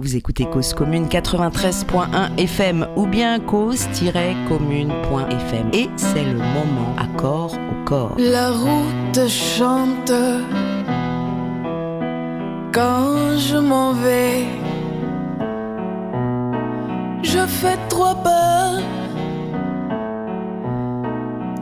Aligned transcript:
Vous 0.00 0.16
écoutez 0.16 0.46
Cause 0.46 0.74
Commune 0.74 1.06
93.1 1.06 2.36
FM 2.36 2.88
ou 2.96 3.06
bien 3.06 3.38
cause-commune.fm. 3.38 5.70
Et 5.72 5.88
c'est 5.96 6.24
le 6.24 6.34
moment 6.34 6.96
à 6.98 7.06
corps 7.16 7.54
au 7.54 7.84
corps. 7.84 8.16
La 8.18 8.50
route 8.50 9.28
chante 9.28 10.10
quand 12.72 13.38
je 13.38 13.56
m'en 13.56 13.92
vais. 13.92 14.46
Je 17.22 17.46
fais 17.46 17.78
trois 17.88 18.16
pas. 18.16 18.72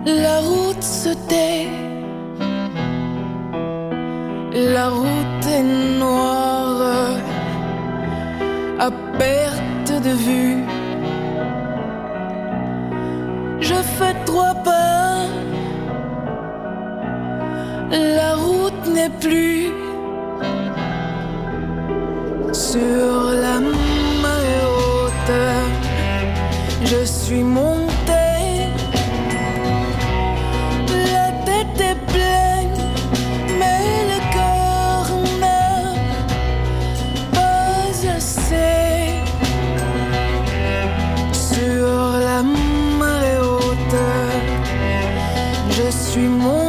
La 0.06 0.40
route 0.40 0.82
se 0.82 1.10
tait. 1.28 1.68
La 4.54 4.88
route 4.88 5.46
est 5.46 5.98
noire 5.98 6.51
à 8.86 8.90
perte 9.16 9.92
de 10.06 10.12
vue. 10.26 10.64
Je 13.60 13.78
fais 13.96 14.14
trois 14.26 14.54
pas, 14.68 15.18
la 17.90 18.34
route 18.34 18.84
n'est 18.96 19.14
plus 19.26 19.70
sur 22.52 23.14
la 23.44 23.56
marée 24.24 24.64
haute. 24.76 25.34
Je 26.90 27.04
suis 27.04 27.44
monté, 27.44 27.81
suis. 46.22 46.61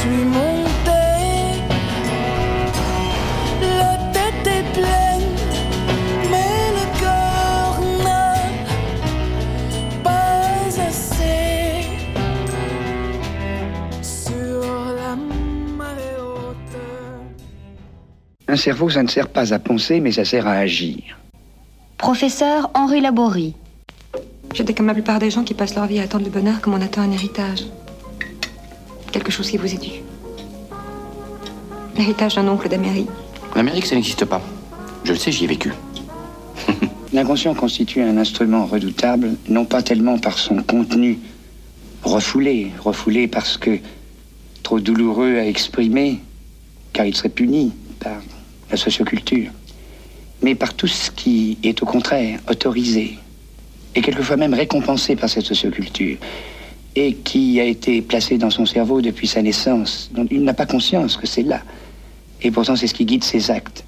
Suis 0.00 0.24
monté, 0.24 1.02
la 3.60 3.98
tête 4.14 4.46
est 4.46 4.66
pleine, 4.72 5.30
mais 6.30 6.62
le 6.78 6.84
cœur 7.00 7.80
n'a 8.04 8.34
pas 10.02 10.86
assez. 10.88 11.84
Sur 14.00 14.62
la 14.96 15.16
marée 15.76 16.16
haute. 16.18 16.56
Un 18.48 18.56
cerveau, 18.56 18.88
ça 18.88 19.02
ne 19.02 19.08
sert 19.08 19.28
pas 19.28 19.52
à 19.52 19.58
penser, 19.58 20.00
mais 20.00 20.12
ça 20.12 20.24
sert 20.24 20.46
à 20.46 20.52
agir. 20.52 21.18
Professeur 21.98 22.70
Henri 22.72 23.02
Laborie. 23.02 23.54
J'étais 24.54 24.72
comme 24.72 24.86
la 24.86 24.94
plupart 24.94 25.18
des 25.18 25.30
gens 25.30 25.44
qui 25.44 25.52
passent 25.52 25.74
leur 25.74 25.86
vie 25.86 26.00
à 26.00 26.04
attendre 26.04 26.24
le 26.24 26.30
bonheur 26.30 26.62
comme 26.62 26.72
on 26.72 26.80
attend 26.80 27.02
un 27.02 27.12
héritage. 27.12 27.66
Quelque 29.12 29.30
chose 29.30 29.50
qui 29.50 29.56
vous 29.56 29.72
est 29.72 29.80
dû. 29.80 29.90
L'héritage 31.96 32.36
d'un 32.36 32.48
oncle 32.48 32.68
d'Amérique. 32.68 33.08
L'Amérique, 33.56 33.86
ça 33.86 33.94
n'existe 33.94 34.24
pas. 34.24 34.40
Je 35.04 35.12
le 35.12 35.18
sais, 35.18 35.32
j'y 35.32 35.44
ai 35.44 35.48
vécu. 35.48 35.72
L'inconscient 37.12 37.54
constitue 37.54 38.02
un 38.02 38.16
instrument 38.16 38.66
redoutable, 38.66 39.36
non 39.48 39.64
pas 39.64 39.82
tellement 39.82 40.18
par 40.18 40.38
son 40.38 40.62
contenu 40.62 41.18
refoulé, 42.04 42.70
refoulé 42.78 43.28
parce 43.28 43.56
que 43.56 43.78
trop 44.62 44.80
douloureux 44.80 45.36
à 45.36 45.46
exprimer, 45.46 46.20
car 46.92 47.06
il 47.06 47.16
serait 47.16 47.28
puni 47.28 47.72
par 47.98 48.20
la 48.70 48.76
socioculture, 48.76 49.50
mais 50.42 50.54
par 50.54 50.74
tout 50.74 50.86
ce 50.86 51.10
qui 51.10 51.58
est 51.62 51.82
au 51.82 51.86
contraire 51.86 52.40
autorisé, 52.48 53.18
et 53.94 54.02
quelquefois 54.02 54.36
même 54.36 54.54
récompensé 54.54 55.16
par 55.16 55.28
cette 55.28 55.44
socioculture, 55.44 56.16
et 56.96 57.14
qui 57.14 57.60
a 57.60 57.64
été 57.64 58.02
placé 58.02 58.38
dans 58.38 58.50
son 58.50 58.66
cerveau 58.66 59.00
depuis 59.00 59.26
sa 59.26 59.42
naissance, 59.42 60.10
dont 60.12 60.26
il 60.30 60.42
n'a 60.42 60.54
pas 60.54 60.66
conscience 60.66 61.16
que 61.16 61.26
c'est 61.26 61.42
là. 61.42 61.62
Et 62.42 62.50
pourtant, 62.50 62.76
c'est 62.76 62.86
ce 62.86 62.94
qui 62.94 63.04
guide 63.04 63.24
ses 63.24 63.50
actes. 63.50 63.84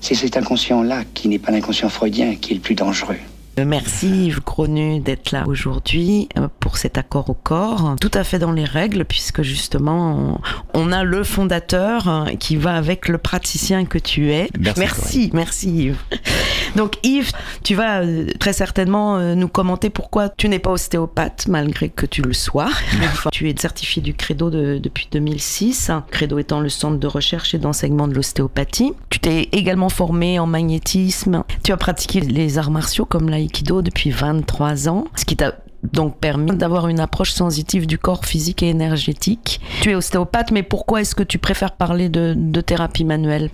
C'est 0.00 0.14
cet 0.14 0.36
inconscient-là, 0.36 1.04
qui 1.14 1.28
n'est 1.28 1.38
pas 1.38 1.50
l'inconscient 1.50 1.88
freudien, 1.88 2.36
qui 2.36 2.52
est 2.52 2.56
le 2.56 2.60
plus 2.60 2.74
dangereux. 2.74 3.16
Merci 3.64 4.26
Yves 4.26 4.40
Gronu 4.44 5.00
d'être 5.00 5.30
là 5.30 5.44
aujourd'hui 5.46 6.28
euh, 6.36 6.46
pour 6.60 6.76
cet 6.76 6.98
accord 6.98 7.30
au 7.30 7.34
corps, 7.34 7.96
tout 7.98 8.10
à 8.12 8.22
fait 8.22 8.38
dans 8.38 8.52
les 8.52 8.64
règles 8.64 9.06
puisque 9.06 9.40
justement 9.40 10.38
on, 10.74 10.88
on 10.88 10.92
a 10.92 11.04
le 11.04 11.24
fondateur 11.24 12.06
euh, 12.08 12.26
qui 12.38 12.56
va 12.56 12.74
avec 12.76 13.08
le 13.08 13.16
praticien 13.16 13.86
que 13.86 13.96
tu 13.96 14.30
es. 14.30 14.50
Merci, 14.58 14.80
merci, 14.80 15.30
merci, 15.32 15.70
Yves. 15.70 15.98
Donc 16.76 16.98
Yves, 17.02 17.32
tu 17.64 17.74
vas 17.74 18.02
euh, 18.02 18.26
très 18.38 18.52
certainement 18.52 19.16
euh, 19.16 19.34
nous 19.34 19.48
commenter 19.48 19.90
pourquoi 19.90 20.28
tu 20.28 20.48
n'es 20.48 20.58
pas 20.58 20.70
ostéopathe 20.70 21.46
malgré 21.48 21.88
que 21.88 22.06
tu 22.06 22.22
le 22.22 22.32
sois. 22.32 22.68
Enfin, 23.02 23.30
tu 23.32 23.48
es 23.48 23.54
certifié 23.58 24.02
du 24.02 24.14
Credo 24.14 24.50
de- 24.50 24.78
depuis 24.82 25.08
2006, 25.10 25.90
Credo 26.10 26.38
étant 26.38 26.60
le 26.60 26.68
centre 26.68 26.98
de 26.98 27.06
recherche 27.06 27.54
et 27.54 27.58
d'enseignement 27.58 28.08
de 28.08 28.14
l'ostéopathie. 28.14 28.92
Tu 29.10 29.18
t'es 29.20 29.48
également 29.52 29.88
formé 29.88 30.38
en 30.38 30.46
magnétisme. 30.46 31.42
Tu 31.62 31.72
as 31.72 31.76
pratiqué 31.76 32.20
les 32.20 32.58
arts 32.58 32.70
martiaux 32.70 33.04
comme 33.06 33.28
l'aïkido 33.30 33.80
depuis 33.82 34.10
23 34.10 34.88
ans, 34.88 35.06
ce 35.16 35.24
qui 35.24 35.36
t'a 35.36 35.54
donc 35.92 36.18
permis 36.18 36.56
d'avoir 36.56 36.88
une 36.88 37.00
approche 37.00 37.30
sensitive 37.32 37.86
du 37.86 37.96
corps 37.96 38.24
physique 38.24 38.62
et 38.62 38.68
énergétique. 38.68 39.60
Tu 39.82 39.90
es 39.90 39.94
ostéopathe, 39.94 40.50
mais 40.50 40.62
pourquoi 40.62 41.00
est-ce 41.00 41.14
que 41.14 41.22
tu 41.22 41.38
préfères 41.38 41.72
parler 41.72 42.08
de, 42.08 42.34
de 42.36 42.60
thérapie 42.60 43.04
manuelle? 43.04 43.50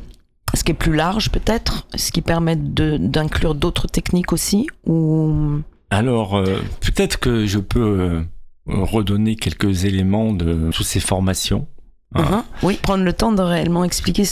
Ce 0.54 0.64
qui 0.64 0.72
est 0.72 0.74
plus 0.74 0.94
large 0.94 1.30
peut-être, 1.30 1.86
ce 1.94 2.12
qui 2.12 2.20
permet 2.22 2.56
d'inclure 2.56 3.54
d'autres 3.54 3.86
techniques 3.88 4.32
aussi 4.32 4.66
ou... 4.86 5.60
Alors, 5.90 6.36
euh, 6.36 6.58
peut-être 6.80 7.18
que 7.18 7.44
je 7.46 7.58
peux 7.58 7.80
euh, 8.00 8.22
redonner 8.66 9.36
quelques 9.36 9.84
éléments 9.84 10.32
de 10.32 10.70
toutes 10.72 10.86
ces 10.86 11.00
formations. 11.00 11.66
Ah. 12.14 12.20
Mhm. 12.22 12.42
Oui, 12.62 12.78
prendre 12.82 13.04
le 13.04 13.12
temps 13.14 13.32
de 13.32 13.40
réellement 13.42 13.84
expliquer 13.84 14.24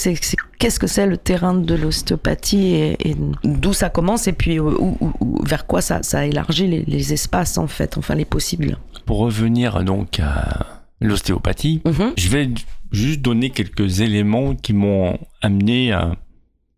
qu'est-ce 0.59 0.79
que 0.79 0.87
c'est 0.87 1.07
le 1.07 1.17
terrain 1.17 1.55
de 1.55 1.75
l'ostéopathie 1.75 2.75
et, 2.75 3.09
et 3.11 3.17
d'où 3.45 3.73
ça 3.73 3.89
commence 3.89 4.27
et 4.29 4.33
puis 4.35 4.61
où- 4.61 4.97
où- 5.01 5.13
où- 5.21 5.43
vers 5.45 5.67
quoi 5.67 5.81
ça, 5.81 6.03
ça 6.03 6.27
élargit 6.27 6.67
les, 6.67 6.85
les 6.87 7.13
espaces 7.15 7.57
en 7.57 7.67
fait, 7.67 7.97
enfin 7.97 8.15
les 8.15 8.27
possibles. 8.27 8.77
Pour 9.07 9.19
revenir 9.19 9.83
donc 9.85 10.21
à 10.21 10.67
l'ostéopathie, 11.01 11.81
Mhm. 11.87 12.13
je 12.19 12.29
vais 12.29 12.49
juste 12.93 13.21
donner 13.21 13.51
quelques 13.51 14.01
éléments 14.01 14.55
qui 14.55 14.73
m'ont 14.73 15.19
amené 15.43 15.93
à, 15.93 16.17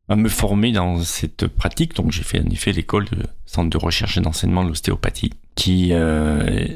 à 0.09 0.17
me 0.17 0.29
former 0.29 0.73
dans 0.73 1.01
cette 1.01 1.47
pratique. 1.47 1.95
Donc, 1.95 2.13
j'ai 2.13 2.23
fait 2.23 2.41
en 2.41 2.51
effet 2.51 2.73
l'école 2.73 3.07
de 3.07 3.19
centre 3.47 3.71
de 3.71 3.79
recherche 3.79 4.19
et 4.19 4.21
d'enseignement 4.21 4.65
de 4.65 4.69
l'ostéopathie, 4.69 5.33
qui 5.55 5.89
euh, 5.93 6.67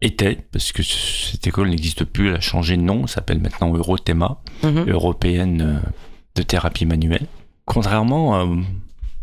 était, 0.00 0.38
parce 0.52 0.72
que 0.72 0.82
cette 0.82 1.46
école 1.46 1.70
n'existe 1.70 2.04
plus, 2.04 2.28
elle 2.28 2.36
a 2.36 2.40
changé 2.40 2.76
de 2.76 2.82
nom, 2.82 3.02
elle 3.02 3.08
s'appelle 3.08 3.40
maintenant 3.40 3.74
Eurothéma, 3.74 4.40
Mhm. 4.62 4.88
européenne 4.88 5.60
euh, 5.62 5.90
de 6.34 6.42
thérapie 6.42 6.86
manuelle. 6.86 7.26
Contrairement 7.64 8.36
à 8.36 8.46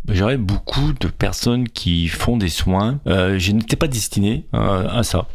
j'aurais 0.10 0.38
beaucoup 0.38 0.92
de 1.00 1.08
personnes 1.08 1.70
qui 1.70 2.08
font 2.10 2.36
des 2.36 2.50
soins, 2.50 3.00
euh, 3.08 3.40
je 3.40 3.52
n'étais 3.54 3.78
pas 3.78 3.88
destiné 3.88 4.46
euh, 4.54 4.88
à 4.90 5.04
ça. 5.04 5.28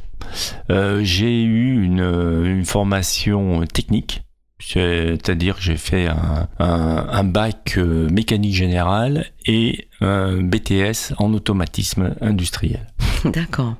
Euh, 0.70 1.00
j'ai 1.02 1.42
eu 1.42 1.82
une, 1.82 2.00
une 2.44 2.64
formation 2.64 3.64
technique, 3.66 4.22
c'est-à-dire 4.58 5.56
que 5.56 5.62
j'ai 5.62 5.76
fait 5.76 6.06
un, 6.08 6.48
un- 6.58 7.06
un 7.10 7.24
bac 7.24 7.74
euh, 7.78 8.08
mécanique 8.10 8.54
générale 8.54 9.26
et 9.46 9.88
un 10.00 10.42
BTS 10.42 11.14
en 11.18 11.32
automatisme 11.34 12.14
industriel. 12.20 12.86
D'accord. 13.24 13.74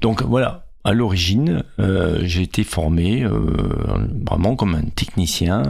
Donc 0.00 0.22
voilà, 0.22 0.66
à 0.84 0.92
l'origine, 0.92 1.62
euh, 1.80 2.20
j'ai 2.22 2.42
été 2.42 2.64
formé 2.64 3.22
euh, 3.24 3.30
vraiment 4.26 4.54
comme 4.56 4.74
un 4.74 4.82
technicien 4.94 5.62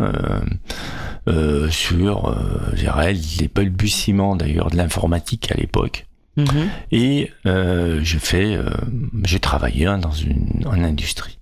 euh, 1.28 1.68
sur, 1.70 2.36
je 2.74 2.80
dirais, 2.80 3.12
les 3.12 3.48
balbutiements 3.48 4.36
d'ailleurs 4.36 4.70
de 4.70 4.76
l'informatique 4.76 5.50
à 5.50 5.54
l'époque. 5.54 6.06
Mhm. 6.38 6.70
Et 6.92 7.30
euh, 7.46 8.00
j'ai 8.02 8.18
fait, 8.18 8.54
euh, 8.54 8.70
j'ai 9.24 9.40
travaillé 9.40 9.86
hein, 9.86 9.98
dans 9.98 10.12
une 10.12 10.62
en 10.64 10.82
industrie. 10.82 11.38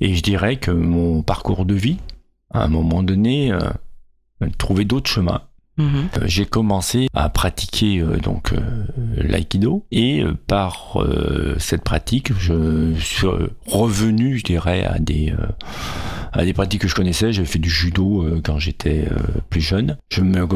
Et 0.00 0.14
je 0.14 0.22
dirais 0.22 0.56
que 0.56 0.72
mon 0.72 1.22
parcours 1.22 1.64
de 1.64 1.74
vie, 1.74 1.98
à 2.52 2.64
un 2.64 2.68
moment 2.68 3.04
donné, 3.04 3.52
euh, 3.52 3.60
a 4.40 4.46
trouvé 4.58 4.84
d'autres 4.84 5.08
chemins. 5.08 5.42
Mhm. 5.78 6.08
Euh, 6.18 6.20
j'ai 6.24 6.44
commencé 6.44 7.06
à 7.14 7.28
pratiquer 7.28 8.00
euh, 8.00 8.16
donc 8.18 8.52
l'aïkido 9.16 9.86
et 9.92 10.24
par 10.46 10.98
cette 11.58 11.84
pratique, 11.84 12.32
je 12.38 12.94
suis 12.98 13.28
revenu, 13.66 14.38
je 14.38 14.44
dirais, 14.44 14.84
à 14.84 14.98
des 14.98 15.32
à 16.32 16.44
des 16.44 16.52
pratiques 16.52 16.82
que 16.82 16.88
je 16.88 16.94
connaissais. 16.94 17.32
J'avais 17.32 17.46
fait 17.46 17.58
du 17.58 17.70
judo 17.70 18.26
quand 18.42 18.58
j'étais 18.58 19.06
plus 19.50 19.60
jeune. 19.60 19.98
Je 20.10 20.22
me 20.22 20.46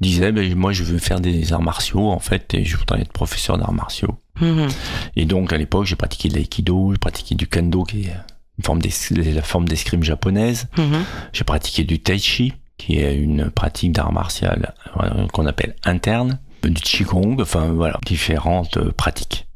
disais, 0.00 0.32
ben, 0.32 0.54
moi, 0.54 0.72
je 0.72 0.82
veux 0.84 0.98
faire 0.98 1.20
des 1.20 1.52
arts 1.52 1.62
martiaux 1.62 2.10
en 2.10 2.18
fait, 2.20 2.54
et 2.54 2.64
je 2.64 2.76
voudrais 2.76 3.00
être 3.00 3.12
professeur 3.12 3.58
d'arts 3.58 3.72
martiaux. 3.72 4.16
Mhm. 4.40 4.68
Et 5.16 5.24
donc, 5.24 5.52
à 5.52 5.56
l'époque, 5.58 5.86
j'ai 5.86 5.96
pratiqué 5.96 6.28
de 6.28 6.34
l'aïkido, 6.34 6.92
j'ai 6.92 6.98
pratiqué 6.98 7.34
du 7.34 7.46
kendo, 7.48 7.82
qui 7.84 8.02
est 8.06 8.12
une 8.58 8.64
forme 8.64 8.80
d'es- 8.80 9.32
la 9.34 9.42
forme 9.42 9.66
d'escrime 9.68 10.02
japonaise. 10.04 10.66
Mhm. 10.76 11.04
J'ai 11.32 11.44
pratiqué 11.44 11.84
du 11.84 11.98
tai 12.00 12.18
chi, 12.18 12.52
qui 12.76 12.98
est 12.98 13.16
une 13.16 13.50
pratique 13.50 13.92
d'art 13.92 14.12
martial 14.12 14.74
euh, 15.00 15.26
qu'on 15.32 15.46
appelle 15.46 15.74
interne, 15.84 16.38
du 16.62 16.74
qigong, 16.80 17.36
enfin 17.40 17.68
voilà, 17.72 17.98
différentes 18.06 18.76
euh, 18.76 18.92
pratiques. 18.92 19.46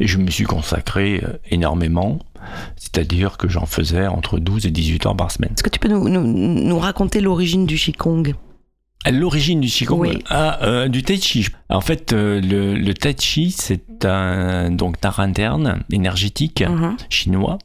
Et 0.00 0.06
je 0.06 0.18
me 0.18 0.30
suis 0.30 0.44
consacré 0.44 1.20
euh, 1.24 1.38
énormément, 1.50 2.18
c'est-à-dire 2.76 3.36
que 3.36 3.48
j'en 3.48 3.66
faisais 3.66 4.06
entre 4.06 4.38
12 4.38 4.66
et 4.66 4.70
18 4.70 5.06
heures 5.06 5.16
par 5.16 5.30
semaine. 5.30 5.52
Est-ce 5.54 5.62
que 5.62 5.70
tu 5.70 5.78
peux 5.78 5.88
nous, 5.88 6.08
nous, 6.08 6.22
nous 6.26 6.78
raconter 6.78 7.20
l'origine 7.20 7.66
du 7.66 7.76
Qigong? 7.76 8.34
L'origine 9.10 9.60
du 9.60 9.68
qigong, 9.68 9.98
Oui. 10.00 10.18
euh, 10.30 10.88
du 10.88 11.02
tai 11.02 11.16
chi. 11.20 11.48
En 11.68 11.80
fait, 11.80 12.12
euh, 12.12 12.40
le, 12.40 12.74
le 12.74 12.94
tai 12.94 13.14
chi, 13.18 13.50
c'est 13.50 14.04
un 14.04 14.70
donc 14.70 14.96
art 15.02 15.20
interne 15.20 15.82
énergétique 15.90 16.62
Mhm. 16.68 16.96
chinois 17.10 17.58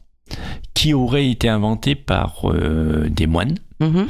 qui 0.74 0.94
aurait 0.94 1.28
été 1.30 1.48
inventé 1.48 1.94
par 1.94 2.42
euh, 2.50 3.08
des 3.08 3.26
moines 3.26 3.56
Mhm. 3.80 4.06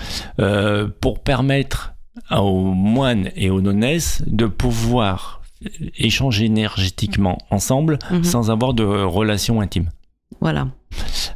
pour 1.00 1.20
permettre 1.22 1.92
aux 2.36 2.72
moines 2.72 3.30
et 3.36 3.50
aux 3.50 3.60
nonnesses 3.60 4.22
de 4.26 4.46
pouvoir 4.46 5.42
échanger 5.98 6.46
énergétiquement 6.46 7.38
ensemble 7.50 7.98
Mhm. 8.10 8.24
sans 8.24 8.50
avoir 8.50 8.74
de 8.74 8.84
relation 8.84 9.60
intime. 9.60 9.90
Voilà. 10.40 10.68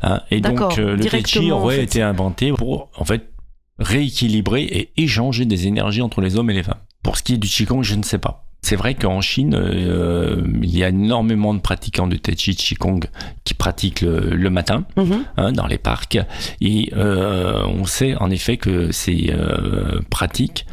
hein. 0.02 0.20
Et 0.30 0.40
donc 0.40 0.76
le 0.76 0.96
tai 1.04 1.22
chi 1.24 1.50
en 1.52 1.56
aurait 1.60 1.76
fait. 1.76 1.82
été 1.84 2.02
inventé 2.02 2.52
pour 2.52 2.88
en 2.96 3.04
fait 3.04 3.31
rééquilibrer 3.78 4.62
et 4.62 4.90
échanger 4.96 5.44
des 5.44 5.66
énergies 5.66 6.02
entre 6.02 6.20
les 6.20 6.36
hommes 6.36 6.50
et 6.50 6.54
les 6.54 6.62
femmes. 6.62 6.80
Pour 7.02 7.16
ce 7.16 7.22
qui 7.22 7.34
est 7.34 7.38
du 7.38 7.48
qigong, 7.48 7.82
je 7.82 7.94
ne 7.94 8.02
sais 8.02 8.19
pas. 8.19 8.46
C'est 8.64 8.76
vrai 8.76 8.94
qu'en 8.94 9.20
Chine, 9.20 9.56
euh, 9.56 10.40
il 10.62 10.76
y 10.76 10.84
a 10.84 10.90
énormément 10.90 11.52
de 11.52 11.58
pratiquants 11.58 12.06
de 12.06 12.14
Tai 12.14 12.36
Chi 12.36 12.54
Qigong 12.54 13.00
qui 13.42 13.54
pratiquent 13.54 14.02
le, 14.02 14.36
le 14.36 14.50
matin 14.50 14.84
Mhm. 14.96 15.24
hein, 15.36 15.50
dans 15.50 15.66
les 15.66 15.78
parcs. 15.78 16.16
Et 16.60 16.92
euh, 16.96 17.64
on 17.66 17.84
sait 17.86 18.14
en 18.14 18.30
effet 18.30 18.58
que 18.58 18.92
ces 18.92 19.30
euh, 19.32 20.00
pratiques 20.10 20.64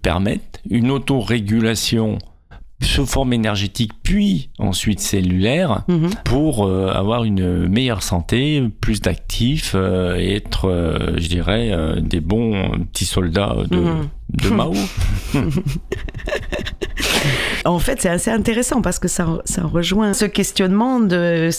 permettent 0.00 0.62
une 0.70 0.90
autorégulation 0.90 2.16
sous 2.82 3.04
forme 3.06 3.32
énergétique 3.32 3.92
puis 4.02 4.50
ensuite 4.58 5.00
cellulaire 5.00 5.82
Mhm. 5.88 6.10
pour 6.24 6.66
euh, 6.66 6.88
avoir 6.92 7.24
une 7.24 7.68
meilleure 7.68 8.02
santé, 8.02 8.62
plus 8.80 9.00
d'actifs 9.00 9.72
euh, 9.74 10.16
et 10.16 10.34
être, 10.36 10.66
euh, 10.68 11.14
je 11.18 11.28
dirais, 11.28 11.70
euh, 11.72 12.00
des 12.00 12.20
bons 12.20 12.70
petits 12.92 13.04
soldats 13.04 13.56
de, 13.70 13.76
Mhm. 13.76 14.08
de 14.30 14.48
Mao. 14.50 14.72
En 17.66 17.78
fait, 17.78 18.00
c'est 18.00 18.08
assez 18.08 18.30
intéressant 18.30 18.80
parce 18.80 18.98
que 18.98 19.06
ça, 19.08 19.26
ça 19.44 19.62
rejoint 19.64 20.14
ce 20.14 20.24
questionnement 20.24 20.98
de 21.00 21.50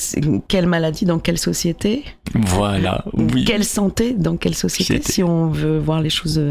quelle 0.47 0.65
maladie 0.65 1.05
dans 1.05 1.19
quelle 1.19 1.37
société, 1.37 2.03
voilà, 2.33 3.05
ou 3.13 3.27
oui. 3.33 3.45
quelle 3.45 3.63
santé 3.63 4.13
dans 4.17 4.35
quelle 4.35 4.55
société, 4.55 4.95
C'était- 4.95 5.11
si 5.11 5.23
on 5.23 5.49
veut 5.49 5.77
voir 5.77 6.01
les 6.01 6.09
choses 6.09 6.41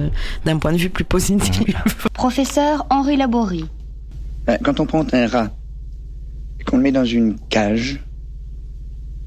d'un 0.45 0.59
point 0.59 0.73
de 0.73 0.77
vue 0.79 0.91
plus 0.91 1.05
positif? 1.05 1.65
Professeur 2.13 2.87
Henri 2.91 3.17
Laborie. 3.17 3.65
Quand 4.63 4.81
on 4.81 4.87
prend 4.87 5.07
un 5.13 5.27
rat 5.27 5.51
et 6.59 6.65
qu'on 6.65 6.77
le 6.77 6.83
met 6.83 6.93
dans 6.93 7.05
une 7.05 7.39
cage 7.39 8.01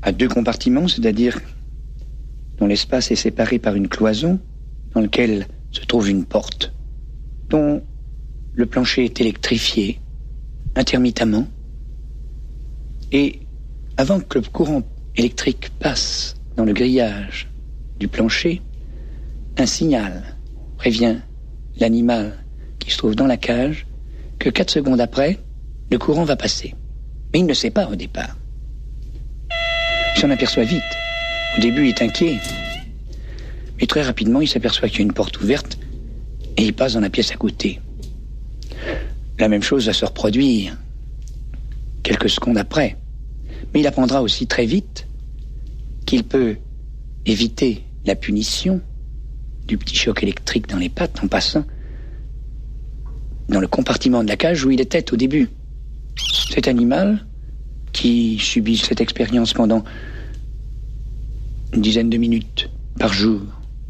à 0.02 0.12
deux 0.12 0.28
compartiments, 0.28 0.88
c'est-à-dire 0.88 1.40
dont 2.58 2.68
l'espace 2.68 3.12
est 3.12 3.16
séparé 3.16 3.60
par 3.60 3.76
une 3.76 3.88
cloison 3.88 4.40
dans 4.94 5.02
lequel 5.02 5.48
se 5.72 5.86
trouve 5.86 6.10
une 6.10 6.26
porte, 6.26 6.74
dont 7.50 7.82
le 8.54 8.66
plancher 8.66 9.06
est 9.06 9.22
électrifié 9.22 10.00
intermittemment, 10.76 11.48
et 13.12 13.40
avant 13.98 14.20
que 14.20 14.40
le 14.40 14.46
courant 14.46 14.84
électrique 15.16 15.72
passe 15.80 16.36
dans 16.56 16.66
le 16.66 16.74
grillage 16.74 17.48
du 18.00 18.08
plancher, 18.08 18.62
un 19.58 19.66
signal 19.66 20.24
prévient 20.78 21.18
l'animal 21.78 22.44
qui 22.80 22.92
se 22.92 22.98
trouve 22.98 23.16
dans 23.16 23.28
la 23.28 23.38
cage 23.38 23.86
que 24.44 24.50
4 24.50 24.72
secondes 24.72 25.00
après, 25.00 25.40
le 25.90 25.98
courant 25.98 26.26
va 26.26 26.36
passer. 26.36 26.76
Mais 27.32 27.40
il 27.40 27.46
ne 27.46 27.54
sait 27.54 27.70
pas 27.70 27.88
au 27.88 27.96
départ. 27.96 28.36
Il 30.18 30.20
s'en 30.20 30.30
aperçoit 30.30 30.66
vite. 30.66 30.82
Au 31.58 31.62
début, 31.62 31.84
il 31.84 31.90
est 31.90 32.02
inquiet. 32.02 32.36
Mais 33.80 33.88
très 33.88 34.02
rapidement, 34.02 34.42
il 34.42 34.50
s'aperçoit 34.50 34.90
qu'il 34.90 35.00
y 35.00 35.02
a 35.04 35.06
une 35.06 35.14
porte 35.14 35.40
ouverte 35.40 35.78
et 36.58 36.64
il 36.66 36.74
passe 36.74 36.96
dans 36.96 37.00
la 37.00 37.10
pièce 37.10 37.32
à 37.32 37.36
côté. 37.36 37.80
La 39.40 39.48
même 39.48 39.64
chose 39.64 39.86
va 39.86 39.94
se 39.94 40.04
reproduire 40.04 40.78
quelques 42.04 42.30
secondes 42.30 42.58
après. 42.58 42.98
Mais 43.74 43.80
il 43.80 43.88
apprendra 43.88 44.22
aussi 44.22 44.46
très 44.46 44.66
vite 44.66 45.08
qu'il 46.06 46.26
peut 46.26 46.58
éviter 47.26 47.82
la 48.06 48.18
punition 48.18 48.82
du 49.68 49.78
petit 49.78 49.96
choc 49.96 50.22
électrique 50.22 50.68
dans 50.68 50.80
les 50.80 50.90
pattes 50.90 51.24
en 51.24 51.30
passant 51.30 51.64
dans 53.50 53.60
le 53.60 53.68
compartiment 53.68 54.24
de 54.24 54.30
la 54.30 54.38
cage 54.38 54.66
où 54.66 54.72
il 54.72 54.82
était 54.82 55.14
au 55.14 55.16
début. 55.16 55.50
Cet 56.50 56.68
animal, 56.68 57.26
qui 57.92 58.38
subit 58.40 58.78
cette 58.78 59.02
expérience 59.02 59.54
pendant 59.54 59.84
une 61.74 61.82
dizaine 61.82 62.10
de 62.10 62.18
minutes 62.18 62.70
par 63.00 63.14
jour, 63.14 63.42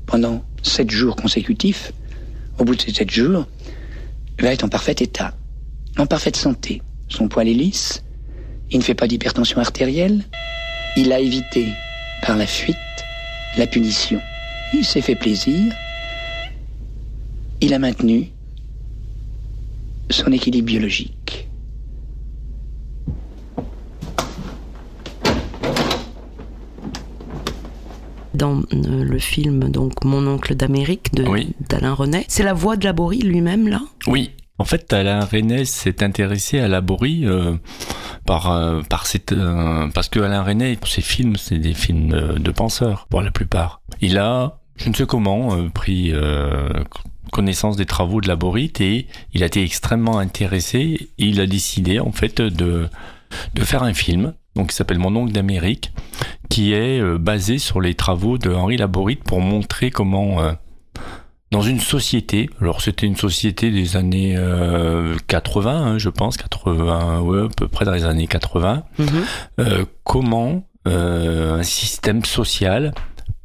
pendant 0.05 0.43
sept 0.61 0.89
jours 0.89 1.15
consécutifs, 1.15 1.91
au 2.57 2.63
bout 2.63 2.75
de 2.75 2.81
ces 2.81 2.93
sept 2.93 3.09
jours, 3.09 3.47
va 4.39 4.53
être 4.53 4.63
en 4.63 4.69
parfait 4.69 4.95
état, 4.99 5.35
en 5.97 6.05
parfaite 6.05 6.35
santé. 6.35 6.81
Son 7.09 7.27
poil 7.27 7.47
est 7.47 7.53
lisse, 7.53 8.03
il 8.71 8.79
ne 8.79 8.83
fait 8.83 8.95
pas 8.95 9.07
d'hypertension 9.07 9.59
artérielle, 9.59 10.23
il 10.97 11.11
a 11.11 11.19
évité 11.19 11.67
par 12.25 12.37
la 12.37 12.47
fuite 12.47 12.77
la 13.57 13.67
punition. 13.67 14.19
Il 14.73 14.83
s'est 14.83 15.01
fait 15.01 15.15
plaisir, 15.15 15.71
il 17.61 17.73
a 17.73 17.79
maintenu 17.79 18.31
son 20.13 20.31
équilibre 20.31 20.67
biologique. 20.67 21.49
Dans 28.33 28.57
euh, 28.57 29.03
le 29.03 29.19
film 29.19 29.69
donc 29.69 30.03
Mon 30.03 30.25
oncle 30.27 30.55
d'Amérique 30.55 31.13
de 31.13 31.23
Oui. 31.23 31.55
d'Alain 31.69 31.93
René, 31.93 32.25
c'est 32.27 32.43
la 32.43 32.53
voix 32.53 32.75
de 32.77 32.85
Laborie 32.85 33.21
lui-même 33.21 33.67
là? 33.67 33.81
Oui. 34.07 34.31
En 34.59 34.65
fait, 34.65 34.93
Alain 34.93 35.25
René 35.25 35.65
s'est 35.65 36.03
intéressé 36.03 36.59
à 36.59 36.67
Laborie 36.67 37.25
euh, 37.25 37.55
par, 38.25 38.51
euh, 38.51 38.81
par 38.87 39.07
cette, 39.07 39.31
euh, 39.33 39.87
parce 39.93 40.09
que 40.09 40.19
Alain 40.19 40.43
René, 40.43 40.77
ses 40.85 41.01
films, 41.01 41.37
c'est 41.37 41.57
des 41.57 41.73
films 41.73 42.09
de, 42.09 42.37
de 42.37 42.51
penseurs, 42.51 43.07
pour 43.09 43.21
la 43.23 43.31
plupart. 43.31 43.81
Il 43.99 44.17
a, 44.19 44.59
je 44.77 44.89
ne 44.89 44.93
sais 44.93 45.07
comment, 45.07 45.55
euh, 45.55 45.69
pris 45.69 46.11
euh, 46.13 46.69
connaissance 47.31 47.75
des 47.77 47.85
travaux 47.85 48.21
de 48.21 48.27
Laborie 48.27 48.71
et 48.79 49.07
il 49.33 49.43
a 49.43 49.45
été 49.47 49.63
extrêmement 49.63 50.19
intéressé. 50.19 51.09
Et 51.17 51.25
il 51.25 51.39
a 51.41 51.47
décidé, 51.47 51.99
en 51.99 52.11
fait, 52.11 52.41
de, 52.41 52.87
de 53.55 53.63
faire 53.63 53.83
un 53.83 53.93
film, 53.93 54.33
donc 54.55 54.69
qui 54.69 54.75
s'appelle 54.75 54.99
Mon 54.99 55.15
oncle 55.15 55.31
d'Amérique, 55.31 55.91
qui 56.49 56.73
est 56.73 56.99
euh, 56.99 57.17
basé 57.17 57.57
sur 57.57 57.81
les 57.81 57.95
travaux 57.95 58.37
de 58.37 58.51
Henri 58.51 58.77
Laborie 58.77 59.15
pour 59.15 59.41
montrer 59.41 59.89
comment 59.89 60.41
euh, 60.41 60.51
dans 61.51 61.61
une 61.61 61.79
société, 61.79 62.49
alors 62.61 62.81
c'était 62.81 63.05
une 63.05 63.15
société 63.15 63.69
des 63.69 63.95
années 63.95 64.35
euh, 64.37 65.15
80, 65.27 65.71
hein, 65.71 65.97
je 65.99 66.09
pense, 66.09 66.35
80, 66.37 67.21
ouais, 67.21 67.45
à 67.45 67.47
peu 67.55 67.67
près 67.67 67.85
dans 67.85 67.91
les 67.93 68.05
années 68.05 68.25
80, 68.27 68.83
Mhm. 68.97 69.07
euh, 69.59 69.85
comment 70.03 70.63
euh, 70.87 71.59
un 71.59 71.63
système 71.63 72.25
social 72.25 72.93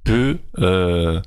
peut 0.04 0.38
euh, 0.58 1.20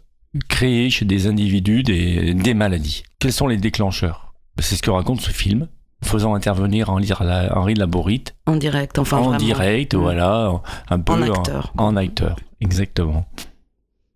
créer 0.50 0.90
chez 0.90 1.06
des 1.06 1.28
individus 1.28 1.84
des, 1.84 2.34
des 2.34 2.54
maladies. 2.54 3.04
Quels 3.20 3.34
sont 3.34 3.48
les 3.48 3.58
déclencheurs? 3.58 4.34
C'est 4.60 4.76
ce 4.76 4.82
que 4.82 4.92
raconte 4.92 5.22
ce 5.22 5.32
film. 5.32 5.68
faisant 6.04 6.34
intervenir 6.34 6.90
Henri, 6.90 7.10
Henri 7.54 7.74
Laborit 7.76 8.24
En 8.48 8.56
direct, 8.56 8.98
enfin 8.98 9.18
en 9.18 9.24
vraiment. 9.24 9.38
direct, 9.38 9.94
Mm. 9.94 9.98
voilà, 9.98 10.62
un 10.90 11.00
peu 11.00 11.14
En 11.14 11.22
acteur. 11.22 11.74
en 11.78 11.96
acteur, 11.96 12.38
exactement. 12.60 13.26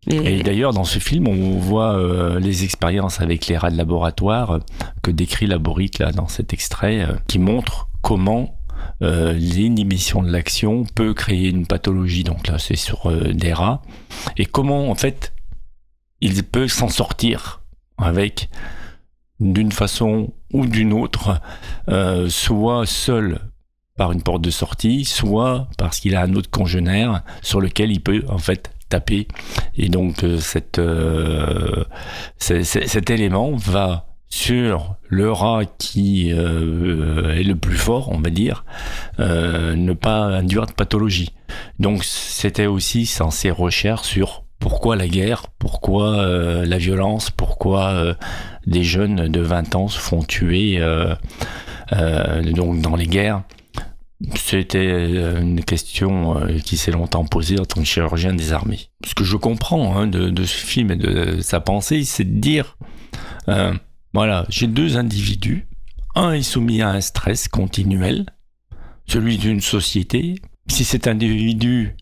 Et, 0.08 0.40
Et 0.40 0.44
d'ailleurs, 0.44 0.74
dans 0.74 0.84
ce 0.84 1.00
film, 1.00 1.28
on 1.28 1.58
voit 1.60 1.96
euh, 1.98 2.40
les 2.40 2.64
expériences 2.64 3.22
avec 3.22 3.48
les 3.48 3.58
rats 3.58 3.72
de 3.72 3.78
laboratoire 3.78 4.52
euh, 4.52 4.60
que 5.04 5.10
décrit 5.12 5.48
Laborit 5.48 5.92
là 6.00 6.12
dans 6.12 6.28
cet 6.28 6.54
extrait, 6.54 7.02
euh, 7.02 7.14
qui 7.28 7.40
montre 7.40 7.88
comment 8.02 8.56
euh, 9.02 9.34
l'inhibition 9.34 10.22
de 10.24 10.30
l'action 10.32 10.86
peut 10.96 11.14
créer 11.16 11.50
une 11.50 11.66
pathologie. 11.68 12.24
Donc 12.24 12.48
là, 12.48 12.58
c'est 12.60 12.76
sur 12.76 13.10
euh, 13.10 13.34
des 13.34 13.52
rats 13.54 13.82
et 14.38 14.46
comment 14.46 14.90
en 14.92 14.96
fait 14.96 15.34
il 16.22 16.44
peut 16.44 16.68
s'en 16.68 16.90
sortir 16.90 17.62
avec 17.98 18.50
d'une 19.40 19.72
façon 19.72 20.34
ou 20.54 20.66
d'une 20.66 20.94
autre, 20.94 21.42
euh, 21.90 22.30
soit 22.30 22.86
seul 22.86 23.40
par 23.98 24.12
une 24.12 24.22
porte 24.22 24.42
de 24.42 24.50
sortie, 24.50 25.06
soit 25.06 25.68
parce 25.78 26.00
qu'il 26.00 26.16
a 26.16 26.22
un 26.22 26.34
autre 26.36 26.50
congénère 26.50 27.24
sur 27.42 27.62
lequel 27.62 27.92
il 27.92 28.02
peut 28.02 28.24
en 28.28 28.38
fait 28.38 28.72
taper. 28.90 29.28
Et 29.76 29.90
donc 29.90 30.24
euh, 30.24 30.40
euh, 30.78 31.84
cet 32.40 33.10
élément 33.10 33.56
va 33.56 34.08
sur 34.28 34.96
le 35.08 35.32
rat 35.32 35.66
qui 35.78 36.30
est 36.30 36.34
le 36.34 37.54
plus 37.54 37.78
fort, 37.78 38.12
on 38.12 38.20
va 38.20 38.30
dire, 38.30 38.66
ne 39.20 39.94
pas 39.94 40.24
induire 40.24 40.66
de 40.66 40.74
pathologie. 40.74 41.32
Donc 41.80 42.04
c'était 42.04 42.66
aussi 42.66 43.10
dans 43.20 43.32
ses 43.32 43.52
recherches 43.52 44.08
sur 44.08 44.45
pourquoi 44.66 44.96
la 44.96 45.08
guerre, 45.08 45.46
pourquoi 45.60 46.18
euh, 46.22 46.66
la 46.66 46.80
violence, 46.80 47.30
pourquoi 47.30 47.90
euh, 47.90 48.16
des 48.66 48.84
jeunes 48.84 49.28
de 49.28 49.40
20 49.40 49.76
ans 49.76 49.88
se 49.88 50.00
font 50.00 50.24
tuer 50.24 50.80
euh, 50.80 51.14
dans 51.92 52.96
les 52.96 53.06
guerres. 53.06 53.44
C'était 54.34 55.40
une 55.40 55.64
question 55.64 56.48
qui 56.64 56.78
s'est 56.78 56.90
longtemps 56.90 57.26
posée 57.26 57.60
en 57.60 57.66
tant 57.66 57.82
que 57.82 57.86
chirurgien 57.86 58.34
des 58.34 58.54
armées. 58.54 58.90
Ce 59.06 59.14
que 59.14 59.24
je 59.24 59.38
comprends 59.38 59.96
hein, 59.96 60.08
de, 60.08 60.44
ce 60.44 60.58
film 60.58 60.90
et 60.90 60.96
de 60.96 61.42
sa 61.42 61.60
pensée, 61.60 62.04
c'est 62.04 62.24
de 62.24 62.40
dire, 62.40 62.76
voilà, 64.16 64.48
j'ai 64.50 64.66
deux 64.66 64.98
individus, 64.98 65.68
un 66.16 66.32
est 66.32 66.42
soumis 66.42 66.82
à 66.82 66.90
un 66.90 67.02
stress 67.02 67.48
continuel, 67.48 68.26
celui 69.06 69.38
d'une 69.38 69.62
société. 69.62 70.42
Si 70.68 70.84
cet 70.84 71.08
individu 71.08 71.96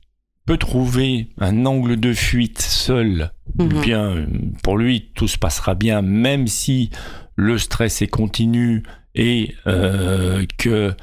peut 0.46 0.58
trouver 0.58 1.30
un 1.40 1.66
angle 1.66 2.00
de 2.00 2.14
fuite 2.14 2.62
seul, 2.62 3.32
Mhm. 3.58 3.82
bien, 3.82 4.26
pour 4.64 4.78
lui, 4.78 5.12
tout 5.16 5.28
se 5.28 5.38
passera 5.38 5.74
bien, 5.76 6.02
même 6.02 6.48
si 6.48 6.90
le 7.36 7.58
stress 7.58 8.02
est 8.02 8.08
continu 8.08 8.84
et 9.16 9.56
euh, 9.68 10.46
que 10.58 10.94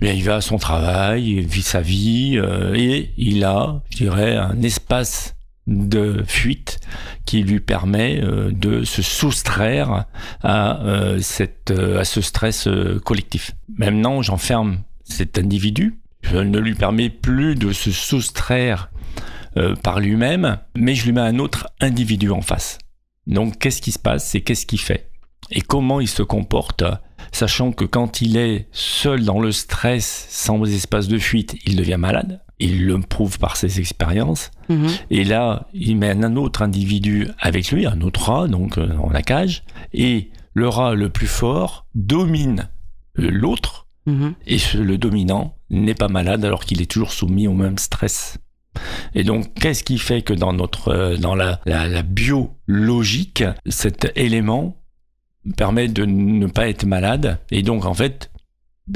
bien, 0.00 0.12
il 0.12 0.22
va 0.24 0.36
à 0.36 0.40
son 0.40 0.58
travail, 0.58 1.30
il 1.30 1.46
vit 1.46 1.62
sa 1.62 1.80
vie, 1.80 2.34
euh, 2.38 2.74
et 2.74 3.10
il 3.16 3.44
a, 3.44 3.82
je 3.90 3.98
dirais, 3.98 4.36
un 4.36 4.60
espace 4.62 5.34
de 5.66 6.22
fuite 6.26 6.80
qui 7.26 7.42
lui 7.42 7.60
permet 7.60 8.20
euh, 8.22 8.50
de 8.50 8.82
se 8.84 9.02
soustraire 9.02 10.06
à, 10.42 10.80
euh, 10.84 11.18
cette, 11.20 11.70
à 11.70 12.04
ce 12.04 12.20
stress 12.20 12.68
collectif. 13.04 13.52
Maintenant, 13.76 14.22
j'enferme 14.22 14.78
cet 15.04 15.38
individu, 15.38 15.98
ne 16.32 16.58
lui 16.58 16.74
permets 16.74 17.10
plus 17.10 17.54
de 17.54 17.72
se 17.72 17.90
soustraire 17.90 18.90
euh, 19.56 19.74
par 19.74 20.00
lui-même, 20.00 20.58
mais 20.76 20.94
je 20.94 21.04
lui 21.04 21.12
mets 21.12 21.20
un 21.20 21.38
autre 21.38 21.68
individu 21.80 22.30
en 22.30 22.40
face. 22.40 22.78
Donc, 23.26 23.58
qu'est-ce 23.58 23.82
qui 23.82 23.92
se 23.92 23.98
passe? 23.98 24.26
C'est 24.26 24.40
qu'est-ce 24.40 24.66
qu'il 24.66 24.80
fait? 24.80 25.10
Et 25.50 25.60
comment 25.60 26.00
il 26.00 26.08
se 26.08 26.22
comporte? 26.22 26.84
Sachant 27.32 27.72
que 27.72 27.84
quand 27.84 28.22
il 28.22 28.36
est 28.36 28.68
seul 28.72 29.24
dans 29.24 29.40
le 29.40 29.52
stress, 29.52 30.26
sans 30.30 30.62
espace 30.64 31.08
de 31.08 31.18
fuite, 31.18 31.56
il 31.66 31.76
devient 31.76 31.96
malade. 31.98 32.40
Il 32.58 32.86
le 32.86 33.00
prouve 33.00 33.38
par 33.38 33.56
ses 33.56 33.80
expériences. 33.80 34.50
Mhm. 34.68 34.88
Et 35.10 35.24
là, 35.24 35.68
il 35.72 35.96
met 35.96 36.10
un 36.10 36.36
autre 36.36 36.62
individu 36.62 37.28
avec 37.38 37.70
lui, 37.70 37.86
un 37.86 38.00
autre 38.02 38.30
rat, 38.30 38.48
donc 38.48 38.78
euh, 38.78 38.86
dans 38.86 39.10
la 39.10 39.22
cage. 39.22 39.64
Et 39.92 40.30
le 40.54 40.68
rat 40.68 40.94
le 40.94 41.08
plus 41.08 41.26
fort 41.26 41.86
domine 41.94 42.68
euh, 43.18 43.30
l'autre. 43.30 43.86
Mhm. 44.06 44.34
Et 44.46 44.58
le 44.74 44.98
dominant 44.98 45.56
n'est 45.70 45.94
pas 45.94 46.08
malade 46.08 46.44
alors 46.44 46.64
qu'il 46.64 46.82
est 46.82 46.90
toujours 46.90 47.12
soumis 47.12 47.46
au 47.48 47.54
même 47.54 47.78
stress. 47.78 48.38
Et 49.14 49.24
donc, 49.24 49.54
qu'est-ce 49.54 49.82
qui 49.82 49.98
fait 49.98 50.22
que 50.22 50.32
dans 50.32 50.52
notre, 50.52 50.88
euh, 50.88 51.16
dans 51.16 51.34
la, 51.34 51.60
la, 51.66 51.88
la 51.88 52.02
biologique, 52.02 53.44
cet 53.66 54.12
élément 54.16 54.76
permet 55.56 55.88
de 55.88 56.04
ne 56.04 56.46
pas 56.46 56.68
être 56.68 56.84
malade? 56.84 57.40
Et 57.50 57.62
donc, 57.62 57.84
en 57.84 57.94
fait, 57.94 58.30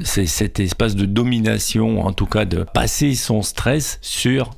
c'est 0.02 0.26
cet 0.26 0.60
espace 0.60 0.94
de 0.96 1.06
domination, 1.06 2.04
en 2.04 2.12
tout 2.12 2.26
cas 2.26 2.44
de 2.44 2.64
passer 2.64 3.14
son 3.14 3.42
stress 3.42 3.98
sur 4.00 4.50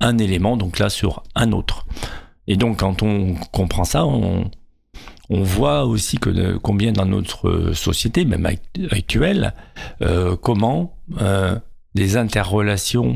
un 0.00 0.18
élément, 0.18 0.56
donc 0.56 0.78
là 0.78 0.88
sur 0.88 1.22
un 1.34 1.52
autre. 1.52 1.86
Et 2.46 2.56
donc, 2.56 2.78
quand 2.78 3.02
on 3.02 3.34
comprend 3.52 3.84
ça, 3.84 4.04
on, 4.04 4.50
on 5.30 5.42
voit 5.42 5.84
aussi 5.86 6.18
que 6.18 6.56
combien 6.58 6.92
dans 6.92 7.06
notre 7.06 7.70
société, 7.72 8.24
même 8.24 8.44
act- 8.46 8.78
actuelle, 8.90 9.54
euh, 10.02 10.36
comment 10.36 10.96
euh, 11.20 11.56
des 11.94 12.16
interrelations 12.16 13.14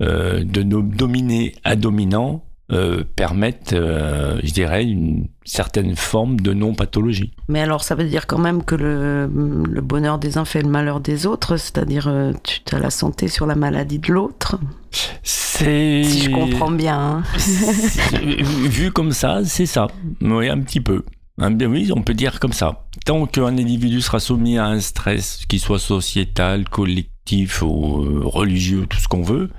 euh, 0.00 0.42
de 0.44 0.62
nos 0.62 0.82
dominés 0.82 1.54
à 1.62 1.76
dominants 1.76 2.44
euh, 2.70 3.04
permettent, 3.16 3.74
euh, 3.74 4.40
je 4.42 4.52
dirais, 4.52 4.84
une 4.84 5.26
certaine 5.44 5.94
forme 5.94 6.40
de 6.40 6.54
non-pathologie. 6.54 7.32
Mais 7.48 7.60
alors, 7.60 7.84
ça 7.84 7.94
veut 7.94 8.04
dire 8.04 8.26
quand 8.26 8.38
même 8.38 8.64
que 8.64 8.74
le, 8.74 9.26
le 9.26 9.80
bonheur 9.82 10.18
des 10.18 10.38
uns 10.38 10.46
fait 10.46 10.62
le 10.62 10.68
malheur 10.70 11.00
des 11.00 11.26
autres, 11.26 11.58
c'est-à-dire 11.58 12.08
euh, 12.08 12.32
tu 12.42 12.74
as 12.74 12.78
la 12.78 12.88
santé 12.90 13.28
sur 13.28 13.44
la 13.46 13.56
maladie 13.56 13.98
de 13.98 14.10
l'autre, 14.12 14.58
C'est... 15.22 16.02
si 16.04 16.20
je 16.22 16.30
comprends 16.30 16.70
bien. 16.70 16.98
hein. 16.98 17.22
Vu 18.64 18.90
comme 18.90 19.12
ça, 19.12 19.40
c'est 19.44 19.66
ça. 19.66 19.88
Oui, 20.22 20.48
un 20.48 20.60
petit 20.60 20.80
peu. 20.80 21.04
Bien 21.50 21.68
Oui, 21.68 21.90
on 21.94 22.02
peut 22.02 22.14
dire 22.14 22.38
comme 22.38 22.52
ça. 22.52 22.86
Tant 23.04 23.26
qu'un 23.26 23.58
individu 23.58 24.00
sera 24.00 24.20
soumis 24.20 24.58
à 24.58 24.66
un 24.66 24.80
stress, 24.80 25.44
qu'il 25.48 25.58
soit 25.58 25.80
sociétal, 25.80 26.68
collectif 26.68 27.62
ou 27.62 28.02
euh, 28.02 28.20
religieux, 28.24 28.86
tout 28.88 28.98
ce 28.98 29.08
qu'on 29.08 29.22
veut, 29.22 29.50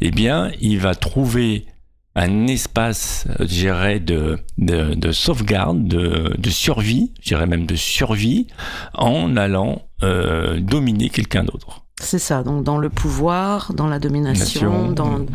eh 0.00 0.10
bien, 0.10 0.50
il 0.60 0.78
va 0.78 0.96
trouver 0.96 1.66
un 2.16 2.48
espace, 2.48 3.26
euh, 3.28 3.34
je 3.40 3.44
dirais, 3.44 4.00
de, 4.00 4.38
de, 4.58 4.94
de 4.94 5.12
sauvegarde, 5.12 5.86
de, 5.86 6.34
de 6.36 6.50
survie, 6.50 7.12
je 7.20 7.28
dirais 7.28 7.46
même 7.46 7.66
de 7.66 7.76
survie, 7.76 8.48
en 8.94 9.36
allant 9.36 9.82
euh, 10.02 10.58
dominer 10.58 11.08
quelqu'un 11.08 11.44
d'autre. 11.44 11.84
C'est 12.00 12.18
ça, 12.18 12.42
donc 12.42 12.62
dans 12.62 12.78
le 12.78 12.90
pouvoir, 12.90 13.72
dans 13.74 13.88
la 13.88 13.98
domination, 13.98 14.70
Nation. 14.70 14.92
dans, 14.92 15.26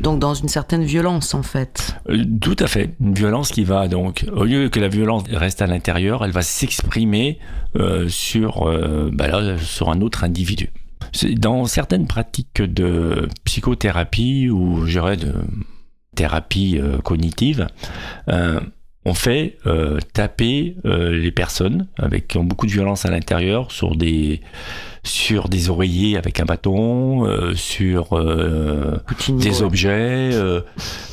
donc 0.00 0.18
dans 0.18 0.34
une 0.34 0.48
certaine 0.48 0.82
violence 0.82 1.34
en 1.34 1.42
fait. 1.42 1.96
Euh, 2.08 2.24
Tout 2.40 2.56
à 2.58 2.66
fait. 2.66 2.94
Une 3.00 3.14
violence 3.14 3.50
qui 3.50 3.64
va 3.64 3.88
donc, 3.88 4.24
au 4.34 4.44
lieu 4.44 4.68
que 4.70 4.80
la 4.80 4.88
violence 4.88 5.24
reste 5.30 5.60
à 5.60 5.66
l'intérieur, 5.66 6.24
elle 6.24 6.30
va 6.30 6.42
s'exprimer 6.42 7.38
euh, 7.76 8.08
sur, 8.08 8.66
euh, 8.66 9.10
bah 9.12 9.28
là, 9.28 9.58
sur 9.58 9.90
un 9.90 10.00
autre 10.00 10.24
individu. 10.24 10.70
Dans 11.36 11.66
certaines 11.66 12.06
pratiques 12.06 12.62
de 12.62 13.28
psychothérapie 13.44 14.48
ou 14.50 14.86
je 14.86 14.92
dirais 14.92 15.16
de 15.16 15.34
thérapie 16.14 16.80
cognitive, 17.04 17.68
on 19.04 19.14
fait 19.14 19.56
euh, 19.66 19.98
taper 20.12 20.76
euh, 20.84 21.10
les 21.10 21.30
personnes 21.30 21.86
avec 21.96 22.28
qui 22.28 22.38
ont 22.38 22.44
beaucoup 22.44 22.66
de 22.66 22.72
violence 22.72 23.06
à 23.06 23.10
l'intérieur 23.10 23.70
sur 23.70 23.96
des 23.96 24.40
sur 25.04 25.48
des 25.48 25.70
oreillers 25.70 26.18
avec 26.18 26.40
un 26.40 26.44
bâton, 26.44 27.24
euh, 27.26 27.54
sur 27.54 28.18
euh, 28.18 28.98
Poutine, 29.06 29.38
des 29.38 29.60
ouais. 29.60 29.62
objets, 29.62 30.30
euh, 30.34 30.60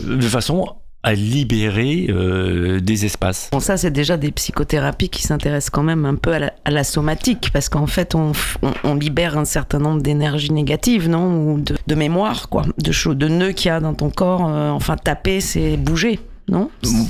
de 0.04 0.22
façon 0.28 0.66
à 1.04 1.14
libérer 1.14 2.08
euh, 2.10 2.80
des 2.82 3.06
espaces. 3.06 3.50
Bon, 3.52 3.60
ça, 3.60 3.78
c'est 3.78 3.92
déjà 3.92 4.18
des 4.18 4.32
psychothérapies 4.32 5.10
qui 5.10 5.22
s'intéressent 5.22 5.70
quand 5.70 5.84
même 5.84 6.04
un 6.04 6.16
peu 6.16 6.34
à 6.34 6.40
la, 6.40 6.54
à 6.66 6.72
la 6.72 6.84
somatique, 6.84 7.52
parce 7.54 7.70
qu'en 7.70 7.86
fait, 7.86 8.16
on, 8.16 8.32
f- 8.32 8.58
on, 8.64 8.74
on 8.84 8.96
libère 8.96 9.38
un 9.38 9.46
certain 9.46 9.78
nombre 9.78 10.02
d'énergies 10.02 10.52
négatives, 10.52 11.08
non? 11.08 11.28
Ou 11.54 11.62
de, 11.62 11.76
de 11.86 11.96
mémoire, 11.96 12.50
quoi. 12.50 12.64
De, 12.80 12.92
choses, 12.92 13.16
de 13.18 13.28
nœuds 13.28 13.52
qu'il 13.52 13.68
y 13.68 13.72
a 13.72 13.80
dans 13.80 13.94
ton 13.94 14.10
corps. 14.10 14.50
euh, 14.50 14.72
enfin, 14.72 14.98
taper, 14.98 15.42
c'est 15.42 15.78
bouger, 15.78 16.20
non 16.48 16.70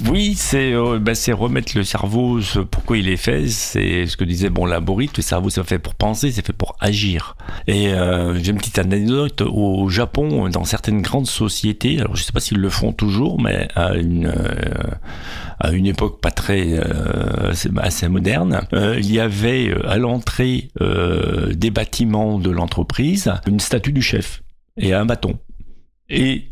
Oui, 0.09 0.33
c'est 0.35 0.73
euh, 0.73 0.97
bah, 0.97 1.13
c'est 1.13 1.33
remettre 1.33 1.73
le 1.75 1.83
cerveau 1.83 2.39
ce 2.39 2.59
pourquoi 2.59 2.97
il 2.97 3.09
est 3.09 3.17
fait. 3.17 3.47
C'est 3.49 4.07
ce 4.07 4.15
que 4.15 4.23
disait 4.23 4.49
bon 4.49 4.65
Laborit, 4.65 5.09
le 5.15 5.21
cerveau 5.21 5.49
c'est 5.49 5.63
fait 5.65 5.79
pour 5.79 5.95
penser, 5.95 6.31
c'est 6.31 6.45
fait 6.45 6.53
pour 6.53 6.77
agir. 6.79 7.35
Et 7.67 7.89
euh, 7.89 8.41
j'ai 8.41 8.51
une 8.51 8.57
petite 8.57 8.79
anecdote 8.79 9.41
au 9.41 9.89
Japon, 9.89 10.47
dans 10.47 10.63
certaines 10.63 11.01
grandes 11.01 11.27
sociétés, 11.27 11.99
alors 11.99 12.15
je 12.15 12.23
sais 12.23 12.31
pas 12.31 12.39
s'ils 12.39 12.59
le 12.59 12.69
font 12.69 12.93
toujours, 12.93 13.41
mais 13.41 13.67
à 13.75 13.95
une 13.95 14.27
euh, 14.27 15.83
époque 15.83 16.21
pas 16.21 16.31
très 16.31 16.79
assez, 17.77 18.07
moderne, 18.07 18.61
il 18.71 19.11
y 19.11 19.19
avait 19.19 19.73
à 19.85 19.97
l'entrée 19.97 20.69
des 20.79 21.71
bâtiments 21.71 22.39
de 22.39 22.49
l'entreprise 22.49 23.31
une 23.47 23.59
statue 23.59 23.91
du 23.91 24.01
chef 24.01 24.43
et 24.77 24.93
un 24.93 25.05
bâton. 25.05 25.37
Et 26.09 26.45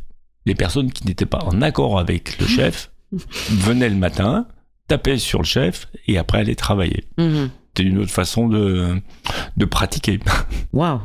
les 0.45 0.55
personnes 0.55 0.91
qui 0.91 1.05
n'étaient 1.07 1.25
pas 1.25 1.39
en 1.45 1.61
accord 1.61 1.99
avec 1.99 2.39
le 2.39 2.47
chef 2.47 2.91
venaient 3.49 3.89
le 3.89 3.95
matin, 3.95 4.47
tapaient 4.87 5.17
sur 5.17 5.39
le 5.39 5.45
chef 5.45 5.87
et 6.07 6.17
après 6.17 6.39
allaient 6.39 6.55
travailler. 6.55 7.05
Mhm. 7.17 7.49
c'était 7.69 7.89
une 7.89 7.99
autre 7.99 8.11
façon 8.11 8.47
de, 8.47 9.01
de 9.57 9.65
pratiquer. 9.65 10.19
Waouh 10.73 10.99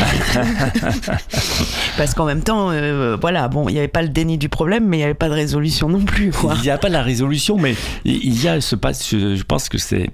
Parce 1.96 2.14
qu'en 2.14 2.24
même 2.26 2.42
temps, 2.42 2.70
euh, 2.70 3.16
voilà, 3.20 3.48
bon, 3.48 3.68
il 3.68 3.72
n'y 3.72 3.78
avait 3.78 3.88
pas 3.88 4.02
le 4.02 4.08
déni 4.08 4.38
du 4.38 4.48
problème, 4.48 4.86
mais 4.86 4.96
il 4.98 5.00
n'y 5.00 5.04
avait 5.04 5.14
pas 5.14 5.28
de 5.28 5.34
résolution 5.34 5.88
non 5.88 6.04
plus, 6.04 6.30
quoi. 6.32 6.54
Il 6.56 6.62
n'y 6.62 6.70
a 6.70 6.78
pas 6.78 6.88
la 6.88 7.02
résolution, 7.02 7.58
mais 7.58 7.74
il 8.04 8.40
y 8.42 8.48
a 8.48 8.60
ce 8.60 8.76
pas. 8.76 8.92
Je 8.92 9.42
pense 9.42 9.68
que 9.68 9.78
c'est 9.78 10.10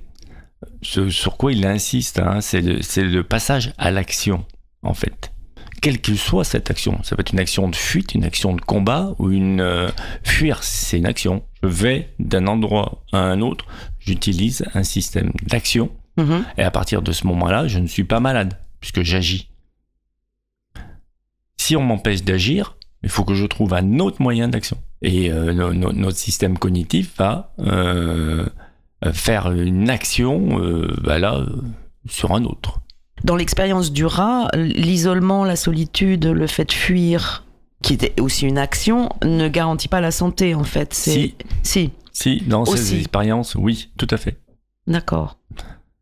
ce 0.83 1.09
sur 1.11 1.37
quoi 1.37 1.53
il 1.53 1.67
insiste. 1.67 2.19
hein, 2.21 2.41
c'est 2.41 2.61
le, 2.61 2.83
c'est 2.83 3.05
le 3.05 3.23
passage 3.23 3.73
à 3.79 3.91
l'action, 3.91 4.45
en 4.83 4.95
fait. 4.95 5.33
Quelle 5.81 6.01
que 6.01 6.15
soit 6.15 6.45
cette 6.45 6.71
action, 6.71 7.01
ça 7.05 7.15
peut 7.17 7.21
être 7.21 7.33
une 7.33 7.39
action 7.39 7.69
de 7.69 7.77
fuite, 7.77 8.15
une 8.15 8.25
action 8.25 8.55
de 8.55 8.61
combat 8.61 9.15
ou 9.19 9.31
une 9.31 9.61
euh, 9.61 9.89
fuir, 10.25 10.63
c'est 10.65 10.99
une 10.99 11.07
action. 11.07 11.45
Je 11.63 11.69
vais 11.69 12.09
d'un 12.19 12.47
endroit 12.49 13.03
à 13.13 13.19
un 13.19 13.41
autre, 13.41 13.65
j'utilise 14.01 14.65
un 14.75 14.83
système 14.83 15.33
d'action 15.47 15.91
Mhm. 16.17 16.45
et 16.57 16.63
à 16.65 16.71
partir 16.73 17.01
de 17.01 17.13
ce 17.13 17.27
moment-là, 17.29 17.69
je 17.69 17.79
ne 17.79 17.87
suis 17.87 18.03
pas 18.05 18.19
malade 18.19 18.59
puisque 18.81 19.03
j'agis. 19.03 19.51
Si 21.57 21.77
on 21.77 21.83
m'empêche 21.83 22.23
d'agir, 22.23 22.77
il 23.03 23.09
faut 23.09 23.25
que 23.25 23.35
je 23.35 23.45
trouve 23.47 23.75
un 23.75 23.99
autre 24.01 24.21
moyen 24.21 24.49
d'action. 24.49 24.79
Et 25.03 25.31
euh, 25.31 25.53
no- 25.53 25.73
no- 25.73 25.93
notre 25.93 26.17
système 26.17 26.59
cognitif 26.59 27.17
va 27.19 27.55
euh, 27.61 28.47
faire 29.13 29.53
une 29.53 29.91
action 29.91 30.61
euh, 30.61 30.93
bah 31.03 31.19
là, 31.21 31.45
sur 32.09 32.33
un 32.35 32.45
autre. 32.45 32.81
Dans 33.25 33.37
l'expérience 33.37 33.93
du 33.93 34.05
rat, 34.05 34.49
l'isolement, 34.55 35.45
la 35.45 35.57
solitude, 35.57 36.27
le 36.27 36.47
fait 36.47 36.67
de 36.67 36.73
fuir, 36.73 37.45
qui 37.83 37.95
était 37.95 38.19
aussi 38.21 38.47
une 38.47 38.59
action, 38.59 39.09
ne 39.23 39.49
garantit 39.49 39.89
pas 39.89 40.01
la 40.01 40.11
santé, 40.11 40.55
en 40.55 40.65
fait. 40.65 40.95
C'est... 40.95 41.13
Si, 41.13 41.35
Si, 41.63 41.91
si, 42.13 42.43
dans 42.47 42.65
ces 42.65 42.97
expériences, 42.99 43.55
oui, 43.55 43.91
tout 43.97 44.09
à 44.11 44.17
fait. 44.17 44.39
d'accord. 44.87 45.39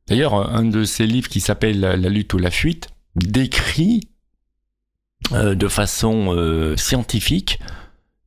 D'ailleurs, 0.09 0.35
un 0.55 0.65
de 0.65 0.85
ces 0.85 1.05
livres 1.07 1.29
qui 1.29 1.41
s'appelle 1.41 1.81
La 1.81 1.97
la 1.97 2.09
lutte 2.09 2.33
ou 2.33 2.39
la 2.39 2.53
fuite 2.53 2.89
décrit 3.17 4.03
euh, 5.33 5.57
de 5.57 5.67
façon 5.67 6.33
euh, 6.37 6.77
scientifique 6.77 7.59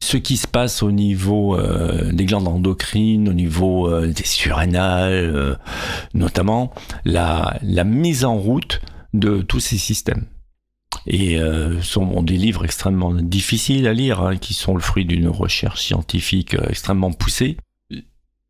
ce 0.01 0.17
qui 0.17 0.37
se 0.37 0.47
passe 0.47 0.81
au 0.81 0.91
niveau 0.91 1.55
euh, 1.55 2.11
des 2.11 2.25
glandes 2.25 2.47
endocrines, 2.47 3.27
au 3.27 3.33
niveau 3.33 3.87
euh, 3.87 4.07
des 4.07 4.23
surrénales, 4.25 5.11
euh, 5.11 5.55
notamment 6.13 6.73
la, 7.05 7.57
la 7.61 7.83
mise 7.83 8.23
en 8.23 8.37
route 8.37 8.81
de 9.13 9.41
tous 9.41 9.59
ces 9.59 9.77
systèmes. 9.77 10.25
Et 11.05 11.37
euh, 11.37 11.81
sont 11.81 12.23
des 12.23 12.37
livres 12.37 12.65
extrêmement 12.65 13.13
difficiles 13.13 13.87
à 13.87 13.93
lire, 13.93 14.21
hein, 14.21 14.37
qui 14.37 14.53
sont 14.53 14.73
le 14.73 14.81
fruit 14.81 15.05
d'une 15.05 15.27
recherche 15.27 15.81
scientifique 15.81 16.55
extrêmement 16.69 17.11
poussée. 17.11 17.57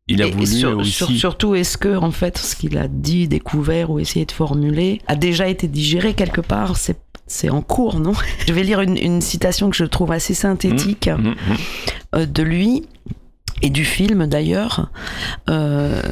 Il 0.08 0.22
a 0.22 0.26
et 0.26 0.30
voulu 0.30 0.46
sur- 0.46 0.78
aussi... 0.78 0.90
sur- 0.90 1.10
surtout, 1.10 1.54
est-ce 1.54 1.78
que, 1.78 1.96
en 1.96 2.10
fait, 2.10 2.38
ce 2.38 2.56
qu'il 2.56 2.78
a 2.78 2.88
dit, 2.88 3.28
découvert 3.28 3.90
ou 3.90 3.98
essayé 4.00 4.24
de 4.24 4.32
formuler 4.32 5.00
a 5.06 5.14
déjà 5.14 5.46
été 5.48 5.68
digéré 5.68 6.14
quelque 6.14 6.40
part? 6.40 6.76
C'est, 6.76 6.98
c'est 7.30 7.48
en 7.48 7.62
cours, 7.62 8.00
non 8.00 8.12
Je 8.46 8.52
vais 8.52 8.64
lire 8.64 8.80
une, 8.80 8.96
une 8.96 9.20
citation 9.20 9.70
que 9.70 9.76
je 9.76 9.84
trouve 9.84 10.10
assez 10.12 10.34
synthétique 10.34 11.08
Mm, 11.08 11.28
mm. 11.28 11.36
euh, 12.16 12.26
de 12.26 12.42
lui 12.42 12.86
et 13.62 13.70
du 13.70 13.84
film 13.84 14.26
d'ailleurs. 14.26 14.90
Euh, 15.48 16.02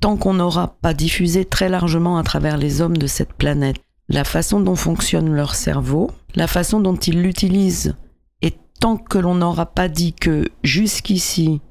tant 0.00 0.16
qu'on 0.16 0.34
n'aura 0.34 0.76
pas 0.80 0.94
diffusé 0.94 1.44
très 1.44 1.68
largement 1.68 2.18
à 2.18 2.22
travers 2.22 2.56
les 2.56 2.80
hommes 2.80 2.96
de 2.96 3.06
cette 3.06 3.32
planète 3.34 3.76
la 4.08 4.24
façon 4.24 4.60
dont 4.60 4.76
fonctionne 4.76 5.32
leur 5.32 5.54
cerveau, 5.54 6.10
la 6.34 6.46
façon 6.46 6.78
dont 6.78 6.96
ils 6.96 7.22
l'utilisent, 7.22 7.94
et 8.42 8.52
tant 8.78 8.98
que 8.98 9.16
l'on 9.16 9.36
n'aura 9.36 9.64
pas 9.64 9.88
dit 9.88 10.12
que 10.12 10.44
jusqu'ici, 10.62 11.62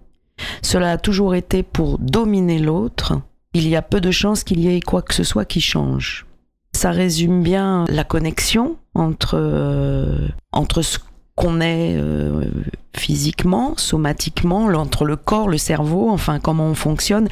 cela 0.64 0.94
a 0.94 0.98
toujours 0.98 1.36
été 1.36 1.62
pour 1.62 2.00
dominer 2.00 2.58
l'autre, 2.58 3.22
il 3.54 3.68
y 3.68 3.76
a 3.76 3.84
peu 3.84 4.02
de 4.02 4.10
chances 4.10 4.44
qu'il 4.44 4.62
y 4.62 4.76
ait 4.76 4.82
quoi 4.82 5.04
que 5.04 5.14
ce 5.14 5.24
soit 5.24 5.46
qui 5.46 5.62
change. 5.62 6.26
Ça 6.76 6.92
résume 6.92 7.44
bien 7.44 7.86
la 7.90 8.04
connexion 8.04 8.78
entre, 8.96 9.36
euh, 9.38 10.28
entre 10.52 10.82
ce 10.82 10.98
qu'on 11.36 11.62
est 11.62 11.96
euh, 11.96 12.46
physiquement, 12.96 13.74
somatiquement, 13.78 14.66
entre 14.66 15.06
le 15.06 15.16
corps, 15.16 15.48
le 15.50 15.58
cerveau, 15.58 16.10
enfin 16.10 16.40
comment 16.40 16.66
on 16.68 16.76
fonctionne, 16.76 17.28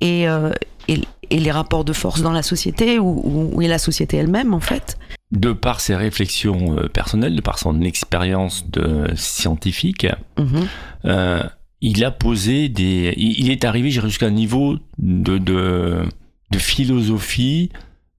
et, 0.00 0.28
euh, 0.28 0.50
et, 0.88 1.00
et 1.30 1.38
les 1.38 1.50
rapports 1.50 1.84
de 1.84 1.92
force 1.92 2.22
dans 2.22 2.32
la 2.32 2.42
société, 2.42 2.98
ou, 2.98 3.52
ou- 3.54 3.62
et 3.62 3.68
la 3.68 3.78
société 3.78 4.16
elle-même 4.16 4.54
en 4.54 4.60
fait. 4.60 4.96
de 5.32 5.52
par 5.52 5.80
ses 5.80 5.96
réflexions 5.96 6.76
personnelles, 6.92 7.34
de 7.36 7.40
par 7.40 7.58
son 7.58 7.80
expérience 7.80 8.68
de 8.70 9.08
scientifique, 9.16 10.06
Mhm. 10.38 10.66
euh, 11.06 11.42
il 11.80 12.04
a 12.04 12.10
posé 12.10 12.68
des. 12.68 13.12
Il 13.16 13.40
il 13.40 13.50
est 13.50 13.64
arrivé 13.64 13.90
jusqu'à 13.90 14.26
un 14.26 14.30
niveau 14.30 14.76
de, 14.98 15.38
de, 15.38 16.02
de 16.50 16.58
philosophie 16.58 17.70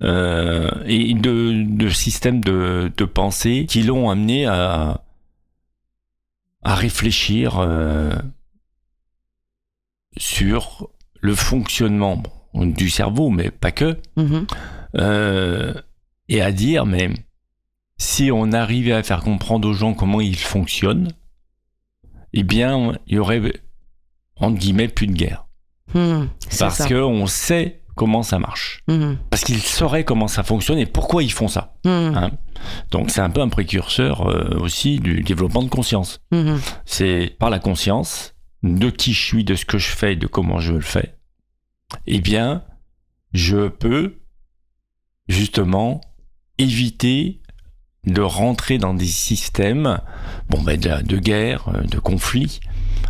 euh, 0.03 0.69
et 0.85 1.13
de, 1.13 1.63
de 1.67 1.89
système 1.89 2.43
de, 2.43 2.91
de 2.95 3.05
pensée 3.05 3.65
qui 3.67 3.83
l'ont 3.83 4.09
amené 4.09 4.45
à, 4.45 5.03
à 6.63 6.75
réfléchir 6.75 7.59
euh, 7.59 8.13
sur 10.17 10.89
le 11.21 11.33
fonctionnement 11.33 12.21
du 12.53 12.89
cerveau, 12.89 13.29
mais 13.29 13.51
pas 13.51 13.71
que. 13.71 13.97
Mhm. 14.17 14.47
Euh, 14.97 15.73
et 16.27 16.41
à 16.41 16.51
dire, 16.51 16.85
mais 16.85 17.09
si 17.97 18.31
on 18.31 18.51
arrivait 18.51 18.93
à 18.93 19.03
faire 19.03 19.21
comprendre 19.21 19.69
aux 19.69 19.73
gens 19.73 19.93
comment 19.93 20.21
ils 20.21 20.37
fonctionnent, 20.37 21.09
eh 22.33 22.43
bien, 22.43 22.97
il 23.07 23.15
y 23.15 23.17
aurait, 23.19 23.41
entre 24.35 24.57
guillemets, 24.57 24.87
plus 24.87 25.07
de 25.07 25.13
guerre. 25.13 25.45
C'est 25.93 26.59
Parce 26.59 26.85
qu'on 26.85 27.25
sait 27.27 27.84
comment 27.95 28.23
ça 28.23 28.39
marche. 28.39 28.83
Mhm. 28.87 29.17
Parce 29.29 29.43
qu'ils 29.43 29.61
sauraient 29.61 30.03
comment 30.03 30.27
ça 30.27 30.43
fonctionne 30.43 30.77
et 30.77 30.85
pourquoi 30.85 31.23
ils 31.23 31.31
font 31.31 31.47
ça. 31.47 31.75
Mhm. 31.85 32.15
Hein. 32.15 32.31
Donc 32.91 33.09
c'est 33.09 33.21
un 33.21 33.29
peu 33.29 33.41
un 33.41 33.49
précurseur 33.49 34.27
euh, 34.27 34.57
aussi 34.59 34.99
du 34.99 35.21
développement 35.21 35.63
de 35.63 35.69
conscience. 35.69 36.19
Mhm. 36.31 36.59
C'est 36.85 37.35
par 37.39 37.49
la 37.49 37.59
conscience 37.59 38.35
de 38.63 38.89
qui 38.89 39.13
je 39.13 39.23
suis, 39.23 39.43
de 39.43 39.55
ce 39.55 39.65
que 39.65 39.77
je 39.77 39.89
fais, 39.89 40.15
de 40.15 40.27
comment 40.27 40.59
je 40.59 40.73
le 40.73 40.81
fais. 40.81 41.15
Eh 42.07 42.19
bien, 42.19 42.63
je 43.33 43.67
peux 43.67 44.19
justement 45.27 46.01
éviter 46.57 47.41
de 48.05 48.21
rentrer 48.21 48.77
dans 48.77 48.93
des 48.93 49.07
systèmes 49.07 49.99
bon, 50.49 50.61
ben, 50.61 50.79
de, 50.79 51.01
de 51.01 51.17
guerre, 51.17 51.69
euh, 51.69 51.81
de 51.81 51.97
conflit, 51.99 52.59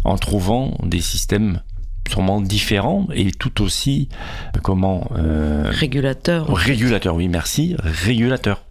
en 0.04 0.17
trouvant 0.17 0.78
des 0.84 1.02
systèmes 1.02 1.62
sûrement 2.10 2.41
différents 2.41 3.08
et 3.13 3.32
tout 3.32 3.62
aussi, 3.62 4.10
euh, 4.56 4.60
comment, 4.62 5.10
euh, 5.18 5.63
Régulateur. 5.68 6.48
régulateurs, 6.56 7.15
oui 7.15 7.28
merci, 7.28 7.76
régulateurs. 7.80 8.63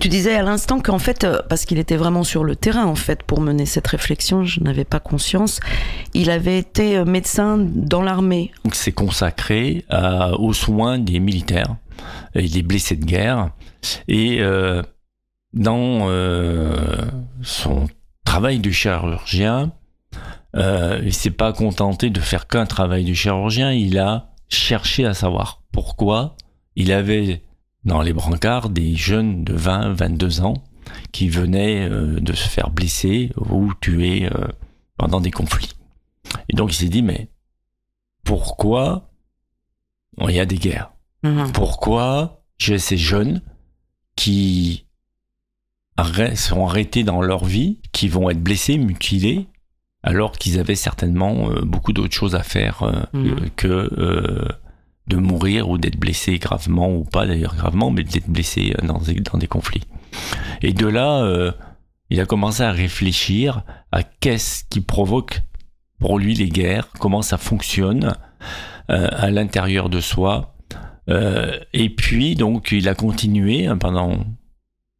Tu 0.00 0.08
disais 0.08 0.34
à 0.34 0.42
l'instant 0.42 0.80
qu'en 0.80 0.98
fait, 0.98 1.24
euh, 1.24 1.38
parce 1.48 1.64
qu'il 1.64 1.78
était 1.78 1.96
vraiment 1.96 2.24
sur 2.24 2.44
le 2.44 2.56
terrain 2.56 2.84
en 2.84 2.94
fait 2.94 3.22
pour 3.22 3.40
mener 3.40 3.64
cette 3.64 3.86
réflexion, 3.86 4.44
je 4.44 4.60
n'avais 4.60 4.84
pas 4.84 5.00
conscience, 5.00 5.60
il 6.12 6.28
avait 6.30 6.58
été 6.58 7.02
médecin 7.06 7.56
dans 7.58 8.02
l'armée. 8.02 8.50
Donc 8.64 8.74
c'est 8.74 8.92
consacré 8.92 9.86
à- 9.88 10.34
aux 10.38 10.52
soins 10.52 10.98
des 10.98 11.20
militaires 11.20 11.76
et 12.34 12.48
des 12.48 12.62
blessés 12.62 12.96
de 12.96 13.06
guerre. 13.06 13.48
Et 14.08 14.40
euh, 14.40 14.82
dans 15.54 16.10
euh, 16.10 16.76
son 17.42 17.86
travail 18.26 18.58
de 18.58 18.70
chirurgien, 18.70 19.72
euh, 20.56 21.00
il 21.04 21.12
s'est 21.12 21.30
pas 21.30 21.52
contenté 21.52 22.10
de 22.10 22.20
faire 22.20 22.46
qu'un 22.46 22.66
travail 22.66 23.04
de 23.04 23.12
chirurgien, 23.12 23.72
il 23.72 23.98
a 23.98 24.30
cherché 24.48 25.04
à 25.04 25.12
savoir 25.12 25.62
pourquoi 25.72 26.36
il 26.76 26.92
avait 26.92 27.42
dans 27.84 28.00
les 28.02 28.12
brancards 28.12 28.70
des 28.70 28.94
jeunes 28.94 29.44
de 29.44 29.52
20, 29.52 29.92
22 29.92 30.40
ans 30.40 30.54
qui 31.12 31.28
venaient 31.28 31.88
euh, 31.88 32.20
de 32.20 32.32
se 32.32 32.48
faire 32.48 32.70
blesser 32.70 33.32
ou 33.36 33.72
tuer 33.80 34.26
euh, 34.26 34.46
pendant 34.96 35.20
des 35.20 35.30
conflits. 35.30 35.72
Et 36.48 36.56
donc 36.56 36.72
il 36.72 36.76
s'est 36.76 36.88
dit, 36.88 37.02
mais 37.02 37.28
pourquoi 38.24 39.10
il 40.20 40.34
y 40.34 40.40
a 40.40 40.46
des 40.46 40.58
guerres? 40.58 40.92
Mhm. 41.22 41.52
Pourquoi 41.52 42.42
j'ai 42.58 42.78
ces 42.78 42.96
jeunes 42.96 43.42
qui 44.16 44.86
sont 46.34 46.66
arrêtés 46.66 47.04
dans 47.04 47.20
leur 47.20 47.44
vie, 47.44 47.80
qui 47.92 48.08
vont 48.08 48.30
être 48.30 48.42
blessés, 48.42 48.78
mutilés, 48.78 49.48
alors 50.06 50.32
qu'ils 50.32 50.58
avaient 50.58 50.74
certainement 50.76 51.50
euh, 51.50 51.60
beaucoup 51.62 51.92
d'autres 51.92 52.14
choses 52.14 52.34
à 52.34 52.42
faire 52.42 52.82
euh, 52.82 52.92
Mhm. 53.12 53.50
que 53.56 53.66
euh, 53.68 54.48
de 55.08 55.16
mourir 55.16 55.68
ou 55.68 55.76
d'être 55.78 55.98
blessés 55.98 56.38
gravement 56.38 56.88
ou 56.92 57.04
pas 57.04 57.26
d'ailleurs 57.26 57.54
gravement, 57.54 57.90
mais 57.90 58.02
d'être 58.02 58.28
blessés 58.28 58.74
dans 58.82 58.98
des, 58.98 59.14
dans 59.20 59.38
des 59.38 59.46
conflits. 59.46 59.84
Et 60.62 60.72
de 60.72 60.86
là, 60.86 61.22
euh, 61.22 61.52
il 62.10 62.20
a 62.20 62.26
commencé 62.26 62.62
à 62.62 62.72
réfléchir 62.72 63.62
à 63.92 64.02
qu'est-ce 64.02 64.64
qui 64.68 64.80
provoque 64.80 65.42
pour 66.00 66.18
lui 66.18 66.34
les 66.34 66.48
guerres, 66.48 66.88
comment 66.98 67.22
ça 67.22 67.36
fonctionne 67.38 68.14
euh, 68.90 69.08
à 69.12 69.30
l'intérieur 69.30 69.88
de 69.90 70.00
soi. 70.00 70.54
Euh, 71.08 71.56
et 71.72 71.88
puis, 71.90 72.34
donc, 72.34 72.72
il 72.72 72.88
a 72.88 72.94
continué 72.94 73.66
hein, 73.68 73.78
pendant 73.78 74.18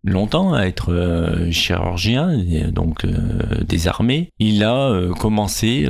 longtemps 0.07 0.55
à 0.55 0.63
être 0.63 0.93
euh, 0.93 1.51
chirurgien, 1.51 2.39
donc 2.71 3.05
euh, 3.05 3.63
des 3.67 3.89
armées. 3.89 4.31
Il 4.39 4.65
a 4.65 4.89
euh, 4.91 5.13
commencé 5.13 5.87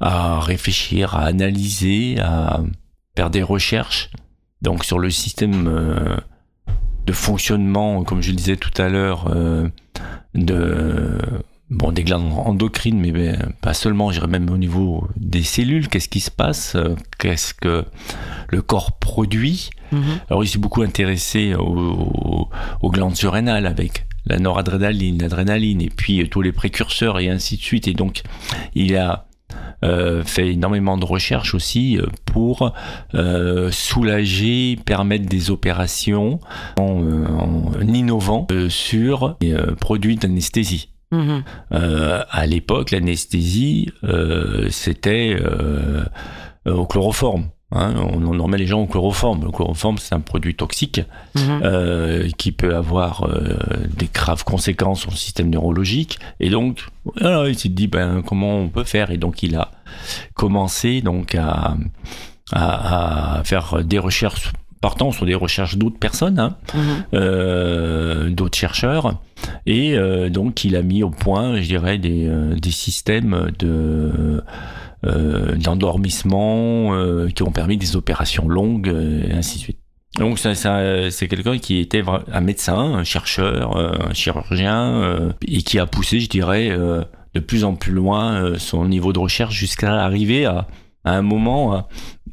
à, 0.00 0.40
réfléchir, 0.40 1.16
à 1.16 1.24
analyser, 1.24 2.18
à 2.20 2.62
faire 3.16 3.30
des 3.30 3.42
recherches 3.42 4.10
donc 4.62 4.84
sur 4.84 4.98
le 4.98 5.10
système 5.10 5.64
de 7.06 7.12
fonctionnement, 7.12 8.04
comme 8.04 8.22
je 8.22 8.30
le 8.30 8.36
disais 8.36 8.56
tout 8.56 8.70
à 8.80 8.88
l'heure, 8.88 9.30
de 10.34 11.18
bon 11.70 11.92
des 11.92 12.04
glandes 12.04 12.32
endocrines, 12.32 13.00
mais 13.00 13.12
ben, 13.12 13.52
pas 13.60 13.74
seulement, 13.74 14.10
je 14.10 14.20
dirais 14.20 14.30
même 14.30 14.50
au 14.50 14.58
niveau 14.58 15.08
des 15.16 15.42
cellules. 15.42 15.88
Qu'est-ce 15.88 16.08
qui 16.08 16.20
se 16.20 16.30
passe 16.30 16.74
euh, 16.76 16.94
Qu'est-ce 17.18 17.54
que 17.54 17.84
le 18.48 18.62
corps 18.62 18.98
produit? 18.98 19.70
Mhm. 19.92 20.02
Alors 20.30 20.44
il 20.44 20.48
s'est 20.48 20.58
beaucoup 20.58 20.82
intéressé 20.82 21.54
aux, 21.54 22.48
aux 22.80 22.90
glandes 22.90 23.16
surrénales 23.16 23.66
avec 23.66 24.06
la 24.26 24.38
noradrénaline, 24.38 25.18
l'adrénaline 25.18 25.80
et 25.80 25.90
puis 25.90 26.22
euh, 26.22 26.28
tous 26.28 26.42
les 26.42 26.52
précurseurs 26.52 27.18
et 27.20 27.28
ainsi 27.28 27.56
de 27.56 27.62
suite. 27.62 27.88
Et 27.88 27.94
donc 27.94 28.22
il 28.74 28.96
a 28.96 29.26
euh, 29.84 30.24
fait 30.24 30.52
énormément 30.52 30.96
de 30.96 31.04
recherches 31.04 31.54
aussi 31.54 31.98
euh, 31.98 32.06
pour 32.24 32.72
euh, 33.14 33.70
soulager, 33.70 34.78
permettre 34.84 35.26
des 35.26 35.50
opérations 35.50 36.40
en, 36.78 37.02
en 37.32 37.80
innovant 37.86 38.46
euh, 38.50 38.68
sur 38.68 39.36
les 39.40 39.54
produits 39.78 40.16
d'anesthésie. 40.16 40.90
Euh, 41.12 42.22
à 42.30 42.46
l'époque, 42.46 42.90
l'anesthésie, 42.90 43.90
euh, 44.04 44.68
c'était 44.70 45.36
euh, 45.40 46.04
au 46.66 46.84
chloroforme. 46.86 47.48
Hein, 47.72 47.94
on, 47.96 48.24
on 48.24 48.42
remet 48.42 48.58
les 48.58 48.66
gens 48.66 48.80
au 48.82 48.86
chloroforme. 48.86 49.44
Le 49.44 49.50
chloroforme, 49.50 49.98
c'est 49.98 50.14
un 50.14 50.20
produit 50.20 50.54
toxique 50.54 51.00
Mhm. 51.34 52.30
qui 52.38 52.52
peut 52.52 52.74
avoir 52.76 53.28
des 53.96 54.08
graves 54.12 54.44
conséquences 54.44 55.00
sur 55.00 55.10
le 55.10 55.16
système 55.16 55.50
neurologique. 55.50 56.18
Et 56.40 56.48
donc, 56.50 56.86
il 57.20 57.58
s'est 57.58 57.68
dit, 57.68 57.88
ben, 57.88 58.22
comment 58.22 58.56
on 58.58 58.68
peut 58.68 58.84
faire? 58.84 59.10
Et 59.10 59.16
donc, 59.16 59.42
il 59.42 59.56
a 59.56 59.70
commencé 60.34 61.00
donc 61.02 61.34
à, 61.34 61.76
à, 62.52 63.38
à 63.38 63.44
faire 63.44 63.82
des 63.84 63.98
recherches 63.98 64.52
partant 64.80 65.10
sur 65.10 65.26
des 65.26 65.34
recherches 65.34 65.76
d'autres 65.78 65.98
personnes, 65.98 66.38
hein, 66.38 66.56
Mhm. 66.74 66.80
euh, 67.14 68.30
d'autres 68.30 68.58
chercheurs, 68.58 69.20
et 69.66 69.96
euh, 69.96 70.28
donc 70.28 70.64
il 70.64 70.76
a 70.76 70.82
mis 70.82 71.02
au 71.02 71.10
point, 71.10 71.60
je 71.60 71.66
dirais, 71.66 71.98
des, 71.98 72.26
euh, 72.26 72.54
des 72.54 72.70
systèmes 72.70 73.50
de 73.58 74.42
d'endormissement 75.56 76.92
qui 77.34 77.42
ont 77.42 77.52
permis 77.52 77.76
des 77.76 77.96
opérations 77.96 78.48
longues 78.48 78.88
et 78.88 79.32
ainsi 79.32 79.58
de 79.58 79.62
suite. 79.62 79.78
Donc 80.18 80.38
ça, 80.38 80.54
ça, 80.54 81.10
c'est 81.10 81.28
quelqu'un 81.28 81.58
qui 81.58 81.78
était 81.78 82.02
un 82.32 82.40
médecin, 82.40 82.78
un 82.78 83.04
chercheur, 83.04 83.76
un 83.76 84.14
chirurgien, 84.14 85.32
et 85.46 85.62
qui 85.62 85.78
a 85.78 85.86
poussé, 85.86 86.20
je 86.20 86.28
dirais, 86.28 86.70
de 87.34 87.40
plus 87.40 87.64
en 87.64 87.74
plus 87.74 87.92
loin 87.92 88.54
son 88.58 88.86
niveau 88.88 89.12
de 89.12 89.18
recherche 89.18 89.54
jusqu'à 89.54 90.02
arriver 90.02 90.46
à, 90.46 90.66
à 91.04 91.12
un 91.12 91.22
moment 91.22 91.74
à 91.74 91.88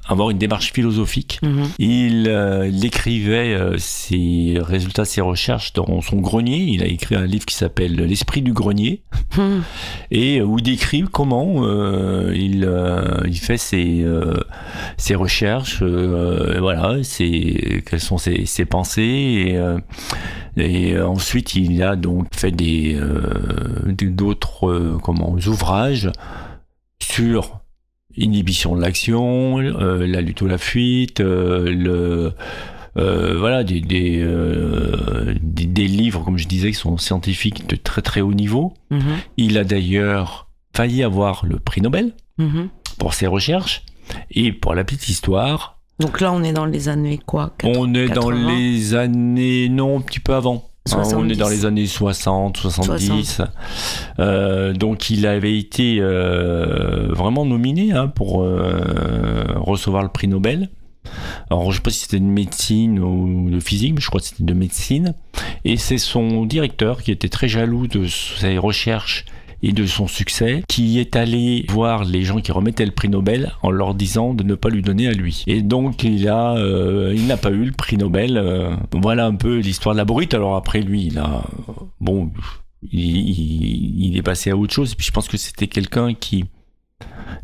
avoir 0.07 0.29
une 0.31 0.37
démarche 0.37 0.73
philosophique 0.73 1.39
Mhm. 1.41 1.63
il, 1.79 2.27
euh, 2.27 2.67
il 2.67 2.83
écrivait 2.85 3.53
euh, 3.53 3.77
ses 3.77 4.57
résultats, 4.59 5.05
ses 5.05 5.21
recherches 5.21 5.71
dans 5.73 6.01
son 6.01 6.17
grenier. 6.17 6.57
Il 6.57 6.83
a 6.83 6.87
écrit 6.87 7.15
un 7.15 7.25
livre 7.25 7.45
qui 7.45 7.55
s'appelle 7.55 7.95
L'esprit 7.95 8.41
du 8.41 8.51
grenier 8.53 9.01
Mhm. 9.37 9.63
et 10.11 10.39
euh, 10.39 10.43
où 10.43 10.59
il 10.59 10.63
décrit 10.63 11.03
comment 11.09 11.63
euh, 11.65 12.33
il, 12.35 12.65
euh, 12.65 13.21
il 13.25 13.37
fait 13.39 13.57
ses, 13.57 14.01
euh, 14.03 14.33
ses 14.97 15.15
recherches, 15.15 15.79
euh, 15.81 16.57
voilà, 16.59 17.01
ses, 17.03 17.83
quelles 17.89 17.99
sont 18.01 18.17
ses, 18.17 18.45
ses 18.45 18.65
pensées 18.65 19.45
et, 19.47 19.57
euh, 19.57 19.79
et 20.57 20.99
ensuite 20.99 21.55
il 21.55 21.81
a 21.81 21.95
donc 21.95 22.27
fait 22.35 22.51
des 22.51 22.95
euh, 22.95 23.23
d'autres 23.87 24.99
comment 25.01 25.35
ouvrages 25.47 26.11
sur 27.01 27.59
inhibition 28.17 28.75
de 28.75 28.81
l'action, 28.81 29.59
euh, 29.59 30.05
la 30.07 30.21
lutte 30.21 30.41
ou 30.41 30.47
la 30.47 30.57
fuite, 30.57 31.19
euh, 31.19 31.71
le 31.71 32.33
euh, 32.97 33.35
voilà 33.39 33.63
des 33.63 33.81
des, 33.81 34.19
euh, 34.21 35.33
des 35.41 35.65
des 35.65 35.87
livres 35.87 36.23
comme 36.23 36.37
je 36.37 36.47
disais 36.47 36.69
qui 36.69 36.77
sont 36.77 36.97
scientifiques 36.97 37.67
de 37.67 37.75
très 37.75 38.01
très 38.01 38.21
haut 38.21 38.33
niveau. 38.33 38.73
Mhm. 38.91 39.01
Il 39.37 39.57
a 39.57 39.63
d'ailleurs 39.63 40.47
failli 40.75 41.03
avoir 41.03 41.45
le 41.45 41.57
prix 41.59 41.81
Nobel 41.81 42.13
Mhm. 42.37 42.69
pour 42.99 43.13
ses 43.13 43.27
recherches. 43.27 43.83
Et 44.31 44.51
pour 44.51 44.75
la 44.75 44.83
petite 44.83 45.07
histoire, 45.07 45.79
Donc 45.99 46.19
là, 46.19 46.33
on 46.33 46.43
est 46.43 46.51
dans 46.53 46.65
les 46.65 46.89
années 46.89 47.19
quoi? 47.25 47.53
On 47.63 47.93
est 47.93 48.07
dans 48.09 48.29
80? 48.29 48.57
les 48.57 48.95
années, 48.95 49.69
non, 49.69 49.97
un 49.99 50.01
petit 50.01 50.19
peu 50.19 50.33
avant. 50.33 50.69
Hein, 50.91 50.97
on 50.97 51.03
70. 51.05 51.31
est 51.31 51.35
dans 51.37 51.49
les 51.49 51.65
années 51.65 51.87
60, 51.87 52.57
70. 52.57 53.41
Euh, 54.19 54.73
donc 54.73 55.09
il 55.09 55.25
avait 55.25 55.57
été 55.57 55.97
euh, 55.99 57.07
vraiment 57.09 57.45
nominé 57.45 57.93
hein, 57.93 58.07
pour 58.07 58.43
euh, 58.43 59.45
recevoir 59.55 60.03
le 60.03 60.09
prix 60.09 60.27
Nobel. 60.27 60.69
Alors 61.49 61.71
je 61.71 61.77
sais 61.77 61.81
pas 61.81 61.89
si 61.89 62.01
c'était 62.01 62.19
de 62.19 62.25
médecine 62.25 62.99
ou 62.99 63.49
de 63.49 63.59
physique, 63.61 63.93
mais 63.95 64.01
je 64.01 64.07
crois 64.07 64.19
que 64.19 64.27
c'était 64.27 64.43
de 64.43 64.53
médecine. 64.53 65.13
Et 65.63 65.77
c'est 65.77 65.97
son 65.97 66.45
directeur 66.45 67.01
qui 67.01 67.11
était 67.11 67.29
très 67.29 67.47
jaloux 67.47 67.87
de 67.87 68.05
ses 68.07 68.57
recherches 68.57 69.25
et 69.63 69.71
de 69.71 69.85
son 69.85 70.07
succès, 70.07 70.61
qui 70.67 70.99
est 70.99 71.15
allé 71.15 71.65
voir 71.69 72.03
les 72.03 72.23
gens 72.23 72.41
qui 72.41 72.51
remettaient 72.51 72.85
le 72.85 72.91
prix 72.91 73.07
Nobel 73.07 73.53
en 73.63 73.71
leur 73.71 73.95
disant 73.95 74.33
de 74.33 74.43
ne 74.43 74.55
pas 74.55 74.69
lui 74.69 74.81
donner 74.81 75.07
à 75.07 75.13
lui. 75.13 75.43
Et 75.47 75.61
donc 75.61 76.03
il 76.03 76.27
a, 76.27 76.55
euh, 76.57 77.13
il 77.15 77.25
n'a 77.27 77.37
pas 77.37 77.49
eu 77.49 77.63
le 77.63 77.71
prix 77.71 77.97
Nobel. 77.97 78.37
euh, 78.37 78.75
voilà 78.91 79.25
un 79.25 79.35
peu 79.35 79.57
l'histoire 79.59 79.95
de 79.95 79.99
la 79.99 80.05
brute. 80.05 80.33
Alors 80.33 80.57
après 80.57 80.81
lui, 80.81 81.05
il 81.05 81.17
a, 81.17 81.45
bon, 82.01 82.29
il, 82.91 84.17
est 84.17 84.21
passé 84.21 84.51
à 84.51 84.57
autre 84.57 84.73
chose. 84.73 84.91
Et 84.91 84.95
puis 84.95 85.07
je 85.07 85.11
pense 85.11 85.29
que 85.29 85.37
c'était 85.37 85.67
quelqu'un 85.67 86.13
qui 86.13 86.43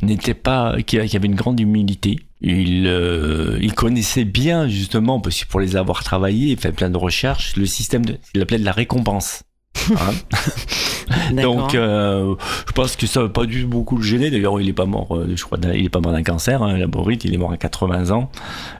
n'était 0.02 0.34
pas, 0.34 0.76
qui, 0.82 1.00
avait 1.00 1.28
une 1.28 1.36
grande 1.36 1.60
humilité. 1.60 2.20
Il, 2.42 2.86
euh, 2.88 3.58
il 3.62 3.74
connaissait 3.74 4.26
bien 4.26 4.68
justement, 4.68 5.22
parce 5.22 5.42
que 5.44 5.50
pour 5.50 5.62
les 5.62 5.78
avoir 5.78 6.04
travaillés, 6.04 6.52
il 6.52 6.58
fait 6.58 6.74
plein 6.74 6.90
de 6.90 6.98
recherches, 6.98 7.56
le 7.56 7.66
système 7.66 8.06
de, 8.06 8.18
il 8.34 8.40
l'appelait 8.40 8.60
de 8.60 8.66
la 8.66 8.72
récompense. 8.74 9.44
Hein 9.92 11.34
donc, 11.42 11.76
euh, 11.76 12.36
je 12.68 12.72
pense 12.74 12.96
que 12.96 13.08
ça 13.08 13.22
va 13.22 13.30
pas 13.30 13.46
dû 13.46 13.66
beaucoup 13.66 13.98
le 13.98 14.04
gêner. 14.04 14.30
D'ailleurs, 14.32 14.60
il 14.62 14.70
est 14.70 14.74
pas 14.74 14.86
mort, 14.86 15.16
euh, 15.16 15.32
je 15.36 15.44
crois, 15.44 15.58
d'un- 15.58 15.74
il 15.74 15.86
est 15.86 15.90
pas 15.90 16.00
mort 16.00 16.12
d'un 16.14 16.24
cancer. 16.24 16.62
Hein, 16.62 16.78
Laborite, 16.78 17.24
il 17.26 17.34
est 17.34 17.38
mort 17.38 17.52
à 17.52 17.58
80 17.58 18.12
ans. 18.12 18.30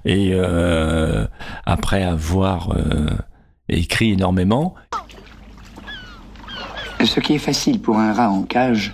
Et 0.06 0.30
euh, 0.34 1.26
après 1.66 2.04
avoir 2.04 2.72
euh, 2.76 3.08
écrit 3.68 4.12
énormément, 4.12 4.76
Ce 7.04 7.20
qui 7.22 7.34
est 7.34 7.38
facile 7.40 7.80
pour 7.82 7.98
un 7.98 8.14
rat 8.14 8.30
en 8.30 8.44
cage 8.44 8.94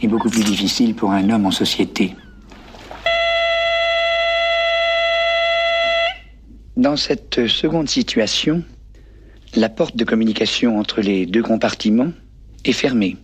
est 0.00 0.06
beaucoup 0.08 0.30
plus 0.30 0.44
difficile 0.44 0.94
pour 0.94 1.10
un 1.12 1.28
homme 1.30 1.46
en 1.46 1.50
société. 1.50 2.14
Dans 6.76 6.96
cette 6.96 7.46
seconde 7.46 7.88
situation, 7.88 8.62
la 9.56 9.70
porte 9.70 9.96
de 9.96 10.04
communication 10.04 10.78
entre 10.78 11.00
les 11.00 11.24
deux 11.24 11.42
compartiments 11.42 12.12
est 12.64 12.72
fermée. 12.72 13.16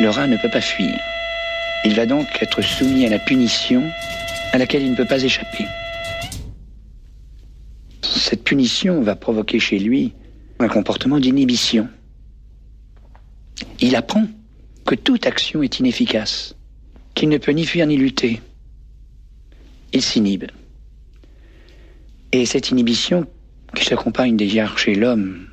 Le 0.00 0.08
rat 0.08 0.26
ne 0.26 0.38
peut 0.38 0.48
pas 0.50 0.62
fuir. 0.62 0.98
Il 1.84 1.94
va 1.94 2.06
donc 2.06 2.26
être 2.40 2.62
soumis 2.62 3.04
à 3.04 3.10
la 3.10 3.18
punition 3.18 3.82
à 4.52 4.58
laquelle 4.58 4.82
il 4.82 4.92
ne 4.92 4.96
peut 4.96 5.06
pas 5.06 5.22
échapper. 5.22 5.66
Cette 8.02 8.44
punition 8.44 9.02
va 9.02 9.14
provoquer 9.14 9.60
chez 9.60 9.78
lui 9.78 10.14
un 10.58 10.68
comportement 10.68 11.20
d'inhibition. 11.20 11.88
Il 13.80 13.94
apprend 13.94 14.26
que 14.86 14.94
toute 14.94 15.26
action 15.26 15.62
est 15.62 15.78
inefficace, 15.78 16.54
qu'il 17.14 17.28
ne 17.28 17.36
peut 17.36 17.52
ni 17.52 17.66
fuir 17.66 17.86
ni 17.86 17.98
lutter. 17.98 18.40
Il 19.92 20.02
s'inhibe. 20.02 20.44
Et 22.32 22.46
cette 22.46 22.70
inhibition, 22.70 23.26
qui 23.74 23.84
s'accompagne 23.84 24.36
déjà 24.36 24.66
chez 24.76 24.94
l'homme 24.94 25.47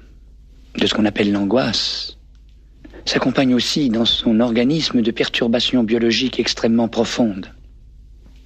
de 0.78 0.88
ce 0.88 0.94
qu'on 0.94 1.06
appelle 1.06 1.32
l'angoisse, 1.32 2.18
s'accompagne 3.06 3.54
aussi 3.54 3.90
dans 3.90 4.06
son 4.06 4.40
organisme 4.40 5.02
de 5.02 5.12
perturbations 5.12 5.84
biologiques 5.84 6.40
extrêmement 6.40 6.88
profondes. 6.88 7.52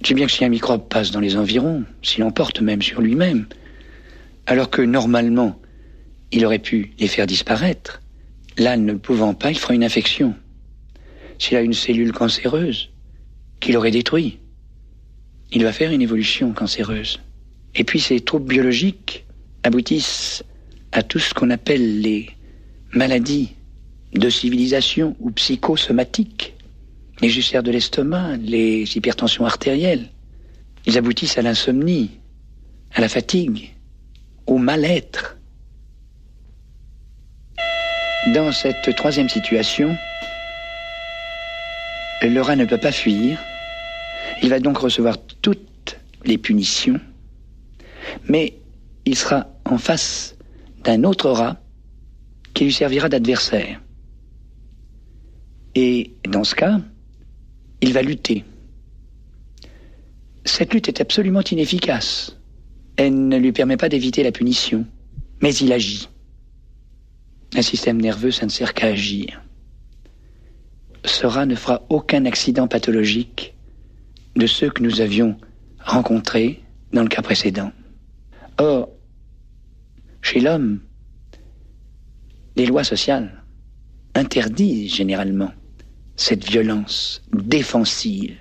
Sais 0.04 0.14
bien 0.14 0.26
que 0.26 0.32
si 0.32 0.44
un 0.44 0.48
microbe 0.48 0.88
passe 0.88 1.10
dans 1.10 1.20
les 1.20 1.36
environs, 1.36 1.84
s'il 2.02 2.24
en 2.24 2.30
porte 2.30 2.60
même 2.60 2.82
sur 2.82 3.00
lui-même, 3.00 3.46
alors 4.46 4.70
que 4.70 4.82
normalement, 4.82 5.60
il 6.32 6.44
aurait 6.46 6.58
pu 6.58 6.92
les 6.98 7.08
faire 7.08 7.26
disparaître, 7.26 8.00
Là, 8.60 8.76
ne 8.76 8.92
pouvant 8.92 9.32
pas, 9.32 9.50
il 9.50 9.58
fera 9.58 9.74
une 9.74 9.84
infection. 9.84 10.34
S'il 11.38 11.56
a 11.56 11.62
une 11.62 11.72
cellule 11.72 12.12
cancéreuse, 12.12 12.90
qu'il 13.60 13.76
aurait 13.76 13.90
détruit, 13.90 14.38
il 15.50 15.64
va 15.64 15.72
faire 15.72 15.92
une 15.92 16.02
évolution 16.02 16.52
cancéreuse. 16.52 17.20
Et 17.74 17.84
puis 17.84 18.00
ces 18.00 18.20
troubles 18.20 18.48
biologiques 18.48 19.24
aboutissent 19.62 20.42
à 20.92 21.02
tout 21.02 21.18
ce 21.18 21.34
qu'on 21.34 21.50
appelle 21.50 22.00
les 22.00 22.30
maladies 22.92 23.54
de 24.14 24.28
civilisation 24.28 25.16
ou 25.20 25.30
psychosomatiques. 25.30 26.54
Les 27.20 27.36
ulcères 27.36 27.62
de 27.62 27.70
l'estomac, 27.70 28.36
les 28.38 28.96
hypertensions 28.96 29.44
artérielles. 29.44 30.08
Ils 30.86 30.96
aboutissent 30.96 31.38
à 31.38 31.42
l'insomnie, 31.42 32.10
à 32.94 33.00
la 33.00 33.08
fatigue, 33.08 33.74
au 34.46 34.56
mal-être. 34.58 35.36
Dans 38.34 38.52
cette 38.52 38.94
troisième 38.96 39.28
situation, 39.28 39.96
le 42.22 42.40
rat 42.40 42.56
ne 42.56 42.64
peut 42.64 42.78
pas 42.78 42.92
fuir. 42.92 43.38
Il 44.42 44.48
va 44.48 44.60
donc 44.60 44.78
recevoir 44.78 45.16
toute 45.42 45.98
les 46.24 46.38
punitions, 46.38 47.00
mais 48.28 48.54
il 49.04 49.16
sera 49.16 49.46
en 49.64 49.78
face 49.78 50.36
d'un 50.84 51.04
autre 51.04 51.30
rat 51.30 51.60
qui 52.54 52.64
lui 52.64 52.72
servira 52.72 53.08
d'adversaire. 53.08 53.80
Et 55.74 56.14
dans 56.28 56.44
ce 56.44 56.54
cas, 56.54 56.80
il 57.80 57.92
va 57.92 58.02
lutter. 58.02 58.44
Cette 60.44 60.74
lutte 60.74 60.88
est 60.88 61.00
absolument 61.00 61.42
inefficace. 61.42 62.36
Elle 62.96 63.28
ne 63.28 63.36
lui 63.36 63.52
permet 63.52 63.76
pas 63.76 63.88
d'éviter 63.88 64.22
la 64.22 64.32
punition, 64.32 64.84
mais 65.40 65.54
il 65.54 65.72
agit. 65.72 66.08
Un 67.56 67.62
système 67.62 68.00
nerveux, 68.00 68.30
ça 68.30 68.46
ne 68.46 68.50
sert 68.50 68.74
qu'à 68.74 68.88
agir. 68.88 69.42
Ce 71.04 71.26
rat 71.26 71.46
ne 71.46 71.54
fera 71.54 71.82
aucun 71.88 72.24
accident 72.26 72.68
pathologique 72.68 73.54
de 74.36 74.46
ceux 74.46 74.70
que 74.70 74.82
nous 74.82 75.00
avions 75.00 75.36
rencontrés 75.80 76.62
dans 76.92 77.02
le 77.02 77.08
cas 77.08 77.22
précédent. 77.22 77.72
Or, 78.58 78.88
chez 80.30 80.38
l'homme, 80.38 80.78
les 82.54 82.64
lois 82.64 82.84
sociales 82.84 83.42
interdisent 84.14 84.94
généralement 84.94 85.52
cette 86.14 86.48
violence 86.48 87.20
défensive. 87.32 88.36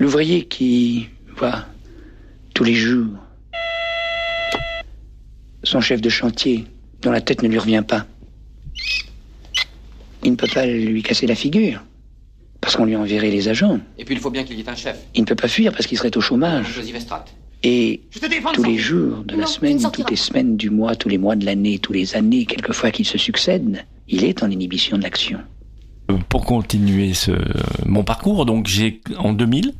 L'ouvrier 0.00 0.46
qui 0.46 1.08
voit 1.36 1.66
tous 2.52 2.64
les 2.64 2.74
jours 2.74 3.16
son 5.62 5.80
chef 5.80 6.00
de 6.00 6.08
chantier 6.08 6.64
dont 7.02 7.12
la 7.12 7.20
tête 7.20 7.44
ne 7.44 7.48
lui 7.48 7.58
revient 7.58 7.84
pas, 7.86 8.06
il 10.24 10.32
ne 10.32 10.36
peut 10.36 10.50
pas 10.52 10.66
lui 10.66 11.04
casser 11.04 11.28
la 11.28 11.36
figure 11.36 11.84
parce 12.60 12.74
qu'on 12.74 12.86
lui 12.86 12.96
enverrait 12.96 13.30
les 13.30 13.48
agents. 13.48 13.78
Et 13.98 14.04
puis 14.04 14.16
il 14.16 14.20
faut 14.20 14.30
bien 14.30 14.42
qu'il 14.42 14.58
y 14.58 14.62
ait 14.62 14.68
un 14.68 14.74
chef. 14.74 14.98
Il 15.14 15.20
ne 15.20 15.26
peut 15.26 15.36
pas 15.36 15.46
fuir 15.46 15.70
parce 15.70 15.86
qu'il 15.86 15.96
serait 15.96 16.16
au 16.16 16.20
chômage. 16.20 16.74
Joseph. 16.74 17.06
Et 17.62 18.00
tous 18.54 18.62
les 18.64 18.78
jours 18.78 19.22
de 19.24 19.32
la 19.36 19.42
Non, 19.42 19.46
semaine, 19.46 19.78
toutes 19.92 20.10
les 20.10 20.16
semaines 20.16 20.56
du 20.56 20.70
mois, 20.70 20.96
tous 20.96 21.08
les 21.10 21.18
mois 21.18 21.36
de 21.36 21.44
l'année, 21.44 21.78
tous 21.78 21.92
les 21.92 22.16
années, 22.16 22.46
quelquefois 22.46 22.90
qu'ils 22.90 23.06
se 23.06 23.18
succèdent, 23.18 23.84
il 24.08 24.24
est 24.24 24.42
en 24.42 24.50
inhibition 24.50 24.96
de 24.96 25.02
l'action. 25.02 25.38
pour 26.28 26.44
continuer 26.44 27.12
ce, 27.14 27.32
mon 27.86 28.02
parcours, 28.02 28.44
donc 28.46 28.66
j'ai 28.66 29.00
en 29.18 29.32
2000, 29.32 29.74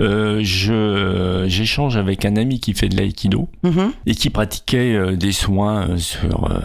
euh, 0.00 0.40
je 0.42 1.44
j'échange 1.48 1.96
avec 1.96 2.24
un 2.26 2.36
ami 2.36 2.60
qui 2.60 2.74
fait 2.74 2.88
de 2.90 2.96
l'aïkido 2.96 3.48
Mhm. 3.62 3.92
et 4.06 4.14
qui 4.14 4.28
pratiquait 4.28 4.94
euh, 4.94 5.16
des 5.16 5.32
soins 5.32 5.88
euh, 5.90 5.96
sur 5.96 6.50
euh, 6.50 6.58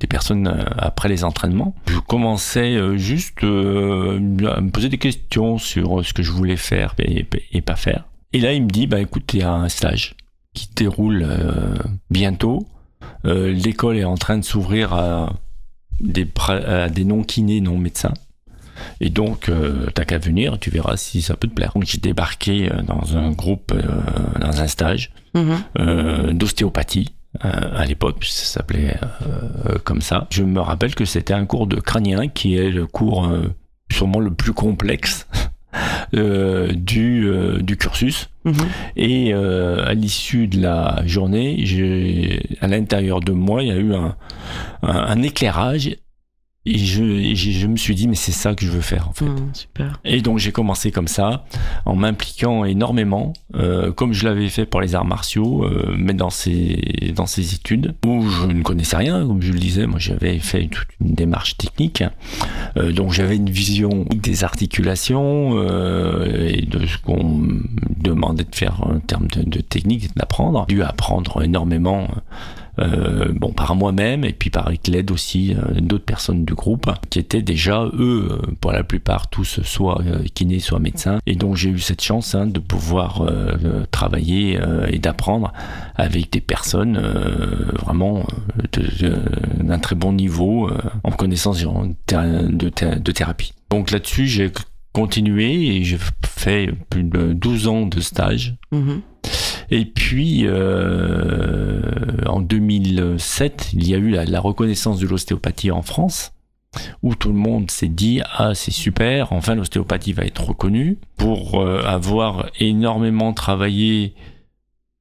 des 0.00 0.06
personnes 0.06 0.66
après 0.76 1.08
les 1.08 1.24
entraînements. 1.24 1.74
Je 1.88 1.98
commençais 2.00 2.76
juste 2.98 3.42
euh, 3.44 4.18
à 4.54 4.60
me 4.60 4.68
poser 4.70 4.88
des 4.90 4.98
questions 4.98 5.56
sur 5.56 6.04
ce 6.04 6.12
que 6.12 6.22
je 6.22 6.30
voulais 6.32 6.56
faire 6.58 6.94
et, 6.98 7.24
et 7.52 7.60
pas 7.62 7.76
faire. 7.76 8.04
Et 8.34 8.40
là, 8.40 8.52
il 8.52 8.64
me 8.64 8.68
dit, 8.68 8.86
bah 8.86 9.00
écoute, 9.00 9.32
il 9.32 9.40
y 9.40 9.42
a 9.42 9.52
un 9.52 9.68
stage 9.68 10.14
qui 10.54 10.68
déroule 10.76 11.24
euh, 11.26 11.74
bientôt. 12.10 12.66
Euh, 13.24 13.52
L'école 13.52 13.96
est 13.96 14.04
en 14.04 14.16
train 14.16 14.36
de 14.38 14.44
s'ouvrir 14.44 14.92
à 14.92 15.32
des, 16.00 16.24
pra- 16.26 16.64
à 16.64 16.88
des 16.88 17.04
non-kinés, 17.04 17.60
non-médecins. 17.60 18.12
Et 19.00 19.08
donc, 19.08 19.48
euh, 19.48 19.86
t'as 19.94 20.04
qu'à 20.04 20.18
venir, 20.18 20.58
tu 20.58 20.68
verras 20.70 20.96
si 20.96 21.22
ça 21.22 21.36
peut 21.36 21.46
te 21.48 21.54
plaire. 21.54 21.72
Donc, 21.74 21.84
j'ai 21.86 21.98
débarqué 21.98 22.68
dans 22.86 23.16
un 23.16 23.30
groupe, 23.30 23.72
euh, 23.72 24.38
dans 24.40 24.60
un 24.60 24.66
stage 24.66 25.12
Mhm. 25.34 25.56
euh, 25.78 26.32
d'ostéopathie. 26.32 27.14
à 27.40 27.84
l'époque, 27.84 28.24
ça 28.24 28.44
s'appelait 28.60 28.96
comme 29.82 30.00
ça. 30.00 30.28
Je 30.30 30.44
me 30.44 30.60
rappelle 30.60 30.94
que 30.94 31.04
c'était 31.04 31.34
un 31.34 31.46
cours 31.46 31.66
de 31.66 31.80
crânien 31.80 32.28
qui 32.28 32.54
est 32.56 32.70
le 32.70 32.86
cours 32.86 33.28
sûrement 33.90 34.20
le 34.20 34.32
plus 34.32 34.52
complexe 34.52 35.26
du, 36.12 37.26
euh, 37.26 37.58
du 37.60 37.76
cursus. 37.76 38.28
Mhm. 38.44 38.54
Et 38.96 39.34
euh, 39.34 39.86
à 39.86 39.94
l'issue 39.94 40.46
de 40.46 40.60
la 40.60 41.02
journée, 41.06 41.64
j'ai, 41.64 42.40
à 42.60 42.68
l'intérieur 42.68 43.20
de 43.20 43.32
moi, 43.32 43.62
il 43.62 43.68
y 43.68 43.72
a 43.72 43.76
eu 43.76 43.94
un, 43.94 44.16
un, 44.82 44.96
un 44.96 45.22
éclairage. 45.22 45.96
Et 46.66 46.78
je, 46.78 47.04
et 47.04 47.34
j'ai- 47.36 47.52
je 47.52 47.66
me 47.66 47.76
suis 47.76 47.94
dit, 47.94 48.08
mais 48.08 48.14
c'est 48.14 48.32
ça 48.32 48.54
que 48.54 48.64
je 48.64 48.70
veux 48.70 48.80
faire 48.80 49.08
en 49.10 49.12
fait. 49.12 49.26
Super. 49.52 50.00
Et 50.04 50.22
donc 50.22 50.38
j'ai 50.38 50.50
commencé 50.50 50.90
comme 50.90 51.08
ça, 51.08 51.44
en 51.84 51.94
m'impliquant 51.94 52.64
énormément, 52.64 53.34
euh, 53.54 53.92
comme 53.92 54.14
je 54.14 54.24
l'avais 54.24 54.48
fait 54.48 54.64
pour 54.64 54.80
les 54.80 54.94
arts 54.94 55.04
martiaux, 55.04 55.64
euh, 55.64 55.94
mais 55.98 56.14
dans 56.14 56.30
ces, 56.30 57.12
dans 57.14 57.26
ces 57.26 57.54
études, 57.54 57.94
où 58.06 58.26
je 58.30 58.46
ne 58.46 58.62
connaissais 58.62 58.96
rien, 58.96 59.26
comme 59.26 59.42
je 59.42 59.52
le 59.52 59.58
disais, 59.58 59.86
moi 59.86 59.98
j'avais 59.98 60.38
fait 60.38 60.66
toute 60.68 60.88
une 61.00 61.14
démarche 61.14 61.56
technique, 61.58 62.02
Euh, 62.76 62.92
donc 62.92 63.12
j'avais 63.12 63.36
une 63.36 63.50
vision 63.50 64.04
des 64.14 64.42
articulations 64.42 65.62
et 65.62 66.62
de 66.62 66.86
ce 66.86 66.98
qu'on 66.98 67.22
me 67.24 67.62
demandait 68.00 68.44
de 68.44 68.54
faire 68.54 68.82
en 68.84 68.98
termes 69.00 69.28
de, 69.28 69.42
de 69.42 69.60
technique, 69.60 70.14
d'apprendre. 70.16 70.64
J'ai 70.68 70.76
dû 70.76 70.82
apprendre 70.82 71.42
énormément 71.42 72.08
euh, 72.78 73.32
bon, 73.34 73.52
par 73.52 73.76
moi-même 73.76 74.24
et 74.24 74.32
puis 74.32 74.50
par 74.50 74.66
avec 74.66 74.88
l'aide 74.88 75.10
aussi 75.10 75.54
euh, 75.54 75.80
d'autres 75.80 76.04
personnes 76.04 76.44
du 76.44 76.54
groupe 76.54 76.90
qui 77.10 77.18
étaient 77.18 77.42
déjà 77.42 77.84
eux 77.84 78.28
euh, 78.30 78.52
pour 78.60 78.72
la 78.72 78.82
plupart 78.84 79.28
tous 79.30 79.60
soit 79.62 80.00
euh, 80.02 80.24
kinés 80.34 80.58
soit 80.58 80.78
médecins. 80.78 81.18
Et 81.26 81.34
donc 81.36 81.56
j'ai 81.56 81.70
eu 81.70 81.78
cette 81.78 82.02
chance 82.02 82.34
hein, 82.34 82.46
de 82.46 82.58
pouvoir 82.58 83.22
travailler 83.90 84.58
et 84.88 84.98
d'apprendre 84.98 85.52
avec 85.94 86.32
des 86.32 86.40
personnes 86.40 86.98
vraiment 87.80 88.26
d'un 89.60 89.78
très 89.78 89.94
bon 89.96 90.12
niveau 90.12 90.70
en 91.02 91.10
connaissance 91.10 91.62
de, 91.62 92.68
thé- 92.68 92.96
de 93.00 93.12
thérapie. 93.12 93.52
Donc 93.70 93.90
là-dessus 93.90 94.26
j'ai 94.26 94.50
continué 94.92 95.76
et 95.76 95.84
j'ai 95.84 95.98
fait 96.24 96.70
plus 96.90 97.02
de 97.04 97.32
12 97.32 97.68
ans 97.68 97.86
de 97.86 98.00
stage. 98.00 98.54
Mhm. 98.72 99.00
Et 99.70 99.84
puis, 99.84 100.42
euh, 100.44 101.80
en 102.26 102.40
2007, 102.40 103.70
il 103.72 103.88
y 103.88 103.94
a 103.94 103.98
eu 103.98 104.10
la, 104.10 104.40
reconnaissance 104.40 104.98
de 104.98 105.06
l'ostéopathie 105.06 105.70
en 105.70 105.82
France, 105.82 106.32
où 107.02 107.14
tout 107.14 107.28
le 107.28 107.38
monde 107.38 107.70
s'est 107.70 107.88
dit 107.88 108.20
ah 108.36 108.54
c'est 108.54 108.72
super, 108.72 109.32
enfin 109.32 109.54
l'ostéopathie 109.54 110.12
va 110.12 110.24
être 110.24 110.44
reconnue. 110.44 110.98
Pour 111.16 111.60
euh, 111.60 111.82
avoir 111.84 112.50
énormément 112.58 113.32
travaillé 113.32 114.14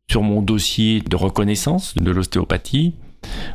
sur 0.10 0.22
mon 0.22 0.42
dossier 0.42 1.02
de 1.02 1.16
reconnaissance 1.16 1.96
de 1.96 2.12
l'ostéopathie, 2.12 2.94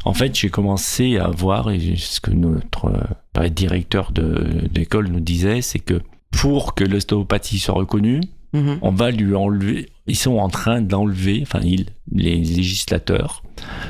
en 0.04 0.14
fait 0.14 0.34
j'ai 0.34 0.50
commencé 0.50 1.16
à 1.16 1.28
voir 1.28 1.70
et 1.70 1.96
ce 1.96 2.20
que 2.20 2.32
notre 2.32 2.86
euh, 2.86 3.48
directeur 3.48 4.12
d'école 4.12 5.08
nous 5.08 5.20
disait, 5.20 5.62
c'est 5.62 5.78
que 5.78 6.02
pour 6.32 6.74
que 6.74 6.84
l'ostéopathie 6.84 7.60
soit 7.60 7.74
reconnue, 7.74 8.20
Mhm. 8.52 8.78
on 8.82 8.90
va 8.90 9.10
lui 9.10 9.34
enlever. 9.34 9.90
Ils 10.06 10.16
sont 10.16 10.38
en 10.38 10.48
train 10.48 10.80
d'enlever, 10.80 11.40
enfin, 11.42 11.60
ils, 11.62 11.86
les 12.12 12.36
législateurs 12.36 13.42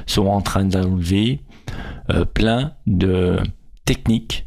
sont 0.06 0.26
en 0.26 0.40
train 0.40 0.64
d'enlever 0.64 1.40
euh, 2.10 2.24
plein 2.24 2.72
de 2.86 3.38
techniques 3.84 4.46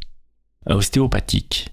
euh, 0.70 0.76
ostéopathiques 0.76 1.70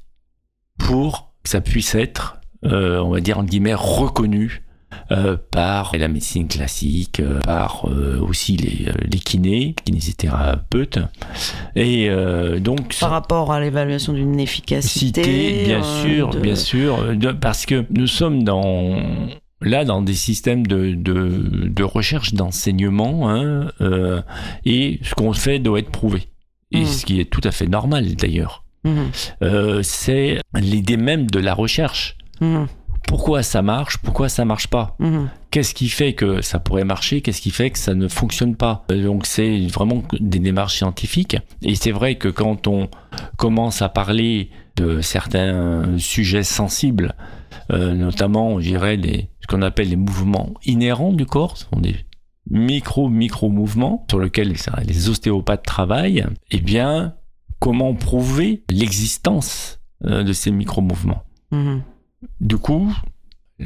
pour 0.78 1.34
que 1.42 1.50
ça 1.50 1.60
puisse 1.60 1.94
être, 1.94 2.40
euh, 2.64 3.00
on 3.00 3.10
va 3.10 3.20
dire, 3.20 3.38
en 3.38 3.44
guillemets, 3.44 3.74
reconnu 3.74 4.62
euh, 5.10 5.36
par 5.50 5.92
la 5.96 6.08
médecine 6.08 6.48
classique, 6.48 7.20
euh, 7.20 7.40
par 7.40 7.86
euh, 7.88 8.18
aussi 8.20 8.56
les, 8.56 8.86
les 9.10 9.18
kinés, 9.18 9.74
kinésithérapeutes. 9.84 10.98
Et 11.76 12.08
donc, 12.60 12.96
Par 12.98 13.10
rapport 13.10 13.52
à 13.52 13.60
l'évaluation 13.60 14.12
d'une 14.12 14.40
efficacité. 14.40 15.22
Cité, 15.24 15.64
bien 15.66 15.82
sûr, 15.82 16.30
de- 16.30 16.38
bien 16.40 16.54
sûr, 16.56 17.16
de- 17.16 17.32
parce 17.32 17.66
que 17.66 17.84
nous 17.90 18.06
sommes 18.06 18.44
dans 18.44 18.96
là 19.60 19.84
dans 19.84 20.02
des 20.02 20.14
systèmes 20.14 20.66
de, 20.66 20.94
de, 20.94 21.66
de 21.68 21.82
recherche 21.82 22.32
d'enseignement 22.34 23.28
hein, 23.28 23.72
et 24.64 25.00
ce 25.02 25.14
qu'on 25.14 25.32
fait 25.32 25.58
doit 25.58 25.80
être 25.80 25.90
prouvé 25.90 26.28
et 26.70 26.82
Mm. 26.82 26.86
ce 26.86 27.04
qui 27.06 27.20
est 27.20 27.24
tout 27.24 27.40
à 27.44 27.50
fait 27.50 27.66
normal 27.66 28.14
d'ailleurs. 28.14 28.64
Euh, 29.42 29.82
c'est 29.82 30.38
l'idée 30.54 30.96
même 30.96 31.26
de 31.28 31.40
la 31.40 31.54
recherche 31.54 32.16
Mhm. 32.40 32.68
Pourquoi 33.06 33.42
ça 33.42 33.62
marche 33.62 33.98
pourquoi 33.98 34.28
ça 34.28 34.44
marche 34.44 34.66
pas 34.68 34.96
Mhm. 34.98 35.28
Qu'est-ce 35.50 35.72
qui 35.74 35.88
fait 35.88 36.12
que 36.12 36.42
ça 36.42 36.58
pourrait 36.58 36.84
marcher 36.84 37.22
Qu'est-ce 37.22 37.40
qui 37.40 37.50
fait 37.50 37.70
que 37.70 37.78
ça 37.78 37.94
ne 37.94 38.06
fonctionne 38.08 38.54
pas 38.54 38.84
Euh, 38.90 39.02
Donc 39.04 39.24
c'est 39.26 39.66
vraiment 39.68 40.02
des 40.20 40.38
démarches 40.40 40.76
scientifiques. 40.76 41.36
Et 41.62 41.74
c'est 41.74 41.90
vrai 41.92 42.16
que 42.16 42.28
quand 42.28 42.66
on 42.66 42.88
commence 43.38 43.80
à 43.80 43.88
parler 43.88 44.50
de 44.76 45.00
certains 45.00 45.96
sujets 45.98 46.42
sensibles, 46.44 47.14
euh, 47.72 47.94
notamment, 47.94 48.60
je 48.60 48.68
dirais, 48.68 48.96
les, 48.96 49.30
ce 49.40 49.46
qu'on 49.46 49.62
appelle 49.62 49.88
les 49.88 49.96
mouvements 49.96 50.50
inhérents 50.66 51.12
du 51.14 51.24
corps, 51.24 51.56
ce 51.56 51.64
sont 51.64 51.80
des 51.80 51.96
micro-micro-mouvements 52.50 54.06
sur 54.10 54.20
lesquels 54.20 54.48
les- 54.48 54.84
les 54.86 55.08
ostéopathes 55.08 55.64
travaillent, 55.64 56.24
eh 56.50 56.60
bien, 56.60 57.14
comment 57.58 57.94
prouver 57.94 58.64
l'existence 58.70 59.80
euh, 60.04 60.22
de 60.22 60.32
ces 60.32 60.50
micro-mouvements? 60.50 61.22
Mhm. 61.50 61.82
Du 62.40 62.56
coup, 62.56 62.92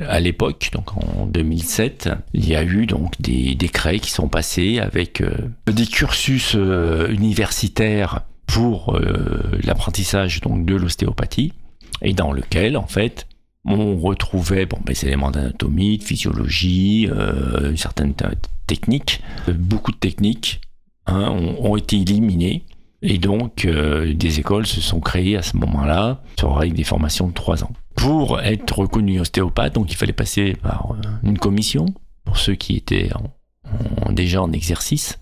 à 0.01 0.21
l'époque, 0.21 0.71
donc 0.73 0.97
en 0.97 1.27
2007, 1.27 2.09
il 2.33 2.49
y 2.49 2.57
a 2.57 2.63
eu 2.65 2.87
donc 2.87 3.21
des 3.21 3.55
décrets 3.55 3.99
qui 3.99 4.11
sont 4.11 4.29
passés 4.29 4.79
avec 4.79 5.21
euh, 5.21 5.33
des 5.67 5.87
cursus 5.87 6.55
euh, 6.55 7.09
universitaires 7.13 8.23
pour 8.47 8.97
euh, 8.97 9.61
l'apprentissage 9.65 10.41
donc 10.41 10.65
de 10.65 10.77
l'ostéopathie 10.77 11.53
et 12.01 12.15
dans 12.15 12.33
lequel 12.33 12.77
en 12.77 12.87
fait 12.87 13.27
on 13.65 13.97
retrouvait 13.99 14.67
bon, 14.67 14.79
des 14.85 15.05
éléments 15.05 15.31
d'anatomie, 15.31 15.99
de 15.99 16.03
physiologie, 16.03 17.09
certaines 17.77 18.15
techniques. 18.67 19.23
Beaucoup 19.47 19.93
de 19.93 19.99
techniques 19.99 20.61
hein, 21.07 21.29
ont, 21.31 21.77
été 21.77 22.01
éliminées. 22.01 22.65
Et 23.03 23.19
donc, 23.19 23.65
des 23.65 24.41
écoles 24.41 24.67
se 24.67 24.81
sont 24.81 24.99
créées 24.99 25.37
à 25.37 25.43
ce 25.43 25.57
moment-là, 25.59 26.25
sur 26.41 26.57
avec 26.57 26.73
des 26.73 26.83
formations 26.83 27.29
de 27.29 27.35
trois 27.35 27.63
ans. 27.63 27.71
Pour 27.95 28.41
être 28.41 28.79
reconnu 28.79 29.21
ostéopathe, 29.21 29.75
donc 29.75 29.93
il 29.93 29.97
fallait 29.97 30.13
passer 30.13 30.57
par 30.61 30.93
euh, 30.93 31.09
une 31.23 31.39
commission, 31.39 31.87
pour 32.25 32.37
ceux 32.39 32.55
qui 32.55 32.77
étaient 32.77 33.11
en- 33.15 34.07
en- 34.09 34.13
déjà 34.13 34.43
en 34.43 34.53
exercice, 34.53 35.19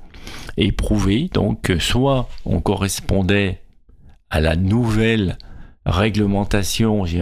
et 0.56 0.72
prouver 0.72 1.28
donc 1.32 1.62
que 1.62 1.78
soit 1.78 2.28
on 2.44 2.60
correspondait 2.60 3.60
à 4.30 4.40
la 4.40 4.56
nouvelle 4.56 5.36
réglementation, 5.86 7.04
je 7.06 7.18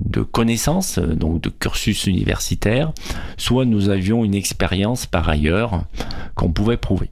de 0.00 0.22
connaissances, 0.22 0.98
euh, 0.98 1.14
donc 1.14 1.42
de 1.42 1.48
cursus 1.50 2.06
universitaire, 2.06 2.92
soit 3.36 3.64
nous 3.64 3.88
avions 3.88 4.24
une 4.24 4.34
expérience 4.34 5.06
par 5.06 5.28
ailleurs 5.28 5.84
qu'on 6.34 6.52
pouvait 6.52 6.76
prouver. 6.76 7.10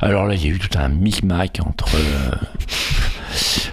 Alors 0.00 0.26
là, 0.26 0.34
il 0.34 0.44
y 0.44 0.46
a 0.46 0.50
eu 0.54 0.58
tout 0.58 0.76
un 0.78 0.88
micmac 0.88 1.60
entre 1.64 1.94
euh, 1.94 2.34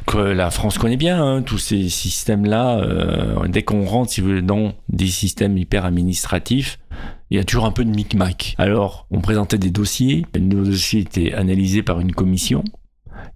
que 0.06 0.18
la 0.18 0.52
France 0.52 0.78
connaît 0.78 0.98
bien, 0.98 1.22
hein, 1.22 1.42
tous 1.42 1.58
ces 1.58 1.90
systèmes-là. 1.90 2.80
euh, 2.80 3.48
dès 3.48 3.64
qu'on 3.64 3.86
rentre, 3.86 4.12
si 4.12 4.22
vous 4.22 4.30
voulez, 4.30 4.42
dans 4.42 4.74
des 4.90 5.08
systèmes 5.08 5.58
hyper 5.58 5.86
administratifs, 5.86 6.80
il 7.30 7.38
y 7.38 7.40
a 7.40 7.44
toujours 7.44 7.66
un 7.66 7.72
peu 7.72 7.86
de 7.86 7.92
micmac. 7.92 8.56
Alors, 8.58 9.06
on 9.12 9.22
présentait 9.22 9.58
des 9.58 9.70
dossiers, 9.70 10.26
nos 10.40 10.64
dossiers 10.64 11.02
étaient 11.02 11.34
analysés 11.34 11.84
par 11.84 12.00
une 12.00 12.12
commission 12.12 12.64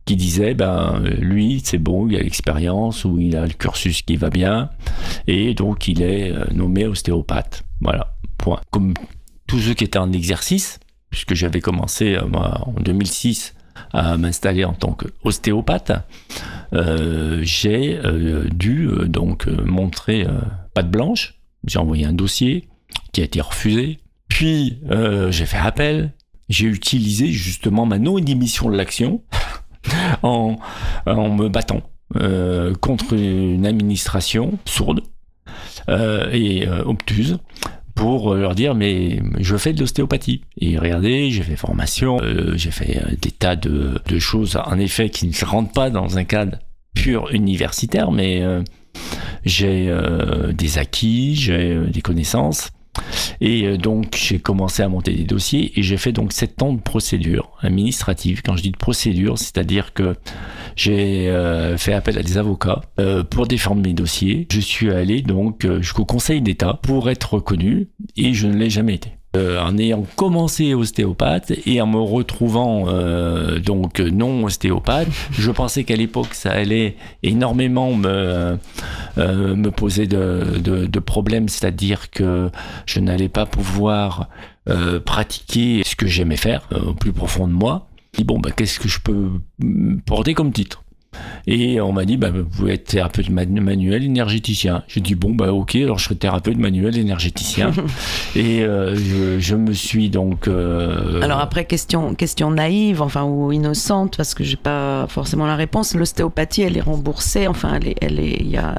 qui 0.05 0.15
disait, 0.15 0.53
ben, 0.53 1.01
lui, 1.19 1.61
c'est 1.63 1.77
bon, 1.77 2.07
il 2.07 2.15
a 2.17 2.21
l'expérience 2.21 3.05
ou 3.05 3.19
il 3.19 3.35
a 3.37 3.45
le 3.45 3.53
cursus 3.53 4.01
qui 4.01 4.17
va 4.17 4.29
bien, 4.29 4.69
et 5.27 5.53
donc 5.53 5.87
il 5.87 6.01
est 6.01 6.31
euh, 6.31 6.45
nommé 6.53 6.85
ostéopathe. 6.85 7.63
Voilà, 7.81 8.15
point. 8.37 8.59
Comme 8.71 8.93
tous 9.47 9.59
ceux 9.59 9.73
qui 9.73 9.83
étaient 9.83 9.99
en 9.99 10.11
exercice, 10.11 10.79
puisque 11.09 11.35
j'avais 11.35 11.61
commencé 11.61 12.15
euh, 12.15 12.25
en 12.33 12.73
2006 12.79 13.53
à 13.91 14.17
m'installer 14.17 14.65
en 14.65 14.73
tant 14.73 14.93
qu'ostéopathe, 14.93 15.91
euh, 16.73 17.39
j'ai 17.43 17.99
euh, 18.03 18.47
dû 18.53 18.87
euh, 18.87 19.07
donc 19.07 19.47
montrer 19.47 20.27
patte 20.73 20.89
blanche. 20.89 21.35
J'ai 21.65 21.79
envoyé 21.79 22.05
un 22.05 22.13
dossier 22.13 22.67
qui 23.11 23.21
a 23.21 23.23
été 23.23 23.41
refusé. 23.41 23.99
Puis 24.27 24.79
j'ai 25.29 25.45
fait 25.45 25.57
appel. 25.57 26.13
J'ai 26.49 26.67
utilisé 26.67 27.27
justement 27.27 27.85
ma 27.85 27.99
non-émission 27.99 28.69
de 28.69 28.75
l'action 28.75 29.21
en, 30.23 30.57
en 31.05 31.29
me 31.29 31.49
battant 31.49 31.81
contre 32.81 33.13
une 33.13 33.65
administration 33.65 34.59
sourde 34.65 35.01
et 35.87 36.67
obtuse 36.85 37.39
pour 37.95 38.33
leur 38.33 38.55
dire 38.55 38.75
mais 38.75 39.21
je 39.39 39.55
fais 39.55 39.73
de 39.73 39.79
l'ostéopathie. 39.79 40.41
Et 40.57 40.77
regardez 40.77 41.31
j'ai 41.31 41.43
fait 41.43 41.55
formation 41.55 42.19
euh, 42.21 42.53
j'ai 42.55 42.71
fait 42.71 42.97
euh, 42.97 43.15
des 43.21 43.31
tas 43.31 43.55
de, 43.55 43.99
de 44.07 44.19
choses 44.19 44.57
en 44.63 44.79
effet 44.79 45.09
qui 45.09 45.27
ne 45.27 45.45
rentrent 45.45 45.73
pas 45.73 45.89
dans 45.89 46.17
un 46.17 46.23
cadre 46.23 46.57
pur 46.95 47.31
universitaire 47.31 48.11
mais 48.11 48.41
euh, 48.41 48.61
j'ai 49.45 49.87
euh, 49.89 50.51
des 50.53 50.77
acquis 50.77 51.35
j'ai 51.35 51.73
euh, 51.73 51.85
des 51.87 52.01
connaissances 52.01 52.69
et 53.41 53.65
euh, 53.65 53.77
donc 53.77 54.15
j'ai 54.15 54.39
commencé 54.39 54.83
à 54.83 54.89
monter 54.89 55.13
des 55.13 55.23
dossiers 55.23 55.77
et 55.77 55.83
j'ai 55.83 55.97
fait 55.97 56.11
donc 56.11 56.33
sept 56.33 56.61
ans 56.61 56.73
de 56.73 56.81
procédure 56.81 57.51
administrative. 57.61 58.41
Quand 58.43 58.55
je 58.55 58.63
dis 58.63 58.71
de 58.71 58.77
procédure, 58.77 59.37
c'est-à-dire 59.37 59.93
que 59.93 60.15
j'ai 60.75 61.29
euh, 61.29 61.77
fait 61.77 61.93
appel 61.93 62.17
à 62.17 62.23
des 62.23 62.37
avocats 62.37 62.81
euh, 62.99 63.23
pour 63.23 63.47
défendre 63.47 63.81
mes 63.81 63.93
dossiers. 63.93 64.47
Je 64.51 64.59
suis 64.59 64.91
allé 64.91 65.21
donc 65.21 65.67
jusqu'au 65.79 66.05
Conseil 66.05 66.41
d'État 66.41 66.79
pour 66.81 67.09
être 67.09 67.35
reconnu 67.35 67.89
et 68.15 68.33
je 68.33 68.47
ne 68.47 68.55
l'ai 68.55 68.69
jamais 68.69 68.95
été. 68.95 69.11
Euh, 69.35 69.59
en 69.59 69.79
ayant 69.79 70.05
commencé 70.15 70.75
ostéopathe 70.75 71.53
et 71.65 71.81
en 71.81 71.87
me 71.87 71.97
retrouvant 71.97 72.85
euh, 72.87 73.57
donc 73.57 73.99
non 73.99 74.43
ostéopathe, 74.43 75.07
je 75.31 75.49
pensais 75.49 75.83
qu'à 75.85 75.95
l'époque 75.95 76.35
ça 76.35 76.51
allait 76.51 76.97
énormément 77.23 77.95
me, 77.95 78.59
euh, 79.17 79.71
poser 79.71 80.05
de, 80.05 80.59
de, 80.59 80.99
problèmes, 80.99 81.49
c'est-à-dire 81.49 82.11
que 82.11 82.51
je 82.85 82.99
n'allais 82.99 83.27
pas 83.27 83.47
pouvoir 83.47 84.29
pratiquer 85.03 85.81
ce 85.83 85.95
que 85.95 86.05
j'aimais 86.05 86.37
faire 86.37 86.69
au 86.85 86.93
plus 86.93 87.11
profond 87.11 87.47
de 87.47 87.53
moi. 87.53 87.87
Dis, 88.13 88.23
bon, 88.23 88.39
bah, 88.39 88.51
qu'est-ce 88.51 88.79
que 88.79 88.87
je 88.87 88.99
peux 88.99 89.31
mm, 89.59 90.01
porter 90.05 90.35
comme 90.35 90.51
titre? 90.53 90.83
Et 91.47 91.79
on 91.81 91.91
m'a 91.93 92.05
dit, 92.05 92.17
bah, 92.17 92.29
vous 92.31 92.43
pouvez 92.45 92.73
être 92.73 92.85
thérapeute 92.85 93.29
manu- 93.29 93.61
manuel 93.61 94.03
énergéticien. 94.03 94.83
J'ai 94.87 95.01
dit, 95.01 95.15
bon, 95.15 95.31
bah, 95.31 95.51
ok, 95.53 95.75
alors 95.75 95.99
je 95.99 96.05
serai 96.05 96.15
thérapeute 96.15 96.57
manuel 96.57 96.97
énergéticien. 96.97 97.71
et 98.35 98.63
euh, 98.63 98.95
je, 98.95 99.39
je 99.39 99.55
me 99.55 99.73
suis 99.73 100.09
donc. 100.09 100.47
euh, 100.47 101.21
Alors 101.21 101.39
après, 101.39 101.65
question, 101.65 102.15
question 102.15 102.51
naïve, 102.51 103.01
enfin, 103.01 103.23
ou 103.23 103.51
innocente, 103.51 104.17
parce 104.17 104.33
que 104.33 104.43
j'ai 104.43 104.55
pas 104.57 105.05
forcément 105.09 105.45
la 105.45 105.55
réponse. 105.55 105.93
L'ostéopathie, 105.95 106.61
elle 106.63 106.77
est 106.77 106.81
remboursée, 106.81 107.47
enfin, 107.47 107.73
elle 107.75 107.87
est, 107.89 107.95
elle 108.01 108.19
est, 108.19 108.37
il 108.39 108.49
y 108.49 108.57
a, 108.57 108.75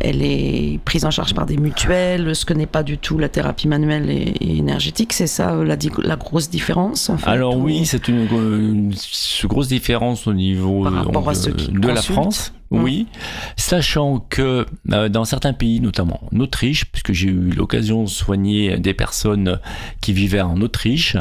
elle 0.00 0.22
est 0.22 0.78
prise 0.84 1.04
en 1.04 1.10
charge 1.10 1.34
par 1.34 1.46
des 1.46 1.56
mutuelles, 1.56 2.34
ce 2.34 2.44
que 2.44 2.54
n'est 2.54 2.66
pas 2.66 2.82
du 2.82 2.98
tout 2.98 3.18
la 3.18 3.28
thérapie 3.28 3.68
manuelle 3.68 4.10
et, 4.10 4.34
et 4.40 4.56
énergétique. 4.58 5.12
C'est 5.12 5.26
ça 5.26 5.54
la, 5.64 5.76
di- 5.76 5.90
la 6.02 6.16
grosse 6.16 6.50
différence, 6.50 7.10
en 7.10 7.18
fait, 7.18 7.28
Alors 7.28 7.56
ou- 7.56 7.62
oui, 7.64 7.86
c'est 7.86 8.08
une, 8.08 8.26
une- 8.32 8.94
grosse 9.44 9.68
différence 9.68 10.26
au 10.26 10.32
niveau 10.34 10.84
Par 10.84 10.92
rapport 10.92 11.28
à 11.28 11.34
ceux 11.42 11.52
de, 11.52 11.56
qui 11.56 11.72
de 11.72 11.88
la. 11.88 12.02
France. 12.02 12.52
Mm. 12.70 12.82
Oui, 12.82 13.06
sachant 13.56 14.18
que 14.18 14.66
euh, 14.92 15.08
dans 15.08 15.24
certains 15.24 15.52
pays, 15.54 15.80
notamment 15.80 16.20
en 16.32 16.40
Autriche, 16.40 16.84
puisque 16.92 17.12
j'ai 17.12 17.28
eu 17.28 17.50
l'occasion 17.50 18.04
de 18.04 18.08
soigner 18.08 18.76
des 18.78 18.92
personnes 18.94 19.58
qui 20.02 20.12
vivaient 20.12 20.42
en 20.42 20.60
Autriche, 20.60 21.16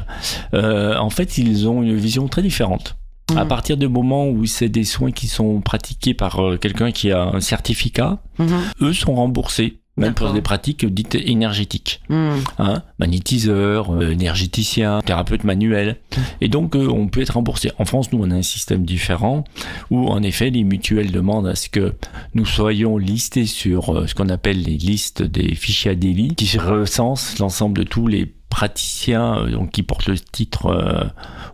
euh, 0.54 0.98
en 0.98 1.10
fait, 1.10 1.38
ils 1.38 1.68
ont 1.70 1.84
une 1.84 1.96
vision 1.96 2.28
très 2.28 2.42
différente. 2.42 2.98
À 3.36 3.44
Mhm. 3.44 3.48
partir 3.50 3.78
du 3.78 3.88
moment 3.90 4.28
où 4.30 4.46
c'est 4.46 4.70
des 4.70 4.84
soins 4.86 5.12
qui 5.12 5.28
sont 5.28 5.60
pratiqués 5.62 6.14
par 6.14 6.40
euh, 6.42 6.58
quelqu'un 6.58 6.92
qui 6.92 7.12
a 7.12 7.24
un 7.24 7.40
certificat, 7.42 8.20
Mhm. 8.40 8.48
eux 8.82 8.94
sont 8.94 9.16
remboursés, 9.16 9.80
même 9.98 10.14
pour 10.14 10.32
des 10.32 10.42
pratiques 10.42 10.86
dites 10.86 11.16
énergétiques 11.16 12.02
Mhm. 12.10 12.44
hein, 12.60 12.84
magnétiseur, 13.00 13.92
euh, 13.92 14.12
énergéticien, 14.12 15.02
thérapeute 15.06 15.44
manuel. 15.44 15.98
Et 16.42 16.48
donc, 16.48 16.76
euh, 16.76 16.88
on 16.88 17.08
peut 17.08 17.22
être 17.22 17.32
remboursé. 17.34 17.72
En 17.80 17.86
France, 17.86 18.12
nous, 18.12 18.20
on 18.24 18.32
a 18.32 18.36
un 18.36 18.42
système 18.42 18.86
différent 18.86 19.44
où, 19.90 20.08
en 20.08 20.22
effet, 20.24 20.50
les 20.50 20.64
mutuelles 20.64 21.12
demandent 21.12 21.48
à 21.48 21.56
ce 21.56 21.70
que 21.70 21.94
nous 22.34 22.46
soyons 22.46 22.98
listés 22.98 23.46
sur 23.46 23.90
euh, 23.96 24.08
ce 24.08 24.16
qu'on 24.16 24.30
appelle 24.30 24.62
les 24.62 24.78
listes 24.78 25.24
des 25.24 25.56
fichiers 25.56 25.92
ADELI, 25.92 26.36
qui 26.36 26.58
recensent 26.58 27.40
l'ensemble 27.40 27.80
de 27.80 27.84
tous 27.84 28.08
les 28.08 28.34
praticiens 28.50 29.40
euh, 29.40 29.52
donc, 29.52 29.72
qui 29.72 29.84
portent 29.84 30.08
le 30.08 30.18
titre 30.18 30.68
euh, 30.68 31.04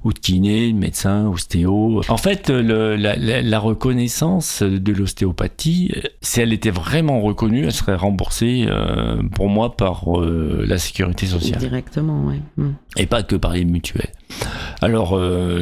ou 0.03 0.13
de 0.13 0.19
kiné, 0.19 0.73
médecin, 0.73 1.27
ostéo. 1.27 2.01
En 2.07 2.17
fait, 2.17 2.49
euh, 2.49 2.61
le- 2.61 2.95
la, 2.95 3.15
la- 3.15 3.41
la 3.41 3.59
reconnaissance 3.59 4.61
de 4.63 4.93
l'ostéopathie, 4.93 5.91
euh, 5.95 6.01
si 6.21 6.41
elle 6.41 6.53
était 6.53 6.69
vraiment 6.71 7.21
reconnue, 7.21 7.65
elle 7.65 7.71
serait 7.71 7.95
remboursée 7.95 8.65
euh, 8.67 9.21
pour 9.35 9.49
moi 9.49 9.75
par 9.75 10.19
euh, 10.21 10.63
la 10.67 10.77
sécurité 10.77 11.25
sociale 11.25 11.59
Directement, 11.59 12.23
ouais. 12.25 12.39
Mhm. 12.57 12.75
et 12.97 13.05
pas 13.05 13.23
que 13.23 13.35
par 13.35 13.53
les 13.53 13.65
mutuelles. 13.65 14.11
Alors 14.81 15.17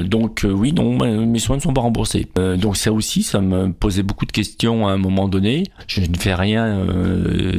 donc 0.05 0.45
oui 0.49 0.71
non 0.71 0.97
mes 1.25 1.39
soins 1.39 1.57
ne 1.57 1.61
sont 1.61 1.73
pas 1.73 1.81
remboursés. 1.81 2.25
Donc 2.57 2.77
ça 2.77 2.91
aussi 2.93 3.21
ça 3.21 3.41
me 3.41 3.71
posait 3.73 4.01
beaucoup 4.01 4.25
de 4.25 4.31
questions 4.31 4.87
à 4.87 4.91
un 4.93 4.97
moment 4.97 5.27
donné. 5.27 5.63
Je 5.87 5.99
ne 6.01 6.15
fais 6.17 6.33
rien 6.33 6.79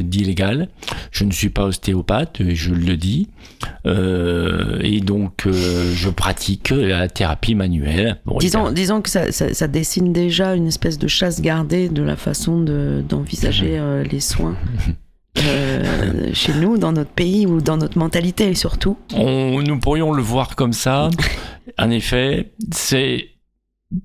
d'illégal. 0.03 0.69
Je 1.11 1.25
ne 1.25 1.31
suis 1.31 1.51
pas 1.51 1.65
ostéopathe, 1.67 2.43
je 2.49 2.73
le 2.73 2.97
dis. 2.97 3.29
Euh, 3.87 4.79
et 4.83 5.01
donc 5.01 5.47
euh, 5.47 5.93
je 5.95 6.09
pratique 6.09 6.71
la 6.71 7.09
thérapie 7.09 7.55
manuelle. 7.55 8.21
Bon, 8.25 8.39
Disons, 8.39 8.71
disons 8.71 9.03
que 9.03 9.11
ça, 9.11 9.33
ça- 9.33 9.53
ça 9.55 9.69
dessine 9.69 10.13
déjà 10.13 10.55
une 10.55 10.67
espèce 10.69 10.99
de 10.99 11.09
chasse 11.09 11.41
gardée 11.41 11.89
de 11.89 12.03
la 12.03 12.17
façon 12.17 12.61
de- 12.61 13.03
d'envisager 13.09 13.79
euh, 13.79 14.05
les 14.05 14.21
soins 14.21 14.57
chez 16.35 16.53
nous, 16.55 16.79
dans 16.79 16.93
notre 16.93 17.11
pays 17.11 17.47
ou 17.47 17.61
dans 17.61 17.77
notre 17.77 17.99
mentalité 17.99 18.55
surtout. 18.55 18.97
On- 19.15 19.61
nous 19.63 19.79
pourrions 19.79 20.13
le 20.13 20.23
voir 20.23 20.57
comme 20.57 20.73
ça. 20.73 21.11
En 21.79 21.91
effet, 21.91 22.53
c'est 22.73 23.29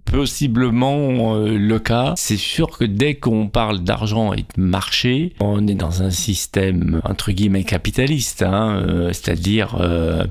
possiblement 0.06 1.36
euh, 1.36 1.58
le 1.58 1.80
cas. 1.80 2.14
C'est 2.18 2.38
sûr 2.38 2.78
que 2.78 2.86
dès 2.86 3.16
qu'on 3.16 3.48
parle 3.48 3.80
d'argent 3.80 4.34
et 4.34 4.42
de 4.42 4.62
marché, 4.62 5.34
on 5.40 5.68
est 5.68 5.76
dans 5.76 6.04
un 6.04 6.12
système 6.12 7.02
entre 7.04 7.32
guillemets 7.32 7.64
capitaliste, 7.64 8.44
hein, 8.44 8.82
euh, 8.88 9.08
c'est-à-dire 9.14 9.78
euh, 9.80 10.26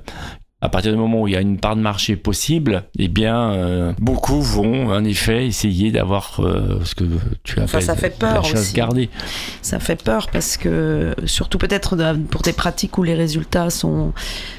à 0.63 0.71
partir 0.71 0.91
du 0.91 0.99
moment 0.99 1.23
où 1.23 1.29
il 1.29 1.35
y 1.35 1.37
a 1.37 1.43
une 1.43 1.59
part 1.59 1.77
de 1.77 1.83
marché 1.83 2.17
possible, 2.17 2.85
eh 2.99 3.09
bien, 3.09 3.53
euh, 3.53 3.93
beaucoup 3.99 4.41
vont 4.41 4.89
en 4.89 5.05
effet 5.05 5.47
essayer 5.47 5.93
d'avoir 5.93 6.41
euh, 6.41 6.81
ce 6.83 6.95
que 6.95 7.05
tu 7.45 7.61
appelles 7.61 7.83
ça 7.83 7.95
fait 7.95 8.19
peur 8.19 8.43
la 8.43 8.61
aussi. 8.61 8.75
gardée. 8.75 9.11
Ça 9.61 9.79
fait 9.79 10.03
peur 10.03 10.29
parce 10.33 10.57
que, 10.57 11.15
surtout 11.27 11.59
peut-être 11.59 11.95
pour 12.31 12.41
des 12.41 12.55
pratiques 12.55 12.97
où 12.97 13.03
les 13.03 13.15
résultats 13.15 13.69
sont 13.69 14.15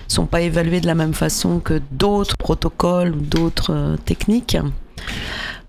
sont 0.08 0.28
pas 0.28 0.41
évalués 0.41 0.82
de 0.82 0.88
la 0.88 0.95
même 0.95 1.14
façon 1.14 1.60
que 1.60 1.82
d'autres 1.91 2.38
protocoles 2.38 3.16
ou 3.16 3.22
d'autres 3.22 3.98
techniques. 4.06 4.58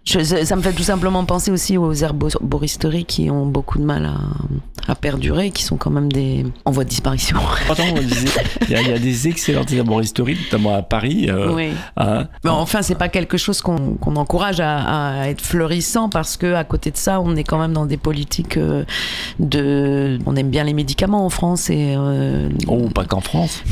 Je- 0.04 0.20
ça 0.20 0.56
me 0.56 0.62
fait 0.62 0.72
tout 0.72 0.82
simplement 0.82 1.22
penser 1.26 1.50
aussi 1.50 1.76
aux 1.76 1.92
herboristeries 1.92 3.04
qui 3.04 3.28
ont 3.30 3.44
beaucoup 3.44 3.78
de 3.78 3.84
mal 3.84 4.06
à, 4.06 4.90
à 4.90 4.94
perdurer, 4.94 5.50
qui 5.50 5.62
sont 5.62 5.76
quand 5.76 5.90
même 5.90 6.10
des 6.10 6.46
en 6.64 6.70
voie 6.70 6.84
de 6.84 6.88
disparition. 6.88 7.36
Il 8.68 8.70
y, 8.70 8.74
a- 8.74 8.80
il 8.80 8.88
y 8.88 8.92
a 8.92 8.98
des 8.98 9.28
excellentes 9.28 9.70
arboristeries, 9.78 10.38
notamment 10.44 10.74
à 10.74 10.80
Paris. 10.82 11.26
euh, 11.28 11.52
oui. 11.54 11.72
hein. 11.98 12.26
Mais 12.42 12.48
enfin, 12.50 12.80
c'est 12.80 12.94
pas 12.94 13.08
quelque 13.10 13.36
chose 13.36 13.60
qu'on 13.60 13.98
encourage 14.16 14.60
à, 14.60 15.20
à 15.20 15.28
être 15.28 15.42
fleurissant 15.42 16.08
parce 16.08 16.38
que 16.38 16.54
à 16.54 16.64
côté 16.64 16.90
de 16.90 16.96
ça, 16.96 17.20
on 17.20 17.36
est 17.36 17.44
quand 17.44 17.58
même 17.58 17.74
dans 17.74 17.84
des 17.86 17.98
politiques 17.98 18.56
euh, 18.56 18.84
de. 19.40 20.18
On 20.24 20.36
aime 20.36 20.48
bien 20.48 20.64
les 20.64 20.72
médicaments 20.74 21.26
en 21.26 21.30
France 21.30 21.68
et 21.68 21.94
euh, 21.98 22.48
Oh, 22.66 22.88
pas 22.94 23.04
qu'en 23.04 23.20
France. 23.20 23.62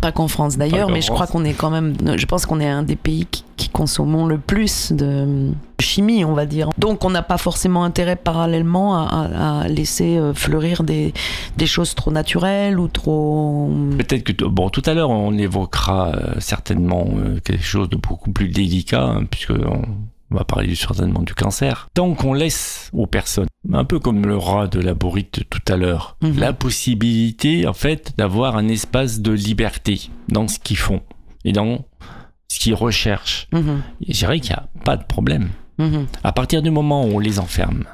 Pas 0.00 0.12
qu'en 0.12 0.28
France 0.28 0.56
d'ailleurs, 0.56 0.90
mais 0.90 1.00
je 1.00 1.10
crois 1.10 1.26
qu'on 1.26 1.44
est 1.44 1.54
quand 1.54 1.70
même. 1.70 1.94
Je 2.16 2.26
pense 2.26 2.46
qu'on 2.46 2.60
est 2.60 2.68
un 2.68 2.82
des 2.82 2.96
pays 2.96 3.26
qui, 3.30 3.44
qui 3.56 3.68
consommons 3.68 4.26
le 4.26 4.38
plus 4.38 4.92
de 4.92 5.50
chimie, 5.80 6.24
on 6.24 6.32
va 6.32 6.46
dire. 6.46 6.70
Donc, 6.78 7.04
on 7.04 7.10
n'a 7.10 7.22
pas 7.22 7.38
forcément 7.38 7.84
intérêt 7.84 8.16
parallèlement 8.16 8.96
à, 8.96 9.66
laisser 9.68 10.16
euh, 10.16 10.34
fleurir 10.34 10.82
des, 10.82 11.12
des 11.56 11.66
choses 11.66 11.94
trop 11.94 12.10
naturelles 12.10 12.78
ou 12.78 12.88
trop. 12.88 13.70
Peut-être 13.98 14.24
que, 14.24 14.44
bon, 14.44 14.70
tout 14.70 14.82
à 14.86 14.94
l'heure, 14.94 15.10
on 15.10 15.36
évoquera 15.36 16.12
euh, 16.14 16.34
certainement 16.38 17.06
euh, 17.16 17.40
quelque 17.40 17.64
chose 17.64 17.88
de 17.88 17.96
beaucoup 17.96 18.32
plus 18.32 18.48
délicat, 18.48 19.02
hein, 19.02 19.24
puisque 19.30 19.50
on 19.50 19.82
va 20.30 20.44
parler 20.44 20.74
certainement 20.74 21.22
du 21.22 21.34
cancer. 21.34 21.88
Tant 21.94 22.14
qu'on 22.14 22.34
laisse 22.34 22.90
aux 22.92 23.06
personnes, 23.06 23.46
un 23.72 23.84
peu 23.84 23.98
comme 23.98 24.26
le 24.26 24.36
rat 24.36 24.66
de 24.66 24.80
la 24.80 24.94
bourrite 24.94 25.44
tout 25.50 25.72
à 25.72 25.76
l'heure, 25.76 26.16
Mhm. 26.22 26.38
la 26.38 26.52
possibilité, 26.52 27.66
en 27.66 27.72
fait, 27.72 28.12
d'avoir 28.18 28.56
un 28.56 28.68
espace 28.68 29.20
de 29.20 29.32
liberté 29.32 30.10
dans 30.28 30.48
ce 30.48 30.58
qu'ils 30.58 30.76
font 30.78 31.00
et 31.44 31.52
dans 31.52 31.84
ce 32.48 32.58
qu'ils 32.60 32.74
recherchent. 32.74 33.46
Mhm, 33.52 33.82
Je 34.06 34.12
dirais 34.12 34.40
qu'il 34.40 34.50
n'y 34.50 34.56
a 34.56 34.68
pas 34.84 34.96
de 34.96 35.04
problème. 35.04 35.48
mhm. 35.78 36.06
À 36.24 36.32
partir 36.32 36.62
du 36.62 36.70
moment 36.70 37.04
où 37.04 37.16
on 37.16 37.18
les 37.18 37.38
enferme 37.38 37.84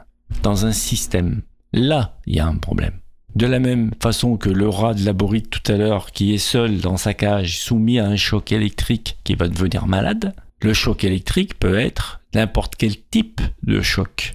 dans 0.43 0.67
un 0.67 0.73
système, 0.73 1.43
là, 1.73 2.17
il 2.27 2.37
y 2.37 2.41
a 2.41 2.47
un 2.47 2.57
problème. 2.57 2.95
De 3.35 3.47
la 3.47 3.59
même 3.59 3.91
façon 4.01 4.37
que 4.37 4.49
le 4.49 4.69
rat 4.69 4.95
de 4.95 5.05
la 5.05 5.13
bourrite 5.13 5.51
tout 5.51 5.73
à 5.73 5.77
l'heure, 5.77 6.13
qui 6.13 6.33
est 6.35 6.39
seul 6.39 6.79
dans 6.79 6.97
sa 6.97 7.15
cage, 7.15 7.59
soumis 7.59 7.99
à 7.99 8.07
un 8.07 8.15
choc 8.17 8.53
électrique 8.53 9.19
qui 9.25 9.35
va 9.35 9.49
devenir 9.49 9.87
malade, 9.89 10.35
le 10.65 10.73
choc 10.73 11.05
électrique 11.05 11.59
peut 11.59 11.79
être 11.79 12.21
n'importe 12.35 12.75
quel 12.77 12.97
type 13.01 13.41
de 13.63 13.81
choc 13.81 14.35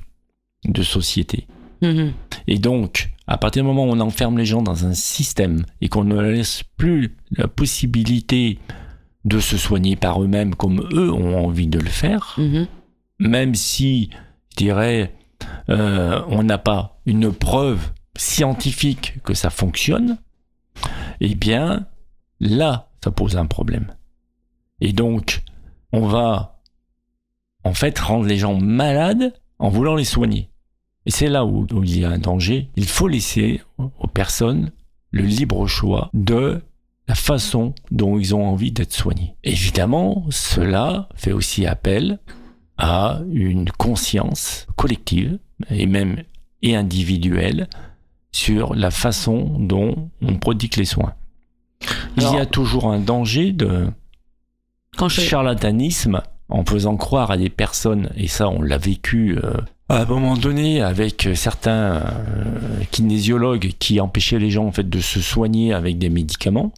de 0.65 0.83
société. 0.83 1.47
Mhm. 1.81 2.13
Et 2.47 2.59
donc, 2.59 3.09
à 3.27 3.37
partir 3.37 3.63
du 3.63 3.67
moment 3.67 3.85
où 3.85 3.89
on 3.91 3.99
enferme 3.99 4.37
les 4.37 4.45
gens 4.45 4.61
dans 4.61 4.85
un 4.85 4.93
système 4.93 5.65
et 5.81 5.89
qu'on 5.89 6.03
ne 6.03 6.13
leur 6.15 6.23
laisse 6.31 6.63
plus 6.77 7.15
la 7.31 7.47
possibilité 7.47 8.59
de 9.25 9.39
se 9.39 9.57
soigner 9.57 9.95
par 9.95 10.21
eux-mêmes 10.23 10.55
comme 10.55 10.87
eux 10.93 11.11
ont 11.11 11.45
envie 11.45 11.67
de 11.67 11.79
le 11.79 11.89
faire, 11.89 12.35
Mhm. 12.37 12.67
même 13.19 13.55
si, 13.55 14.09
je 14.51 14.55
dirais, 14.57 15.13
euh, 15.69 16.21
on 16.27 16.43
n'a 16.43 16.57
pas 16.57 16.99
une 17.05 17.31
preuve 17.31 17.91
scientifique 18.17 19.15
que 19.23 19.33
ça 19.33 19.49
fonctionne, 19.49 20.17
eh 21.21 21.35
bien, 21.35 21.85
là, 22.39 22.89
ça 23.03 23.11
pose 23.11 23.37
un 23.37 23.45
problème. 23.45 23.93
Et 24.81 24.93
donc, 24.93 25.41
on 25.91 26.07
va, 26.07 26.61
en 27.63 27.73
fait, 27.73 27.97
rendre 27.99 28.25
les 28.25 28.37
gens 28.37 28.55
malades 28.59 29.33
en 29.57 29.69
voulant 29.69 29.95
les 29.95 30.05
soigner. 30.05 30.49
Et 31.05 31.11
c'est 31.11 31.27
là 31.27 31.45
où, 31.45 31.65
où 31.71 31.83
il 31.83 31.99
y 31.99 32.05
a 32.05 32.09
un 32.09 32.19
danger. 32.19 32.69
Il 32.75 32.85
faut 32.85 33.07
laisser 33.07 33.61
aux 33.77 34.07
personnes 34.07 34.71
le 35.11 35.23
libre 35.23 35.65
choix 35.67 36.09
de 36.13 36.61
la 37.07 37.15
façon 37.15 37.73
dont 37.89 38.19
ils 38.19 38.35
ont 38.35 38.45
envie 38.45 38.71
d'être 38.71 38.93
soignés. 38.93 39.35
Évidemment, 39.43 40.25
cela 40.29 41.09
fait 41.15 41.31
aussi 41.31 41.65
appel 41.65 42.19
à 42.77 43.21
une 43.31 43.71
conscience 43.71 44.67
collective 44.75 45.39
et 45.69 45.87
même 45.87 46.23
et 46.61 46.75
individuelle 46.75 47.67
sur 48.31 48.75
la 48.75 48.91
façon 48.91 49.57
dont 49.59 50.09
on 50.21 50.35
prodigue 50.35 50.77
les 50.77 50.85
soins. 50.85 51.15
Il 52.17 52.23
y 52.23 52.37
a 52.37 52.45
toujours 52.45 52.91
un 52.91 52.99
danger 52.99 53.51
de 53.51 53.87
Quand 54.97 55.09
je... 55.09 55.21
charlatanisme 55.21 56.21
en 56.49 56.65
faisant 56.65 56.97
croire 56.97 57.31
à 57.31 57.37
des 57.37 57.49
personnes, 57.49 58.09
et 58.17 58.27
ça 58.27 58.49
on 58.49 58.61
l'a 58.61 58.77
vécu 58.77 59.37
euh, 59.43 59.53
à 59.87 60.01
un 60.01 60.05
moment 60.05 60.35
donné 60.35 60.81
avec 60.81 61.29
certains 61.35 61.97
euh, 61.97 62.03
kinésiologues 62.91 63.73
qui 63.79 63.99
empêchaient 63.99 64.39
les 64.39 64.49
gens 64.51 64.65
en 64.65 64.71
fait 64.71 64.89
de 64.89 64.99
se 64.99 65.21
soigner 65.21 65.73
avec 65.73 65.97
des 65.97 66.09
médicaments 66.09 66.71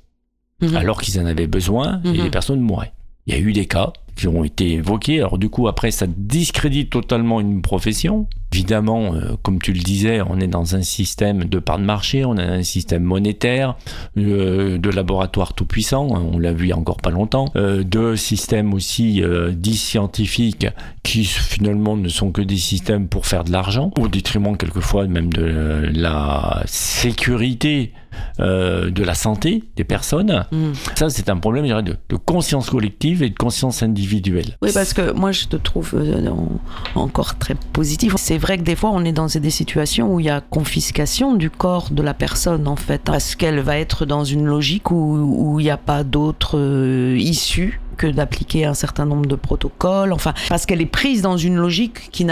Mhm. 0.61 0.75
alors 0.75 1.01
qu'ils 1.01 1.19
en 1.19 1.25
avaient 1.25 1.47
besoin 1.47 2.01
et 2.03 2.09
Mhm. 2.09 2.23
les 2.25 2.29
personnes 2.29 2.59
mouraient. 2.59 2.91
Il 3.25 3.33
y 3.33 3.37
a 3.37 3.39
eu 3.39 3.51
des 3.53 3.65
cas 3.65 3.93
qui 4.15 4.27
ont 4.27 4.43
été 4.43 4.73
évoqués. 4.73 5.19
Alors 5.19 5.37
du 5.37 5.49
coup, 5.49 5.67
après, 5.67 5.91
ça 5.91 6.05
discrédite 6.07 6.89
totalement 6.89 7.39
une 7.39 7.61
profession. 7.61 8.27
Évidemment, 8.53 9.15
euh, 9.15 9.35
comme 9.43 9.59
tu 9.59 9.71
le 9.71 9.79
disais, 9.79 10.21
on 10.21 10.39
est 10.39 10.47
dans 10.47 10.75
un 10.75 10.81
système 10.81 11.45
de 11.45 11.59
part 11.59 11.79
de 11.79 11.85
marché, 11.85 12.25
on 12.25 12.37
a 12.37 12.43
un 12.43 12.63
système 12.63 13.03
monétaire, 13.03 13.75
euh, 14.17 14.77
de 14.77 14.89
laboratoires 14.89 15.53
tout 15.53 15.65
puissants, 15.65 16.09
hein, 16.15 16.23
on 16.33 16.37
l'a 16.37 16.51
vu 16.51 16.65
il 16.65 16.69
y 16.69 16.73
a 16.73 16.77
encore 16.77 16.97
pas 16.97 17.11
longtemps, 17.11 17.45
euh, 17.55 17.83
de 17.83 18.15
systèmes 18.15 18.73
aussi 18.73 19.23
euh, 19.23 19.51
dits 19.51 19.77
scientifiques 19.77 20.67
qui 21.03 21.23
finalement 21.23 21.95
ne 21.95 22.09
sont 22.09 22.31
que 22.31 22.41
des 22.41 22.57
systèmes 22.57 23.07
pour 23.07 23.25
faire 23.25 23.45
de 23.45 23.51
l'argent, 23.51 23.91
au 23.97 24.09
détriment 24.09 24.57
quelquefois 24.57 25.07
même 25.07 25.31
de 25.31 25.89
la 25.93 26.63
sécurité 26.65 27.93
euh, 28.39 28.89
de 28.91 29.03
la 29.03 29.13
santé 29.13 29.63
des 29.75 29.83
personnes. 29.83 30.45
Mhm. 30.51 30.73
Ça, 30.95 31.09
c'est 31.09 31.29
un 31.29 31.37
problème 31.37 31.65
dirais, 31.65 31.83
de, 31.83 31.95
de 32.09 32.15
conscience 32.15 32.69
collective 32.69 33.23
et 33.23 33.29
de 33.29 33.35
conscience 33.37 33.83
individuelle. 33.83 34.57
Oui, 34.61 34.71
parce 34.73 34.93
que 34.93 35.11
moi, 35.11 35.31
je 35.31 35.45
te 35.45 35.55
trouve 35.55 35.91
euh, 35.95 36.27
en- 36.29 36.99
encore 36.99 37.37
très 37.37 37.55
positif. 37.73 38.13
C'est 38.17 38.37
vrai 38.37 38.57
que 38.57 38.63
des 38.63 38.75
fois, 38.75 38.91
on 38.93 39.03
est 39.05 39.11
dans 39.11 39.27
des 39.27 39.49
situations 39.49 40.13
où 40.13 40.19
il 40.19 40.25
y 40.25 40.29
a 40.29 40.41
confiscation 40.41 41.33
du 41.35 41.49
corps 41.49 41.89
de 41.91 42.01
la 42.01 42.13
personne, 42.13 42.67
en 42.67 42.75
fait, 42.75 43.01
parce 43.03 43.35
qu'elle 43.35 43.59
va 43.59 43.77
être 43.77 44.05
dans 44.05 44.23
une 44.23 44.45
logique 44.45 44.91
où 44.91 45.01
où 45.21 45.59
il 45.59 45.63
n'y 45.63 45.69
a 45.69 45.77
pas 45.77 46.03
d'autre 46.03 46.57
euh, 46.57 47.15
issue 47.19 47.79
que 48.01 48.07
d'appliquer 48.07 48.65
un 48.65 48.73
certain 48.73 49.05
nombre 49.05 49.27
de 49.27 49.35
protocoles, 49.35 50.11
enfin, 50.11 50.33
parce 50.49 50.65
qu'elle 50.65 50.81
est 50.81 50.87
prise 50.87 51.21
dans 51.21 51.37
une 51.37 51.55
logique 51.55 52.09
qui, 52.11 52.25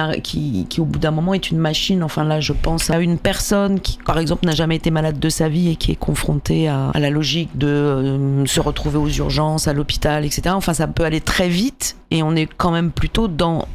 au 0.79 0.85
bout 0.85 0.99
d'un 0.99 1.11
moment, 1.11 1.35
est 1.35 1.51
une 1.51 1.59
machine. 1.59 2.03
Enfin, 2.03 2.23
là, 2.23 2.39
je 2.39 2.53
pense 2.53 2.89
à 2.89 2.99
une 2.99 3.19
personne 3.19 3.79
qui, 3.79 3.99
par 4.03 4.17
exemple, 4.17 4.47
n'a 4.47 4.55
jamais 4.55 4.77
été 4.77 4.89
malade 4.89 5.19
de 5.19 5.29
sa 5.29 5.47
vie 5.47 5.69
et 5.69 5.75
qui 5.75 5.91
est 5.91 5.99
confrontée 5.99 6.67
à, 6.67 6.91
la 6.95 7.11
logique 7.11 7.55
de 7.55 7.67
euh, 7.67 8.45
se 8.47 8.59
retrouver 8.59 8.97
aux 8.97 9.09
urgences, 9.09 9.67
à 9.67 9.73
l'hôpital, 9.73 10.25
etc. 10.25 10.41
Enfin, 10.55 10.73
ça 10.73 10.87
peut 10.87 11.03
aller 11.03 11.21
très 11.21 11.49
vite 11.49 11.97
et 12.09 12.23
on 12.23 12.35
est 12.35 12.47
quand 12.47 12.71
même 12.71 12.91
plutôt 12.91 13.27
dans 13.27 13.67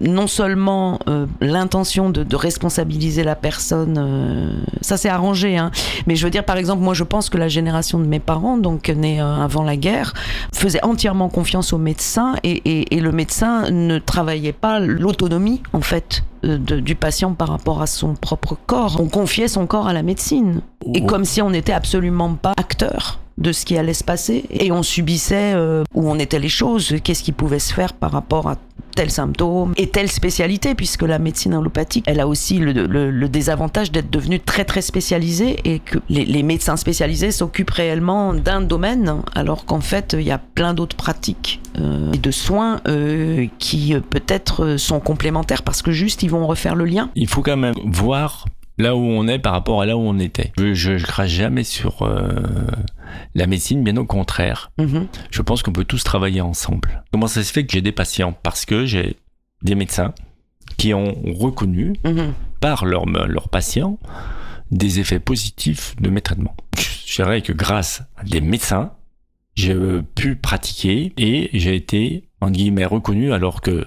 non 0.00 0.26
seulement 0.26 0.98
euh, 1.08 1.26
l'intention 1.40 2.10
de, 2.10 2.24
de 2.24 2.36
responsabiliser 2.36 3.22
la 3.22 3.36
personne, 3.36 3.96
euh, 3.96 4.52
ça 4.80 4.96
c'est 4.96 5.08
arrangé, 5.08 5.56
hein, 5.56 5.70
mais 6.06 6.16
je 6.16 6.24
veux 6.24 6.30
dire 6.30 6.44
par 6.44 6.56
exemple, 6.56 6.82
moi 6.82 6.94
je 6.94 7.04
pense 7.04 7.30
que 7.30 7.38
la 7.38 7.46
génération 7.48 8.00
de 8.00 8.04
mes 8.06 8.18
parents, 8.18 8.56
donc 8.58 8.88
née 8.88 9.20
euh, 9.20 9.36
avant 9.36 9.62
la 9.62 9.76
guerre, 9.76 10.14
faisait 10.52 10.82
entièrement 10.84 11.28
confiance 11.28 11.72
au 11.72 11.78
médecin 11.78 12.34
et, 12.42 12.50
et- 12.64 12.96
et 12.96 13.00
le 13.00 13.12
médecin 13.12 13.70
ne 13.70 13.98
travaillait 13.98 14.52
pas 14.52 14.80
l'autonomie 14.80 15.62
en 15.72 15.80
fait 15.80 16.22
euh, 16.44 16.58
de- 16.58 16.80
du 16.80 16.96
patient 16.96 17.34
par 17.34 17.48
rapport 17.48 17.80
à 17.80 17.86
son 17.86 18.14
propre 18.14 18.56
corps. 18.66 18.96
On 19.00 19.08
confiait 19.08 19.48
son 19.48 19.66
corps 19.68 19.86
à 19.86 19.92
la 19.92 20.02
médecine. 20.02 20.60
Et 20.94 21.04
comme 21.06 21.24
si 21.24 21.40
on 21.42 21.50
n'était 21.50 21.72
absolument 21.72 22.34
pas 22.34 22.52
acteur 22.56 23.20
de 23.38 23.52
ce 23.52 23.64
qui 23.64 23.78
allait 23.78 23.94
se 23.94 24.04
passer 24.04 24.44
et 24.50 24.70
on 24.72 24.82
subissait 24.82 25.54
euh, 25.54 25.84
où 25.94 26.10
on 26.10 26.18
étaient 26.18 26.38
les 26.38 26.48
choses, 26.48 26.96
qu'est-ce 27.02 27.22
qui 27.22 27.32
pouvait 27.32 27.58
se 27.58 27.72
faire 27.72 27.94
par 27.94 28.12
rapport 28.12 28.48
à 28.48 28.56
tel 28.98 29.10
symptôme 29.12 29.74
et 29.76 29.86
telle 29.86 30.10
spécialité 30.10 30.74
puisque 30.74 31.02
la 31.02 31.20
médecine 31.20 31.54
allopathique 31.54 32.04
elle 32.08 32.18
a 32.18 32.26
aussi 32.26 32.58
le, 32.58 33.28
désavantage 33.28 33.92
d'être 33.92 34.10
devenue 34.10 34.40
très 34.40 34.64
très 34.64 34.82
spécialisée 34.82 35.56
et 35.64 35.78
que 35.78 36.00
les, 36.08 36.42
médecins 36.42 36.76
spécialisés 36.76 37.30
s'occupent 37.30 37.70
réellement 37.70 38.34
d'un 38.34 38.60
domaine 38.60 39.22
alors 39.36 39.66
qu'en 39.66 39.80
fait 39.80 40.16
il 40.18 40.26
y 40.26 40.32
a 40.32 40.38
plein 40.38 40.74
d'autres 40.74 40.96
pratiques 40.96 41.60
euh, 41.78 42.10
et 42.10 42.18
de 42.18 42.30
soins 42.32 42.80
euh, 42.88 43.46
qui 43.60 43.94
euh, 43.94 44.00
peut-être 44.00 44.76
sont 44.78 44.98
complémentaires 44.98 45.62
parce 45.62 45.80
que 45.80 45.92
juste 45.92 46.24
ils 46.24 46.30
vont 46.30 46.48
refaire 46.48 46.74
le 46.74 46.84
lien 46.84 47.10
Il 47.14 47.28
faut 47.28 47.42
quand 47.42 47.56
même 47.56 47.74
voir 47.84 48.46
là 48.78 48.96
où 48.96 49.00
on 49.00 49.28
est 49.28 49.38
par 49.38 49.52
rapport 49.52 49.80
à 49.80 49.86
là 49.86 49.96
où 49.96 50.00
on 50.00 50.18
était. 50.18 50.52
Je, 50.56 50.74
je 50.74 51.04
crache 51.04 51.30
jamais 51.30 51.62
sur 51.62 52.08
la 53.34 53.46
médecine, 53.46 53.82
bien 53.84 53.96
au 53.96 54.04
contraire. 54.04 54.70
Mhm. 54.78 55.06
Je 55.30 55.42
pense 55.42 55.62
qu'on 55.62 55.72
peut 55.72 55.84
tous 55.84 56.02
travailler 56.04 56.40
ensemble. 56.40 57.04
Comment 57.12 57.26
ça 57.26 57.42
se 57.42 57.52
fait 57.52 57.64
que 57.66 57.72
j'ai 57.72 57.82
des 57.82 57.92
patients? 57.92 58.32
Parce 58.42 58.64
que 58.64 58.86
j'ai 58.86 59.16
des 59.62 59.74
médecins 59.74 60.12
qui 60.76 60.94
ont 60.94 61.14
reconnu 61.38 61.94
Mhm. 62.04 62.32
par 62.60 62.84
leurs 62.84 63.48
patients 63.50 63.98
des 64.70 65.00
effets 65.00 65.20
positifs 65.20 65.96
de 66.00 66.10
mes 66.10 66.20
traitements. 66.20 66.56
Je 67.06 67.14
dirais 67.16 67.40
que 67.42 67.52
grâce 67.52 68.02
à 68.16 68.24
des 68.24 68.40
médecins, 68.40 68.92
j'ai 69.54 69.72
euh, 69.72 70.02
pu 70.14 70.36
pratiquer 70.36 71.12
et 71.16 71.50
j'ai 71.54 71.74
été, 71.74 72.28
en 72.40 72.50
guillemets, 72.50 72.84
reconnu 72.84 73.32
alors 73.32 73.60
que 73.60 73.86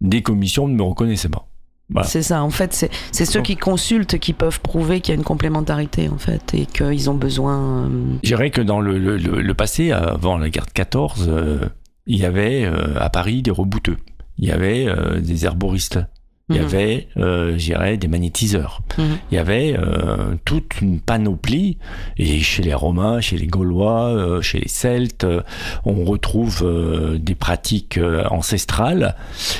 des 0.00 0.22
commissions 0.22 0.68
ne 0.68 0.74
me 0.74 0.82
reconnaissaient 0.82 1.30
pas. 1.30 1.48
Voilà. 1.88 2.08
C'est 2.08 2.22
ça, 2.22 2.42
en 2.42 2.50
fait, 2.50 2.90
c'est 3.12 3.24
ceux 3.24 3.42
qui 3.42 3.56
consultent 3.56 4.18
qui 4.18 4.32
peuvent 4.32 4.60
prouver 4.60 5.00
qu'il 5.00 5.14
y 5.14 5.16
a 5.16 5.18
une 5.18 5.24
complémentarité, 5.24 6.08
en 6.08 6.18
fait, 6.18 6.52
et 6.54 6.66
qu'ils 6.66 7.08
ont 7.10 7.14
besoin. 7.14 7.84
euh, 7.84 7.88
Je 8.24 8.28
dirais 8.28 8.50
que 8.50 8.60
dans 8.60 8.80
le, 8.80 8.98
le- 8.98 9.16
le- 9.16 9.40
le 9.40 9.54
passé, 9.54 9.92
avant 9.92 10.36
la 10.36 10.50
guerre 10.50 10.66
de 10.66 10.72
14, 10.72 11.26
euh, 11.28 11.60
il 12.06 12.18
y 12.18 12.24
avait 12.24 12.64
euh, 12.64 12.98
à 12.98 13.08
Paris 13.08 13.42
des 13.42 13.52
rebouteux. 13.52 13.98
Il 14.38 14.48
y 14.48 14.52
avait 14.52 14.86
euh, 14.88 15.20
des 15.20 15.44
herboristes. 15.44 16.00
il 16.50 16.56
y 16.56 16.58
Mhm. 16.60 16.64
avait, 16.64 17.08
euh, 17.16 17.52
je 17.58 17.64
dirais, 17.64 17.96
des 17.96 18.06
magnétiseurs. 18.08 18.80
Mhm. 18.98 19.04
Il 19.30 19.34
y 19.34 19.38
avait 19.38 19.76
euh, 19.78 20.34
toute 20.44 20.80
une 20.80 21.00
panoplie. 21.00 21.78
Et 22.18 22.38
chez 22.40 22.62
les 22.62 22.74
Romains, 22.74 23.20
chez 23.20 23.36
les 23.36 23.46
Gaulois, 23.48 24.06
euh, 24.08 24.42
chez 24.42 24.58
les 24.58 24.68
Celtes, 24.68 25.26
on 25.84 26.04
retrouve 26.04 26.64
des 27.18 27.34
pratiques 27.36 27.98
ancestrales. 28.30 29.14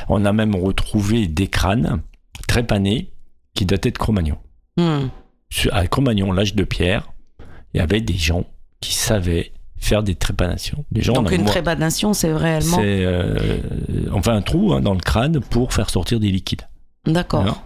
On 0.08 0.24
a 0.24 0.32
même 0.32 0.54
retrouvé 0.54 1.26
des 1.28 1.46
crânes 1.48 2.02
trépanés 2.46 3.10
qui 3.54 3.66
dataient 3.66 3.90
de 3.90 3.98
Cro-Magnon. 3.98 4.38
Hmm. 4.76 5.08
À 5.72 5.86
Cro-Magnon, 5.86 6.32
l'âge 6.32 6.54
de 6.54 6.64
pierre, 6.64 7.12
il 7.74 7.78
y 7.78 7.80
avait 7.80 8.00
des 8.00 8.16
gens 8.16 8.44
qui 8.80 8.94
savaient 8.94 9.52
faire 9.78 10.02
des 10.02 10.14
trépanations. 10.14 10.84
Des 10.90 11.02
gens, 11.02 11.14
Donc 11.14 11.30
une 11.32 11.44
trépanation, 11.44 12.12
c'est 12.12 12.32
réellement. 12.32 12.76
c'est 12.76 13.04
euh, 13.04 13.48
enfin 14.12 14.34
un 14.34 14.42
trou 14.42 14.72
hein, 14.72 14.80
dans 14.80 14.94
le 14.94 15.00
crâne 15.00 15.40
pour 15.40 15.72
faire 15.72 15.90
sortir 15.90 16.18
des 16.20 16.30
liquides. 16.30 16.62
D'accord. 17.06 17.42
Alors, 17.42 17.62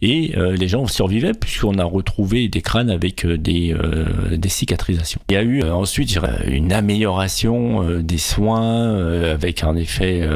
Et 0.00 0.34
euh, 0.36 0.54
les 0.54 0.68
gens 0.68 0.86
survivaient 0.86 1.32
puisqu'on 1.32 1.78
a 1.78 1.84
retrouvé 1.84 2.48
des 2.48 2.62
crânes 2.62 2.90
avec 2.90 3.24
euh, 3.24 3.36
des, 3.36 3.74
euh, 3.74 4.36
des 4.36 4.48
cicatrisations. 4.48 5.20
Il 5.28 5.34
y 5.34 5.36
a 5.36 5.42
eu 5.42 5.62
euh, 5.62 5.74
ensuite 5.74 6.18
une 6.46 6.72
amélioration 6.72 8.00
des 8.00 8.18
soins 8.18 8.94
avec 9.32 9.64
en 9.64 9.76
effet 9.76 10.28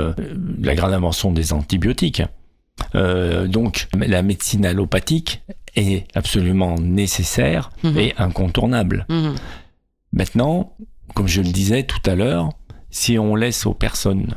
la 0.60 0.74
grande 0.74 0.92
invention 0.92 1.32
des 1.32 1.52
antibiotiques. 1.52 2.22
Euh, 2.94 3.46
donc 3.46 3.88
la 3.96 4.22
médecine 4.22 4.66
allopathique 4.66 5.42
est 5.76 6.06
absolument 6.16 6.76
nécessaire 6.78 7.70
Mhm. 7.84 7.98
et 7.98 8.14
incontournable. 8.18 9.06
Mhm. 9.08 9.34
Maintenant, 10.12 10.76
comme 11.14 11.28
je 11.28 11.40
le 11.42 11.50
disais 11.52 11.84
tout 11.84 12.00
à 12.10 12.14
l'heure, 12.14 12.50
si 12.90 13.18
on 13.18 13.36
laisse 13.36 13.66
aux 13.66 13.74
personnes 13.74 14.34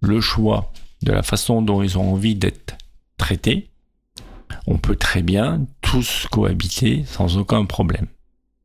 le 0.00 0.20
choix 0.20 0.72
de 1.02 1.12
la 1.12 1.22
façon 1.22 1.62
dont 1.62 1.82
ils 1.82 1.96
ont 1.98 2.12
envie 2.12 2.34
d'être 2.34 2.76
traités, 3.16 3.70
on 4.66 4.78
peut 4.78 4.96
très 4.96 5.22
bien 5.22 5.66
tous 5.82 6.26
cohabiter 6.30 7.04
sans 7.06 7.36
aucun 7.38 7.64
problème. 7.64 8.06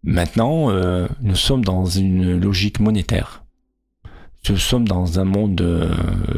Maintenant, 0.03 0.69
euh, 0.71 1.07
nous 1.21 1.35
sommes 1.35 1.63
dans 1.65 1.85
une 1.85 2.39
logique 2.39 2.79
monétaire. 2.79 3.43
Nous 4.49 4.57
sommes 4.57 4.87
dans 4.87 5.19
un 5.19 5.25
monde 5.25 5.59
euh, 5.61 5.93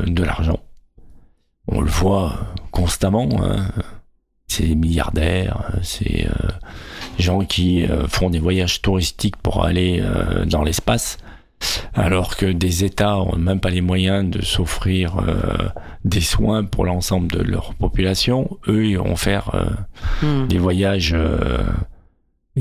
de 0.07 0.23
l'argent. 0.23 0.59
On 1.71 1.81
le 1.81 1.89
voit 1.89 2.35
constamment. 2.71 3.27
hein. 3.43 3.67
C'est 4.47 4.67
des 4.67 4.75
milliardaires, 4.75 5.71
c'est 5.81 6.27
euh, 6.27 6.49
gens 7.17 7.45
qui 7.45 7.85
euh, 7.85 8.05
font 8.09 8.29
des 8.29 8.39
voyages 8.39 8.81
touristiques 8.81 9.37
pour 9.37 9.63
aller 9.63 10.01
euh, 10.01 10.43
dans 10.43 10.61
l'espace, 10.63 11.17
alors 11.93 12.35
que 12.35 12.47
des 12.47 12.83
États 12.83 13.17
ont 13.17 13.37
même 13.37 13.61
pas 13.61 13.69
les 13.69 13.79
moyens 13.79 14.29
de 14.29 14.41
s'offrir 14.41 15.23
des 16.03 16.19
soins 16.19 16.65
pour 16.65 16.83
l'ensemble 16.85 17.31
de 17.31 17.39
leur 17.39 17.75
population. 17.75 18.57
Eux, 18.67 18.87
ils 18.87 18.97
vont 18.97 19.15
faire 19.15 19.51
Hmm. 20.21 20.47
des 20.47 20.57
voyages 20.57 21.15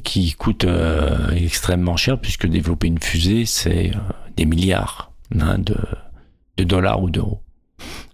qui 0.04 0.32
coûtent 0.34 0.66
extrêmement 1.34 1.96
cher, 1.96 2.20
puisque 2.20 2.46
développer 2.46 2.86
une 2.88 3.00
fusée, 3.00 3.46
c'est 3.46 3.90
des 4.36 4.44
milliards 4.44 5.12
hein, 5.40 5.58
de, 5.58 5.76
de 6.58 6.64
dollars 6.64 7.02
ou 7.02 7.10
d'euros. 7.10 7.40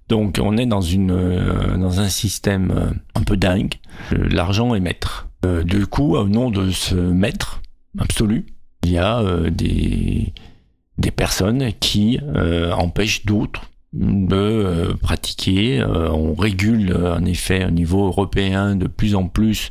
Donc 0.08 0.38
on 0.40 0.56
est 0.56 0.66
dans, 0.66 0.80
une, 0.80 1.10
euh, 1.10 1.76
dans 1.76 2.00
un 2.00 2.08
système 2.08 2.70
euh, 2.70 2.90
un 3.14 3.22
peu 3.22 3.36
dingue. 3.36 3.74
Euh, 4.12 4.28
L'argent 4.30 4.74
est 4.74 4.80
maître. 4.80 5.28
Du 5.64 5.86
coup, 5.86 6.16
au 6.16 6.26
nom 6.26 6.50
de 6.50 6.70
ce 6.72 6.96
maître 6.96 7.62
absolu, 8.00 8.46
il 8.82 8.90
y 8.90 8.98
a 8.98 9.22
des, 9.48 10.34
des 10.98 11.10
personnes 11.12 11.72
qui 11.78 12.18
empêchent 12.72 13.24
d'autres 13.24 13.62
de 13.92 14.92
pratiquer. 15.00 15.84
On 15.84 16.34
régule 16.34 16.92
en 16.96 17.24
effet 17.24 17.64
au 17.64 17.70
niveau 17.70 18.06
européen 18.06 18.74
de 18.74 18.88
plus 18.88 19.14
en 19.14 19.28
plus. 19.28 19.70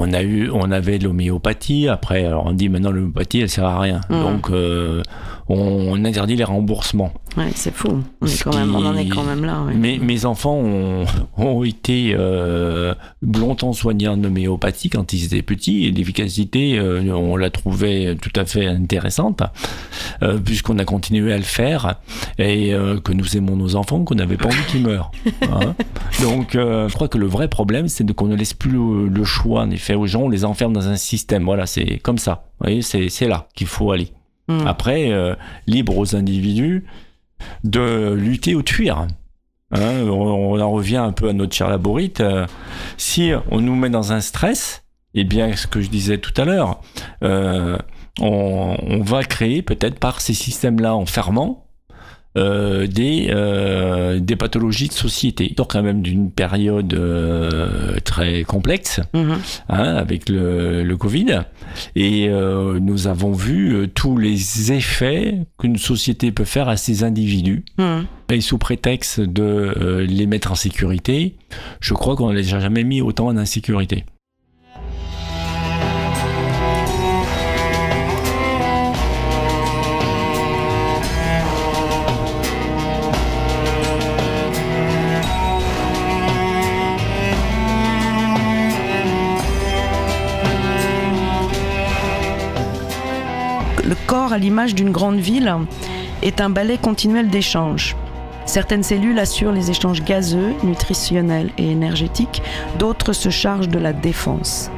On 0.00 0.12
a 0.12 0.22
eu, 0.22 0.48
on 0.50 0.70
avait 0.70 0.98
l'homéopathie. 0.98 1.88
Après, 1.88 2.24
alors 2.24 2.46
on 2.46 2.52
dit 2.52 2.68
maintenant 2.68 2.92
l'homéopathie, 2.92 3.40
elle 3.40 3.48
sert 3.50 3.64
à 3.64 3.80
rien. 3.80 4.00
Mhm. 4.10 4.20
Donc, 4.22 4.50
euh, 4.50 5.02
on, 5.48 5.56
on 5.90 6.04
interdit 6.04 6.36
les 6.36 6.44
remboursements. 6.44 7.12
Ouais, 7.36 7.50
c'est 7.54 7.74
fou. 7.74 8.02
On, 8.20 8.26
est 8.26 8.42
quand 8.42 8.54
même, 8.56 8.74
on 8.74 8.84
en 8.84 8.96
est 8.96 9.08
quand 9.08 9.22
même 9.24 9.44
là. 9.44 9.62
ouais. 9.62 9.74
Mes, 9.74 9.98
mes 9.98 10.24
enfants 10.24 10.54
ont, 10.56 11.04
ont 11.36 11.64
été 11.64 12.14
euh, 12.16 12.94
longtemps 13.22 13.72
soignés 13.72 14.08
en 14.08 14.22
homéopathie 14.22 14.88
quand 14.88 15.12
ils 15.12 15.24
étaient 15.24 15.42
petits 15.42 15.86
et 15.86 15.90
l'efficacité, 15.90 16.78
euh, 16.78 17.02
on 17.14 17.36
la 17.36 17.50
trouvait 17.50 18.16
tout 18.20 18.32
à 18.38 18.44
fait 18.44 18.66
intéressante 18.66 19.42
puisqu'on 20.44 20.78
a 20.78 20.84
continué 20.84 21.32
à 21.32 21.36
le 21.36 21.42
faire 21.42 21.96
et 22.38 22.72
que 23.04 23.12
nous 23.12 23.36
aimons 23.36 23.56
nos 23.56 23.76
enfants, 23.76 24.02
qu'on 24.04 24.14
n'avait 24.16 24.36
pas 24.36 24.46
envie 24.46 24.64
qu'ils 24.68 24.82
meurent. 24.82 25.10
hein. 25.42 25.74
Donc 26.22 26.50
je 26.54 26.92
crois 26.92 27.08
que 27.08 27.18
le 27.18 27.26
vrai 27.26 27.48
problème, 27.48 27.88
c'est 27.88 28.08
qu'on 28.14 28.26
ne 28.26 28.34
laisse 28.36 28.54
plus 28.54 28.70
le, 28.70 29.06
le 29.08 29.24
choix 29.24 29.62
en 29.62 29.70
effet 29.70 29.87
aux 29.94 30.06
gens, 30.06 30.22
on 30.22 30.28
les 30.28 30.44
enferme 30.44 30.72
dans 30.72 30.88
un 30.88 30.96
système. 30.96 31.44
Voilà, 31.44 31.66
c'est 31.66 31.98
comme 31.98 32.18
ça. 32.18 32.44
Vous 32.58 32.66
voyez, 32.66 32.82
c'est 32.82 33.28
là 33.28 33.48
qu'il 33.54 33.66
faut 33.66 33.92
aller. 33.92 34.08
Hmm. 34.48 34.66
Après, 34.66 35.10
euh, 35.12 35.34
libre 35.66 35.96
aux 35.98 36.16
individus 36.16 36.84
de 37.64 38.12
lutter 38.12 38.54
ou 38.54 38.62
de 38.62 38.68
fuir. 38.68 38.98
Hein, 38.98 39.08
on, 39.72 40.10
on 40.10 40.60
en 40.60 40.70
revient 40.70 40.96
un 40.96 41.12
peu 41.12 41.28
à 41.28 41.32
notre 41.32 41.54
cher 41.54 41.68
laborite. 41.68 42.20
euh, 42.20 42.46
si 42.96 43.32
on 43.50 43.60
nous 43.60 43.76
met 43.76 43.90
dans 43.90 44.12
un 44.12 44.20
stress, 44.20 44.84
eh 45.14 45.24
bien, 45.24 45.54
ce 45.54 45.66
que 45.66 45.80
je 45.80 45.90
disais 45.90 46.18
tout 46.18 46.32
à 46.40 46.44
l'heure, 46.44 46.80
euh, 47.22 47.76
on, 48.20 48.76
on 48.82 49.02
va 49.02 49.22
créer 49.24 49.62
peut-être 49.62 49.98
par 49.98 50.20
ces 50.20 50.34
systèmes-là 50.34 50.94
enfermants 50.94 51.67
euh, 52.38 52.86
des, 52.86 53.28
euh, 53.30 54.20
des 54.20 54.36
pathologies 54.36 54.88
de 54.88 54.92
société. 54.92 55.52
Sort 55.56 55.68
quand 55.68 55.82
même 55.82 56.02
d'une 56.02 56.30
période 56.30 56.94
euh, 56.94 57.98
très 58.04 58.44
complexe 58.44 59.00
Mhm. 59.12 59.38
hein, 59.68 59.94
avec 59.96 60.28
le, 60.28 60.82
le 60.82 60.96
Covid. 60.96 61.40
Et 61.96 62.28
euh, 62.28 62.78
nous 62.80 63.06
avons 63.08 63.32
vu 63.32 63.74
euh, 63.74 63.86
tous 63.86 64.16
les 64.16 64.72
effets 64.72 65.38
qu'une 65.58 65.76
société 65.76 66.32
peut 66.32 66.44
faire 66.44 66.68
à 66.68 66.76
ses 66.76 67.04
individus. 67.04 67.64
Mhm. 67.78 68.06
Et 68.30 68.40
sous 68.40 68.58
prétexte 68.58 69.20
de 69.20 69.42
euh, 69.42 70.06
les 70.06 70.26
mettre 70.26 70.52
en 70.52 70.54
sécurité, 70.54 71.36
je 71.80 71.94
crois 71.94 72.14
qu'on 72.14 72.30
ne 72.30 72.36
les 72.36 72.54
a 72.54 72.60
jamais 72.60 72.84
mis 72.84 73.00
autant 73.00 73.26
en 73.26 73.36
insécurité. 73.36 74.04
L'image 94.38 94.74
d'une 94.74 94.90
grande 94.90 95.18
ville, 95.18 95.54
est 96.22 96.40
un 96.40 96.50
balai 96.50 96.78
continuel 96.78 97.28
d'échanges. 97.28 97.96
Certaines 98.46 98.82
cellules 98.82 99.18
assurent 99.18 99.52
les 99.52 99.70
échanges 99.70 100.02
gazeux, 100.02 100.54
nutritionnels 100.62 101.50
et 101.58 101.70
énergétiques, 101.70 102.42
d'autres 102.78 103.12
se 103.12 103.28
chargent 103.28 103.68
de 103.68 103.78
la 103.78 103.92
défense. 103.92 104.70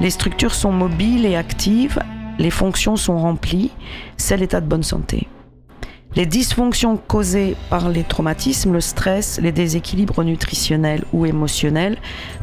Les 0.00 0.10
structures 0.10 0.54
sont 0.54 0.72
mobiles 0.72 1.24
et 1.24 1.36
actives, 1.36 2.00
les 2.38 2.50
fonctions 2.50 2.96
sont 2.96 3.18
remplies, 3.18 3.70
c'est 4.16 4.36
l'état 4.36 4.60
de 4.60 4.66
bonne 4.66 4.82
santé. 4.82 5.28
Les 6.14 6.26
dysfonctions 6.26 6.96
causées 6.96 7.56
par 7.70 7.88
les 7.88 8.02
traumatismes, 8.02 8.72
le 8.72 8.80
stress, 8.80 9.40
les 9.40 9.52
déséquilibres 9.52 10.24
nutritionnels 10.24 11.04
ou 11.12 11.24
émotionnels 11.24 11.98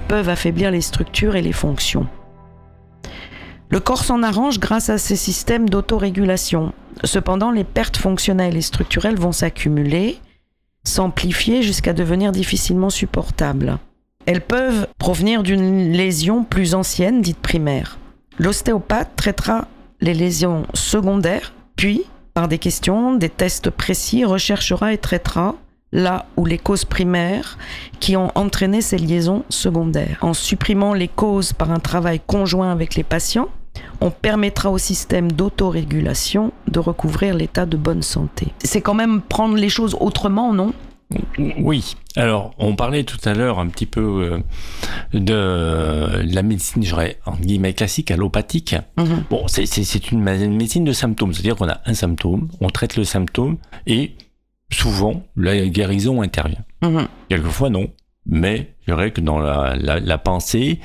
peuvent 0.08 0.30
affaiblir 0.30 0.72
les 0.72 0.82
structures 0.82 1.36
et 1.36 1.42
les 1.42 1.52
fonctions. 1.52 2.08
Le 3.70 3.80
corps 3.80 4.04
s'en 4.04 4.24
arrange 4.24 4.60
grâce 4.60 4.90
à 4.90 4.98
ces 4.98 5.16
systèmes 5.16 5.70
d'autorégulation. 5.70 6.74
Cependant, 7.04 7.52
les 7.52 7.64
pertes 7.64 7.98
fonctionnelles 7.98 8.58
et 8.58 8.62
structurelles 8.62 9.20
vont 9.20 9.32
s'accumuler, 9.32 10.18
s'amplifier 10.84 11.62
jusqu'à 11.62 11.94
devenir 11.94 12.32
difficilement 12.32 12.90
supportables. 12.90 13.78
Elles 14.26 14.42
peuvent 14.42 14.88
provenir 14.98 15.44
d'une 15.44 15.92
lésion 15.92 16.44
plus 16.44 16.74
ancienne, 16.74 17.22
dite 17.22 17.38
primaire. 17.38 18.00
L'ostéopathe 18.40 19.16
traitera 19.16 19.68
les 20.02 20.14
lésions 20.14 20.66
secondaires, 20.74 21.54
puis, 21.76 22.04
par 22.34 22.48
des 22.48 22.58
questions, 22.58 23.16
des 23.16 23.30
tests 23.30 23.70
précis, 23.70 24.26
recherchera 24.26 24.94
et 24.94 24.98
traitera 24.98 25.56
là 25.92 26.26
où 26.38 26.46
les 26.46 26.58
causes 26.58 26.86
primaires 26.86 27.58
qui 28.00 28.16
ont 28.16 28.32
entraîné 28.36 28.82
ces 28.82 28.98
liaisons 28.98 29.44
secondaires. 29.50 30.18
En 30.22 30.34
supprimant 30.34 30.94
les 30.94 31.08
causes 31.08 31.54
par 31.54 31.72
un 31.72 31.80
travail 31.80 32.20
conjoint 32.26 32.72
avec 32.72 32.96
les 32.96 33.04
patients, 33.04 33.50
on 34.02 34.12
permettra 34.12 34.72
au 34.72 34.78
système 34.78 35.32
d'autorégulation 35.32 36.52
de 36.68 36.80
recouvrir 36.80 37.34
l'état 37.36 37.66
de 37.66 37.78
bonne 37.78 38.02
santé. 38.02 38.48
C'est 38.64 38.82
quand 38.82 38.94
même 38.94 39.22
prendre 39.22 39.56
les 39.56 39.70
choses 39.70 39.96
autrement, 40.00 40.54
non? 40.54 40.74
Oui. 41.60 41.96
Alors, 42.16 42.54
on 42.60 42.76
parlait 42.76 43.04
tout 43.04 43.18
à 43.26 43.34
l'heure 43.34 43.58
un 43.60 43.68
petit 43.68 43.88
peu 43.88 44.42
euh, 45.12 45.20
de 45.20 46.22
la 46.34 46.44
médecine, 46.44 46.84
je 46.84 46.90
dirais, 46.90 47.18
en 47.26 47.34
guillemets 47.36 47.74
classique, 47.74 48.12
allopathique. 48.12 48.76
Mhm. 48.98 49.24
Bon, 49.30 49.48
c'est- 49.48 50.12
une 50.12 50.22
médecine 50.56 50.84
de 50.86 50.92
symptômes, 50.92 51.34
c'est-à-dire 51.34 51.56
qu'on 51.56 51.68
a 51.70 51.80
un 51.86 51.94
symptôme, 51.96 52.48
on 52.62 52.70
traite 52.70 52.96
le 52.96 53.04
symptôme 53.06 53.58
et 53.88 54.12
souvent 54.72 55.24
la 55.36 55.66
guérison 55.68 56.22
intervient. 56.22 56.64
Mhm. 56.84 57.08
Quelquefois 57.28 57.70
non. 57.72 57.88
Mais 58.26 58.74
je 58.88 58.94
dirais 58.94 59.12
que 59.12 59.22
dans 59.22 59.40
la, 59.40 59.76
la, 59.76 60.00
la 60.00 60.18
pensée, 60.18 60.80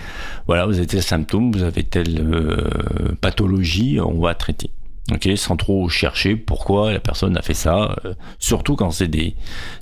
voilà, 0.46 0.66
vous 0.66 0.78
avez 0.78 0.86
tel 0.86 1.02
symptôme, 1.02 1.52
vous 1.52 1.62
avez 1.62 1.82
telle 1.82 2.20
euh, 2.20 3.14
pathologie, 3.20 3.98
on 4.00 4.20
va 4.20 4.34
traiter. 4.34 4.70
Ok, 5.12 5.28
sans 5.36 5.56
trop 5.56 5.86
chercher 5.90 6.34
pourquoi 6.36 6.90
la 6.92 6.98
personne 7.00 7.36
a 7.36 7.42
fait 7.42 7.52
ça, 7.52 7.94
euh, 8.06 8.14
surtout 8.38 8.74
quand 8.74 8.90
c'est 8.90 9.08
des, 9.08 9.34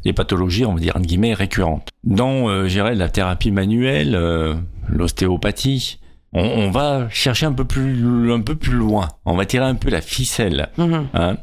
des 0.04 0.12
pathologies, 0.12 0.64
on 0.64 0.74
va 0.74 0.80
dire, 0.80 0.96
entre 0.96 1.06
guillemets, 1.06 1.34
récurrentes. 1.34 1.90
Dans, 2.02 2.48
euh, 2.48 2.64
je 2.64 2.70
dirais, 2.74 2.96
la 2.96 3.08
thérapie 3.08 3.52
manuelle, 3.52 4.16
l'ostéopathie, 4.88 5.98
on, 6.32 6.42
on 6.44 6.70
va 6.70 7.08
chercher 7.10 7.46
un 7.46 7.52
peu 7.52 7.64
plus, 7.64 8.32
un 8.32 8.40
peu 8.40 8.54
plus 8.56 8.72
loin. 8.72 9.08
On 9.24 9.36
va 9.36 9.44
tirer 9.46 9.66
un 9.66 9.74
peu 9.74 9.90
la 9.90 10.00
ficelle. 10.00 10.70
Mhm. 10.78 11.06
hein. 11.14 11.36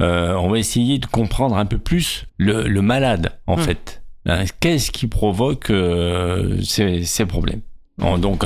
Euh, 0.00 0.34
on 0.34 0.48
va 0.50 0.58
essayer 0.58 0.98
de 0.98 1.06
comprendre 1.06 1.56
un 1.56 1.66
peu 1.66 1.78
plus 1.78 2.26
le, 2.36 2.68
le 2.68 2.82
malade, 2.82 3.32
en 3.46 3.56
Mm. 3.56 3.60
fait. 3.60 4.02
Hein, 4.26 4.44
Qu'est-ce 4.60 4.90
qui 4.90 5.06
provoque 5.06 5.70
euh, 5.70 6.60
ces, 6.62 7.26
problèmes 7.26 7.60
Donc, 7.98 8.44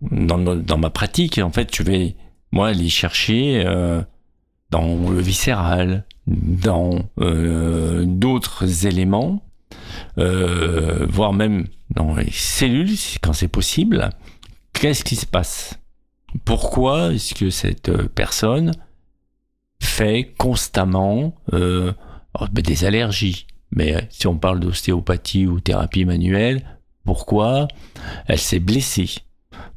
dans, 0.00 0.78
ma 0.78 0.90
pratique, 0.90 1.38
en 1.38 1.50
fait, 1.50 1.74
je 1.74 1.82
vais, 1.82 2.16
moi, 2.52 2.68
aller 2.68 2.88
chercher 2.88 3.64
euh, 3.66 4.02
dans 4.70 5.10
le 5.10 5.20
viscéral, 5.20 6.04
dans 6.26 6.98
euh, 7.20 8.04
d'autres 8.06 8.86
éléments, 8.86 9.42
euh, 10.18 11.06
voire 11.08 11.32
même 11.32 11.66
dans 11.90 12.14
les 12.14 12.30
cellules, 12.30 12.96
quand 13.22 13.32
c'est 13.32 13.48
possible. 13.48 14.10
Qu'est-ce 14.72 15.04
qui 15.04 15.16
se 15.16 15.26
passe? 15.26 15.78
Pourquoi 16.44 17.14
est-ce 17.14 17.34
que 17.34 17.50
cette 17.50 17.88
euh, 17.88 18.08
personne 18.14 18.72
fait 19.82 20.34
constamment 20.36 21.34
euh, 21.52 21.92
oh, 22.38 22.44
ben, 22.52 22.62
des 22.62 22.84
allergies? 22.84 23.46
Mais 23.70 23.94
euh, 23.94 24.00
si 24.10 24.26
on 24.26 24.36
parle 24.36 24.60
d'ostéopathie 24.60 25.46
ou 25.46 25.60
thérapie 25.60 26.04
manuelle, 26.04 26.62
pourquoi 27.04 27.68
elle 28.26 28.38
s'est 28.38 28.60
blessée? 28.60 29.10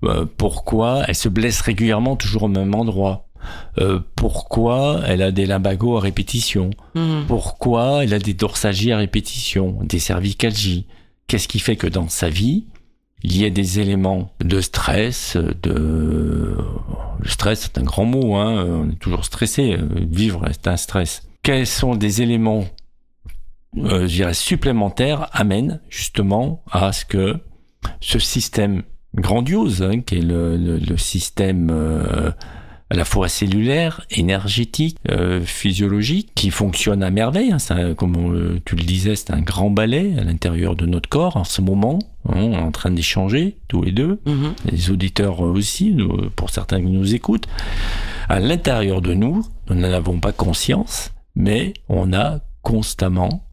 Euh, 0.03 0.25
Pourquoi 0.37 1.03
elle 1.07 1.15
se 1.15 1.29
blesse 1.29 1.61
régulièrement 1.61 2.15
toujours 2.15 2.43
au 2.43 2.47
même 2.47 2.73
endroit? 2.75 3.27
Euh, 3.79 3.99
Pourquoi 4.15 5.01
elle 5.07 5.21
a 5.21 5.31
des 5.31 5.45
lumbagos 5.45 5.97
à 5.97 6.01
répétition? 6.01 6.69
Mhm. 6.95 7.25
pourquoi 7.27 8.03
elle 8.03 8.13
a 8.13 8.19
des 8.19 8.33
dorsalgies 8.33 8.91
à 8.91 8.97
répétition, 8.97 9.79
des 9.83 9.99
cervicalgies? 9.99 10.85
Qu'est-ce 11.27 11.47
qui 11.47 11.59
fait 11.59 11.75
que 11.77 11.87
dans 11.87 12.09
sa 12.09 12.29
vie, 12.29 12.65
il 13.23 13.37
y 13.37 13.45
a 13.45 13.49
des 13.49 13.79
éléments 13.79 14.31
de 14.43 14.59
stress, 14.61 15.37
de... 15.63 16.57
Le 17.23 17.29
stress, 17.29 17.61
c'est 17.61 17.77
un 17.79 17.83
grand 17.83 18.05
mot, 18.05 18.35
hein, 18.35 18.65
on 18.83 18.89
est 18.89 18.99
toujours 18.99 19.23
stressé, 19.25 19.77
vivre, 19.95 20.43
c'est 20.51 20.67
un 20.67 20.77
stress. 20.77 21.23
Quels 21.43 21.67
sont 21.67 21.95
des 21.95 22.21
éléments, 22.21 22.65
euh, 23.77 24.01
je 24.07 24.15
dirais, 24.15 24.33
supplémentaires 24.33 25.27
amènent 25.31 25.79
justement 25.89 26.63
à 26.71 26.91
ce 26.91 27.05
que 27.05 27.37
ce 27.99 28.19
système 28.19 28.83
grandiose, 29.15 29.81
hein, 29.81 30.01
qui 30.01 30.15
est 30.17 30.21
le, 30.21 30.55
le- 30.57 30.77
le 30.77 30.97
système 30.97 31.69
euh, 31.71 32.31
à 32.89 32.95
la 32.95 33.05
fois 33.05 33.29
cellulaire, 33.29 34.01
énergétique, 34.11 34.97
euh, 35.09 35.41
physiologique, 35.41 36.31
qui 36.35 36.49
fonctionne 36.49 37.03
à 37.03 37.09
merveille. 37.09 37.51
hein. 37.53 37.59
C'est 37.59 37.73
un- 37.73 37.93
comme 37.93 38.17
on- 38.17 38.59
tu 38.65 38.75
le 38.75 38.83
disais, 38.83 39.15
c'est 39.15 39.31
un 39.31 39.39
grand 39.41 39.69
balai 39.69 40.13
à 40.19 40.23
l'intérieur 40.25 40.75
de 40.75 40.85
notre 40.85 41.07
corps 41.09 41.37
en 41.37 41.43
ce 41.45 41.61
moment. 41.61 41.99
hein, 42.29 42.33
on 42.35 42.51
est 42.53 42.57
en 42.57 42.71
train 42.71 42.91
d'échanger 42.91 43.57
tous 43.67 43.81
les 43.81 43.91
deux, 43.91 44.19
Mhm. 44.25 44.53
les 44.69 44.91
auditeurs 44.91 45.39
aussi, 45.39 45.97
pour 46.35 46.49
certains 46.51 46.79
qui 46.81 46.91
nous 46.91 47.15
écoutent. 47.15 47.47
À 48.29 48.39
l'intérieur 48.39 49.01
de 49.01 49.13
nous, 49.13 49.43
nous 49.69 49.75
n'en 49.75 49.91
avons 49.91 50.19
pas 50.19 50.31
conscience, 50.31 51.11
mais 51.35 51.73
on 51.89 52.13
a 52.13 52.41
constamment 52.61 53.43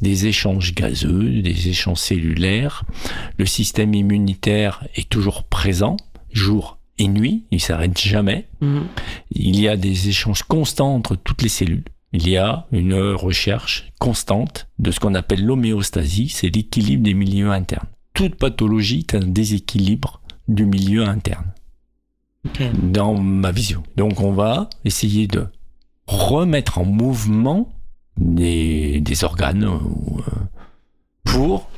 des 0.00 0.26
échanges 0.26 0.74
gazeux, 0.74 1.42
des 1.42 1.68
échanges 1.68 1.98
cellulaires. 1.98 2.84
Le 3.36 3.46
système 3.46 3.94
immunitaire 3.94 4.84
est 4.94 5.08
toujours 5.08 5.44
présent, 5.44 5.96
jour 6.32 6.78
et 6.98 7.08
nuit, 7.08 7.44
il 7.50 7.60
s'arrête 7.60 7.98
jamais. 7.98 8.48
Mhm. 8.60 8.86
Il 9.30 9.60
y 9.60 9.68
a 9.68 9.76
des 9.76 10.08
échanges 10.08 10.42
constants 10.42 10.94
entre 10.94 11.16
toutes 11.16 11.42
les 11.42 11.48
cellules. 11.48 11.84
Il 12.12 12.28
y 12.28 12.36
a 12.36 12.66
une 12.72 12.94
recherche 12.94 13.92
constante 13.98 14.66
de 14.78 14.90
ce 14.90 14.98
qu'on 14.98 15.14
appelle 15.14 15.44
l'homéostasie, 15.44 16.28
c'est 16.28 16.48
l'équilibre 16.48 17.02
des 17.02 17.14
milieux 17.14 17.50
internes. 17.50 17.88
Toute 18.14 18.36
pathologie 18.36 19.00
est 19.00 19.14
un 19.14 19.26
déséquilibre 19.26 20.22
du 20.48 20.64
milieu 20.64 21.04
interne, 21.04 21.52
dans 22.82 23.14
ma 23.14 23.52
vision. 23.52 23.82
Donc 23.96 24.20
on 24.20 24.32
va 24.32 24.70
essayer 24.84 25.26
de 25.26 25.46
remettre 26.06 26.78
en 26.78 26.86
mouvement 26.86 27.68
des, 28.18 29.00
des 29.00 29.24
organes 29.24 29.64
euh, 29.64 30.20
pour 31.24 31.68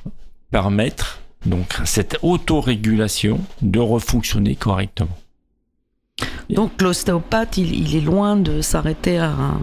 permettre 0.50 1.20
donc 1.46 1.78
cette 1.84 2.18
autorégulation 2.22 3.40
de 3.62 3.78
refonctionner 3.78 4.56
correctement. 4.56 5.16
Donc 6.50 6.82
l'ostéopathe, 6.82 7.56
il, 7.58 7.74
il 7.74 7.96
est 7.96 8.00
loin 8.00 8.36
de 8.36 8.60
s'arrêter 8.60 9.18
à 9.18 9.30
un... 9.30 9.60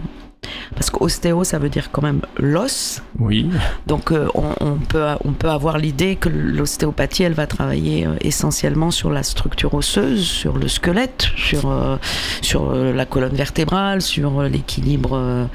Parce 0.74 0.88
qu'ostéo, 0.88 1.44
ça 1.44 1.58
veut 1.58 1.68
dire 1.68 1.90
quand 1.90 2.02
même 2.02 2.22
l'os. 2.38 3.02
Oui, 3.18 3.50
Donc 3.86 4.12
euh, 4.12 4.28
on, 4.34 4.54
on 4.60 4.76
peut, 4.76 5.04
on 5.24 5.32
peut 5.32 5.50
avoir 5.50 5.78
l'idée 5.78 6.16
que 6.16 6.28
l'ostéopathie, 6.28 7.24
elle 7.24 7.34
va 7.34 7.46
travailler 7.46 8.06
euh, 8.06 8.14
essentiellement 8.22 8.90
sur 8.90 9.10
la 9.10 9.22
structure 9.22 9.74
osseuse, 9.74 10.24
sur 10.24 10.56
le 10.56 10.68
squelette, 10.68 11.28
sur, 11.36 11.70
euh, 11.70 11.96
sur 12.40 12.72
la 12.72 13.04
colonne 13.04 13.34
vertébrale, 13.34 14.00
sur 14.00 14.42
l'équilibre... 14.42 15.48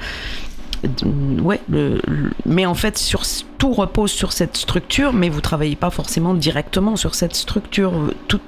euh, 1.04 1.40
ouais, 1.40 1.60
le- 1.68 2.00
le- 2.06 2.30
mais 2.46 2.66
en 2.66 2.74
fait, 2.74 2.98
sur, 2.98 3.22
tout 3.58 3.72
repose 3.72 4.10
sur 4.10 4.32
cette 4.32 4.56
structure, 4.56 5.12
mais 5.12 5.28
vous 5.28 5.40
travaillez 5.40 5.76
pas 5.76 5.90
forcément 5.90 6.34
directement 6.34 6.96
sur 6.96 7.14
cette 7.14 7.34
structure. 7.34 7.92
Tout, 8.28 8.40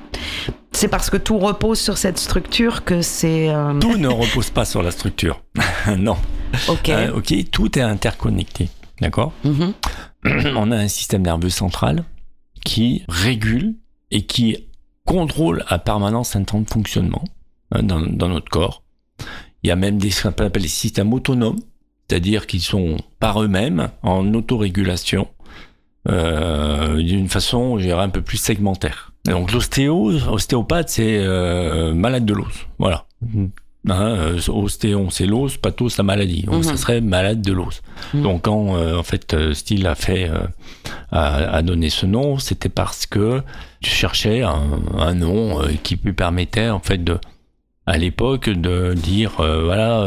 c'est 0.72 0.88
parce 0.88 1.10
que 1.10 1.16
tout 1.16 1.38
repose 1.38 1.78
sur 1.80 1.96
cette 1.98 2.18
structure 2.18 2.84
que 2.84 3.02
c'est... 3.02 3.48
euh, 3.48 3.78
tout 3.78 3.96
ne 3.96 4.08
repose 4.08 4.50
pas 4.50 4.64
sur 4.64 4.82
la 4.82 4.90
structure. 4.90 5.42
non. 5.98 6.16
ok. 6.68 6.88
Euh, 6.90 7.12
ok, 7.16 7.34
tout 7.50 7.78
est 7.78 7.82
interconnecté. 7.82 8.68
D'accord 9.00 9.32
Mhm. 9.44 9.72
On 10.56 10.70
a 10.72 10.76
un 10.76 10.88
système 10.88 11.22
nerveux 11.22 11.50
central 11.50 12.04
qui 12.64 13.04
régule 13.08 13.74
et 14.10 14.26
qui 14.26 14.66
contrôle 15.04 15.64
à 15.68 15.78
permanence 15.78 16.34
un 16.34 16.42
temps 16.44 16.60
de 16.60 16.68
fonctionnement 16.68 17.22
hein, 17.70 17.82
dans, 17.82 18.00
dans 18.00 18.28
notre 18.28 18.48
corps. 18.48 18.82
Il 19.62 19.68
y 19.68 19.70
a 19.70 19.76
même 19.76 19.98
des, 19.98 20.10
ce 20.10 20.22
qu'on 20.22 20.28
appelle 20.30 20.62
les 20.62 20.68
systèmes 20.68 21.12
autonomes, 21.12 21.58
c'est-à-dire 22.08 22.46
qu'ils 22.46 22.62
sont 22.62 22.96
par 23.20 23.42
eux-mêmes 23.42 23.88
en 24.02 24.32
autorégulation 24.34 25.28
euh, 26.08 27.02
d'une 27.02 27.28
façon, 27.28 27.78
je 27.78 27.84
dirais, 27.86 28.02
un 28.02 28.08
peu 28.08 28.22
plus 28.22 28.36
segmentaire. 28.38 29.12
Et 29.26 29.32
donc 29.32 29.52
l'ostéo, 29.52 30.12
ostéopathe, 30.30 30.88
c'est 30.88 31.18
euh, 31.18 31.94
malade 31.94 32.24
de 32.24 32.34
l'os. 32.34 32.66
Voilà. 32.78 33.06
Hein, 33.88 34.16
euh, 34.16 34.40
ostéon, 34.48 35.10
c'est 35.10 35.26
l'os, 35.26 35.56
pathos, 35.56 35.96
la 35.96 36.04
maladie. 36.04 36.42
Donc 36.42 36.64
ça 36.64 36.76
serait 36.76 37.00
malade 37.00 37.40
de 37.40 37.52
l'os. 37.52 37.82
Mhm. 38.14 38.22
Donc 38.22 38.42
quand 38.42 38.76
euh, 38.76 38.96
en 38.96 39.02
fait 39.02 39.52
Steele 39.52 39.86
a 39.86 39.94
fait 39.94 40.28
euh, 40.28 40.40
a, 41.12 41.56
a 41.56 41.62
donné 41.62 41.88
ce 41.90 42.06
nom, 42.06 42.38
c'était 42.38 42.68
parce 42.68 43.06
que 43.06 43.42
je 43.80 43.88
cherchais 43.88 44.42
un, 44.42 44.80
un 44.96 45.14
nom 45.14 45.60
euh, 45.60 45.68
qui 45.82 45.98
lui 46.02 46.12
permettait 46.12 46.68
en 46.68 46.80
fait 46.80 47.02
de 47.02 47.18
à 47.86 47.96
l'époque 47.98 48.48
de 48.48 48.94
dire 48.94 49.34
voilà 49.38 50.04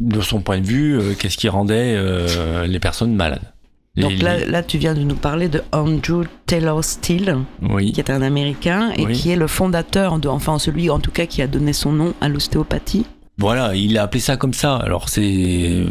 de 0.00 0.20
son 0.20 0.40
point 0.40 0.60
de 0.60 0.66
vue 0.66 0.98
euh, 0.98 1.14
qu'est-ce 1.18 1.36
qui 1.36 1.48
rendait 1.48 1.94
euh, 1.96 2.66
les 2.66 2.80
personnes 2.80 3.14
malades. 3.14 3.52
Donc 3.96 4.20
là, 4.20 4.44
là, 4.44 4.64
tu 4.64 4.76
viens 4.76 4.92
de 4.94 5.02
nous 5.02 5.14
parler 5.14 5.48
de 5.48 5.62
Andrew 5.70 6.24
Taylor 6.46 6.82
Steele, 6.82 7.36
oui. 7.62 7.92
qui 7.92 8.00
est 8.00 8.10
un 8.10 8.22
Américain 8.22 8.90
et 8.96 9.06
Oui. 9.06 9.12
qui 9.12 9.30
est 9.30 9.36
le 9.36 9.46
fondateur, 9.46 10.18
de, 10.18 10.26
enfin 10.26 10.58
celui 10.58 10.90
en 10.90 10.98
tout 10.98 11.12
cas 11.12 11.26
qui 11.26 11.42
a 11.42 11.46
donné 11.46 11.72
son 11.72 11.92
nom 11.92 12.12
à 12.20 12.28
l'ostéopathie. 12.28 13.06
Voilà, 13.38 13.74
il 13.76 13.96
a 13.96 14.02
appelé 14.02 14.20
ça 14.20 14.36
comme 14.36 14.52
ça. 14.52 14.76
Alors 14.76 15.08
c'est 15.08 15.84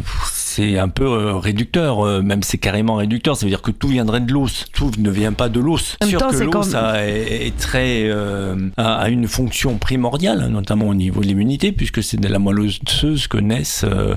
c'est 0.54 0.78
un 0.78 0.88
peu 0.88 1.04
euh, 1.04 1.34
réducteur, 1.36 2.00
euh, 2.06 2.22
même 2.22 2.42
c'est 2.42 2.58
carrément 2.58 2.96
réducteur. 2.96 3.36
Ça 3.36 3.44
veut 3.46 3.50
dire 3.50 3.62
que 3.62 3.70
tout 3.70 3.88
viendrait 3.88 4.20
de 4.20 4.32
l'os. 4.32 4.66
Tout 4.72 4.90
ne 4.98 5.10
vient 5.10 5.32
pas 5.32 5.48
de 5.48 5.60
l'os. 5.60 5.96
Sûr 6.06 6.20
temps, 6.20 6.30
que 6.30 6.36
l'os 6.44 6.72
comme- 6.72 6.94
est, 6.96 7.46
est 7.46 7.56
très 7.56 8.02
euh, 8.04 8.56
a, 8.76 8.94
a 8.96 9.08
une 9.08 9.26
fonction 9.28 9.76
primordiale, 9.78 10.46
notamment 10.48 10.88
au 10.88 10.94
niveau 10.94 11.20
de 11.22 11.26
l'immunité, 11.26 11.72
puisque 11.72 12.02
c'est 12.02 12.18
de 12.20 12.28
la 12.28 12.38
moelle 12.38 12.60
osseuse 12.60 13.26
que 13.26 13.38
naissent 13.38 13.84
euh, 13.84 14.14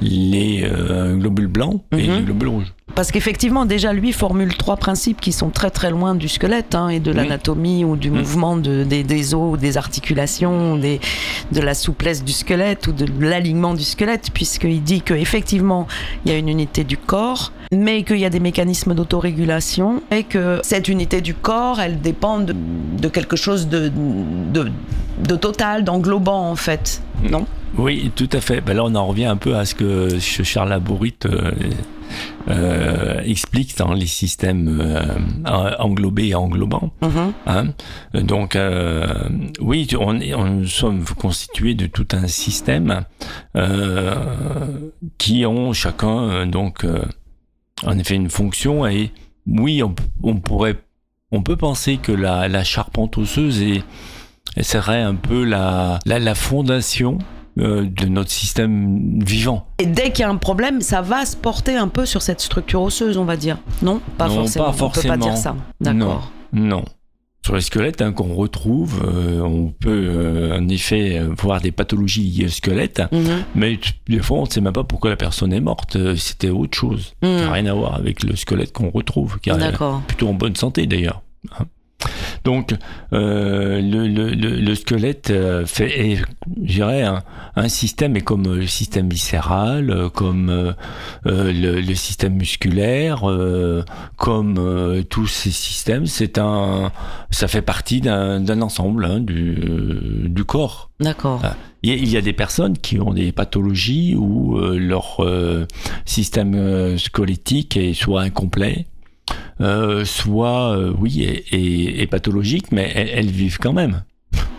les 0.00 0.62
euh, 0.64 1.16
globules 1.16 1.46
blancs 1.48 1.82
et 1.92 2.06
Mhm. 2.08 2.16
les 2.16 2.22
globules 2.22 2.48
rouges. 2.48 2.72
Parce 2.94 3.12
qu'effectivement, 3.12 3.64
déjà, 3.64 3.92
lui 3.92 4.12
formule 4.12 4.56
trois 4.56 4.76
principes 4.76 5.20
qui 5.20 5.30
sont 5.30 5.50
très 5.50 5.70
très 5.70 5.90
loin 5.90 6.16
du 6.16 6.26
squelette 6.26 6.74
hein, 6.74 6.88
et 6.88 6.98
de 6.98 7.10
Oui. 7.10 7.16
l'anatomie 7.16 7.84
ou 7.84 7.94
du 7.96 8.10
Mm. 8.10 8.14
mouvement 8.18 8.56
de- 8.56 8.82
des, 8.82 9.04
des 9.04 9.34
os, 9.34 9.56
des 9.58 9.76
articulations, 9.76 10.76
des, 10.76 10.98
de 11.52 11.60
la 11.60 11.74
souplesse 11.74 12.24
du 12.24 12.32
squelette 12.32 12.88
ou 12.88 12.92
de 12.92 13.06
l'alignement 13.20 13.74
du 13.74 13.84
squelette, 13.84 14.30
puisqu'il 14.34 14.82
dit 14.82 15.02
qu'effectivement, 15.02 15.86
il 16.24 16.32
y 16.32 16.34
a 16.34 16.38
une 16.38 16.48
unité 16.48 16.82
du 16.82 16.96
corps, 16.96 17.52
mais 17.70 18.02
qu'il 18.02 18.18
y 18.18 18.24
a 18.24 18.30
des 18.30 18.40
mécanismes 18.40 18.94
d'autorégulation 18.94 20.02
et 20.10 20.24
que 20.24 20.58
cette 20.64 20.88
unité 20.88 21.20
du 21.20 21.34
corps, 21.34 21.80
elle 21.80 22.00
dépend 22.00 22.40
de, 22.40 22.54
de 23.00 23.08
quelque 23.08 23.36
chose 23.36 23.68
de, 23.68 23.92
de, 24.52 24.72
de 25.22 25.36
total, 25.36 25.84
d'englobant 25.84 26.50
en 26.50 26.56
fait. 26.56 27.00
Non? 27.30 27.46
Oui, 27.76 28.10
tout 28.16 28.30
à 28.32 28.40
fait. 28.40 28.60
Ben 28.60 28.74
là, 28.76 28.82
on 28.84 28.94
en 28.96 29.06
revient 29.06 29.26
un 29.26 29.36
peu 29.36 29.54
à 29.54 29.64
ce 29.66 29.74
que 29.74 30.18
Charles 30.18 30.70
Labourite 30.70 31.26
euh, 31.26 31.52
euh, 32.48 33.20
explique 33.24 33.76
dans 33.78 33.92
les 33.92 34.06
systèmes 34.06 34.78
euh, 34.80 35.04
englobés 35.78 36.28
et 36.28 36.34
englobants. 36.34 36.90
Mhm. 37.02 37.32
Hein. 37.46 37.64
Donc, 38.14 38.56
euh, 38.56 39.06
oui, 39.60 39.88
on, 39.98 40.20
est- 40.20 40.34
on 40.34 40.44
nous 40.46 40.66
sommes 40.66 41.04
constitués 41.04 41.74
de 41.74 41.86
tout 41.86 42.06
un 42.12 42.26
système 42.26 43.04
qui 45.18 45.46
ont 45.46 45.72
chacun 45.72 46.46
donc 46.46 46.84
en 47.84 47.98
effet 47.98 48.14
une 48.14 48.30
fonction 48.30 48.86
et 48.86 49.12
oui, 49.46 49.82
on, 49.82 49.94
on 50.22 50.36
pourrait, 50.36 50.76
on 51.32 51.42
peut 51.42 51.56
penser 51.56 51.96
que 51.96 52.12
la, 52.12 52.48
la 52.48 52.64
charpente 52.64 53.16
osseuse 53.18 53.62
est, 53.62 53.82
serait 54.62 55.02
un 55.02 55.14
peu 55.14 55.44
la, 55.44 55.98
la, 56.04 56.18
la 56.18 56.34
fondation 56.34 57.18
euh, 57.58 57.86
de 57.86 58.06
notre 58.06 58.30
système 58.30 59.18
vivant. 59.24 59.66
Et 59.78 59.86
dès 59.86 60.10
qu'il 60.12 60.20
y 60.20 60.24
a 60.24 60.30
un 60.30 60.36
problème, 60.36 60.80
ça 60.80 61.00
va 61.02 61.24
se 61.26 61.36
porter 61.36 61.76
un 61.76 61.88
peu 61.88 62.06
sur 62.06 62.22
cette 62.22 62.40
structure 62.40 62.82
osseuse, 62.82 63.16
on 63.18 63.24
va 63.24 63.36
dire. 63.36 63.58
Non, 63.82 64.00
pas 64.16 64.28
Non, 64.28 64.34
forcément. 64.36 64.64
pas 64.66 64.70
On 64.70 64.72
peut 64.72 64.78
forcément. 64.78 65.14
pas 65.14 65.20
dire 65.24 65.36
ça. 65.36 65.56
D'accord. 65.80 66.30
Non. 66.52 66.84
Sur 67.44 67.54
les 67.54 67.60
squelettes 67.62 68.02
hein, 68.02 68.12
qu'on 68.12 68.34
retrouve, 68.34 69.00
euh, 69.06 69.40
on 69.40 69.68
peut 69.68 69.88
euh, 69.90 70.58
en 70.58 70.68
effet 70.68 71.22
voir 71.38 71.60
des 71.60 71.70
pathologies 71.70 72.22
liées 72.24 72.46
au 72.46 72.48
squelette, 72.48 73.00
Mhm. 73.10 73.44
mais 73.54 73.78
des 74.08 74.18
fois 74.18 74.38
on 74.38 74.44
ne 74.44 74.50
sait 74.50 74.60
même 74.60 74.72
pas 74.72 74.84
pourquoi 74.84 75.08
la 75.10 75.16
personne 75.16 75.52
est 75.52 75.60
morte. 75.60 75.96
C'était 76.16 76.50
autre 76.50 76.76
chose, 76.76 77.14
qui 77.22 77.28
n'a 77.28 77.50
rien 77.52 77.66
à 77.66 77.72
voir 77.72 77.94
avec 77.94 78.22
le 78.24 78.36
squelette 78.36 78.72
qu'on 78.72 78.90
retrouve, 78.90 79.38
qui 79.40 79.48
est 79.50 79.56
D'accord. 79.56 80.02
plutôt 80.08 80.28
en 80.28 80.34
bonne 80.34 80.56
santé 80.56 80.86
d'ailleurs. 80.86 81.22
Donc 82.44 82.74
euh, 83.12 83.80
le, 83.80 84.06
le- 84.08 84.30
le- 84.34 84.56
le 84.60 84.74
squelette 84.74 85.30
euh, 85.30 85.66
fait, 85.66 86.12
est, 86.12 86.16
je 86.62 86.72
dirais, 86.74 87.02
un, 87.02 87.22
un 87.56 87.68
système 87.68 88.16
est 88.16 88.20
comme 88.22 88.44
le 88.54 88.66
système 88.66 89.08
viscéral, 89.08 89.90
euh, 89.90 90.08
comme 90.08 90.48
euh, 90.50 90.72
euh, 91.26 91.52
le, 91.52 91.80
le 91.80 91.94
système 91.94 92.34
musculaire, 92.34 93.28
euh, 93.28 93.84
comme 94.16 94.56
euh, 94.58 95.02
tous 95.02 95.26
ces 95.26 95.50
systèmes. 95.50 96.06
C'est 96.06 96.38
un, 96.38 96.90
ça 97.30 97.48
fait 97.48 97.62
partie 97.62 98.00
d'un 98.00 98.60
ensemble 98.62 99.04
hein, 99.04 99.20
du, 99.20 99.56
euh, 99.62 100.28
du 100.28 100.44
corps. 100.44 100.90
D'accord. 101.00 101.40
Ah. 101.44 101.56
Il 101.82 101.90
y 101.90 101.92
a- 101.92 101.96
il 101.96 102.08
y 102.08 102.16
a 102.16 102.20
des 102.20 102.32
personnes 102.32 102.76
qui 102.76 102.98
ont 102.98 103.12
des 103.14 103.30
pathologies 103.30 104.14
où 104.16 104.58
euh, 104.58 104.78
leur 104.78 105.16
euh, 105.20 105.64
système 106.06 106.54
euh, 106.56 106.98
squelettique 106.98 107.76
est 107.76 107.94
soit 107.94 108.22
incomplet, 108.22 108.86
euh, 109.60 110.04
soit, 110.04 110.76
euh, 110.76 110.92
oui, 110.98 111.22
est- 111.24 112.00
est 112.02 112.06
pathologique, 112.06 112.72
mais 112.72 112.90
elles, 112.94 113.08
elles 113.12 113.30
vivent 113.30 113.58
quand 113.58 113.72
même. 113.72 114.02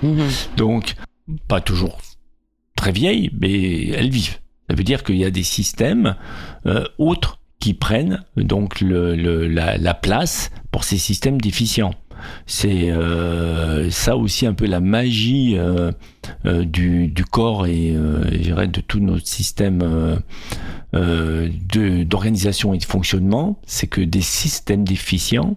Mhm. 0.03 0.27
Donc, 0.57 0.95
pas 1.47 1.61
toujours 1.61 1.97
très 2.75 2.91
vieilles, 2.91 3.29
mais 3.39 3.87
elles 3.89 4.09
vivent. 4.09 4.37
Ça 4.69 4.75
veut 4.75 4.83
dire 4.83 5.03
qu'il 5.03 5.17
y 5.17 5.25
a 5.25 5.31
des 5.31 5.43
systèmes 5.43 6.15
euh, 6.65 6.85
autres 6.97 7.39
qui 7.59 7.73
prennent 7.73 8.23
donc 8.37 8.79
le, 8.81 9.15
le- 9.15 9.47
la, 9.47 9.77
la 9.77 9.93
place 9.93 10.49
pour 10.71 10.83
ces 10.83 10.97
systèmes 10.97 11.41
déficients. 11.41 11.93
C'est 12.45 12.89
euh, 12.91 13.89
ça 13.89 14.15
aussi 14.17 14.45
un 14.45 14.53
peu 14.53 14.65
la 14.65 14.79
magie 14.79 15.55
euh, 15.57 15.91
euh, 16.45 16.63
du, 16.65 17.07
du 17.07 17.23
corps 17.25 17.65
et 17.67 17.91
de 17.93 18.81
tout 18.81 18.99
notre 18.99 19.27
système 19.27 19.83
d'organisation 20.93 22.73
et 22.73 22.77
de 22.77 22.83
fonctionnement, 22.83 23.59
c'est 23.65 23.87
que 23.87 24.01
des 24.01 24.21
systèmes 24.21 24.83
déficients 24.83 25.55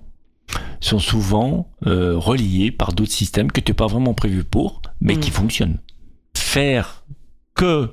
sont 0.80 0.98
souvent 0.98 1.70
euh, 1.86 2.16
reliés 2.16 2.70
par 2.70 2.92
d'autres 2.92 3.12
systèmes 3.12 3.50
que 3.50 3.60
tu 3.60 3.70
n'es 3.70 3.74
pas 3.76 3.86
vraiment 3.86 4.14
prévu 4.14 4.44
pour, 4.44 4.82
mais 5.00 5.14
Mm. 5.14 5.20
qui 5.20 5.30
fonctionnent. 5.30 5.78
Faire 6.36 7.04
que 7.54 7.90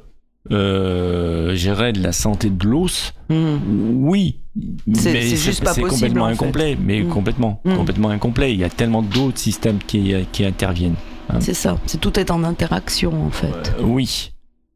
euh, 0.52 1.54
gérer 1.56 1.94
de 1.94 2.02
la 2.02 2.12
santé 2.12 2.50
de 2.50 2.66
l'os, 2.66 3.14
Mhm. 3.30 4.08
oui, 4.08 4.40
C'est- 4.94 5.22
c'est 5.22 5.36
juste 5.36 5.64
pas 5.64 5.74
c'est 5.74 5.82
possible, 5.82 6.00
complètement 6.08 6.26
en 6.26 6.28
fait. 6.28 6.34
incomplet, 6.34 6.78
mais 6.82 7.02
Mm. 7.02 7.08
complètement, 7.10 7.62
Mm. 7.66 7.76
complètement 7.76 8.10
incomplet. 8.10 8.54
Il 8.54 8.60
y 8.60 8.64
a 8.64 8.70
tellement 8.70 9.02
d'autres 9.02 9.38
systèmes 9.40 9.80
qui, 9.86 10.14
qui 10.32 10.46
interviennent. 10.46 10.96
C'est 11.40 11.54
ça. 11.54 11.78
C'est 11.86 12.00
tout 12.02 12.20
est 12.20 12.32
en 12.32 12.44
interaction 12.44 13.14
en 13.26 13.30
fait. 13.30 13.74
Euh, 13.80 13.84
oui, 13.84 14.32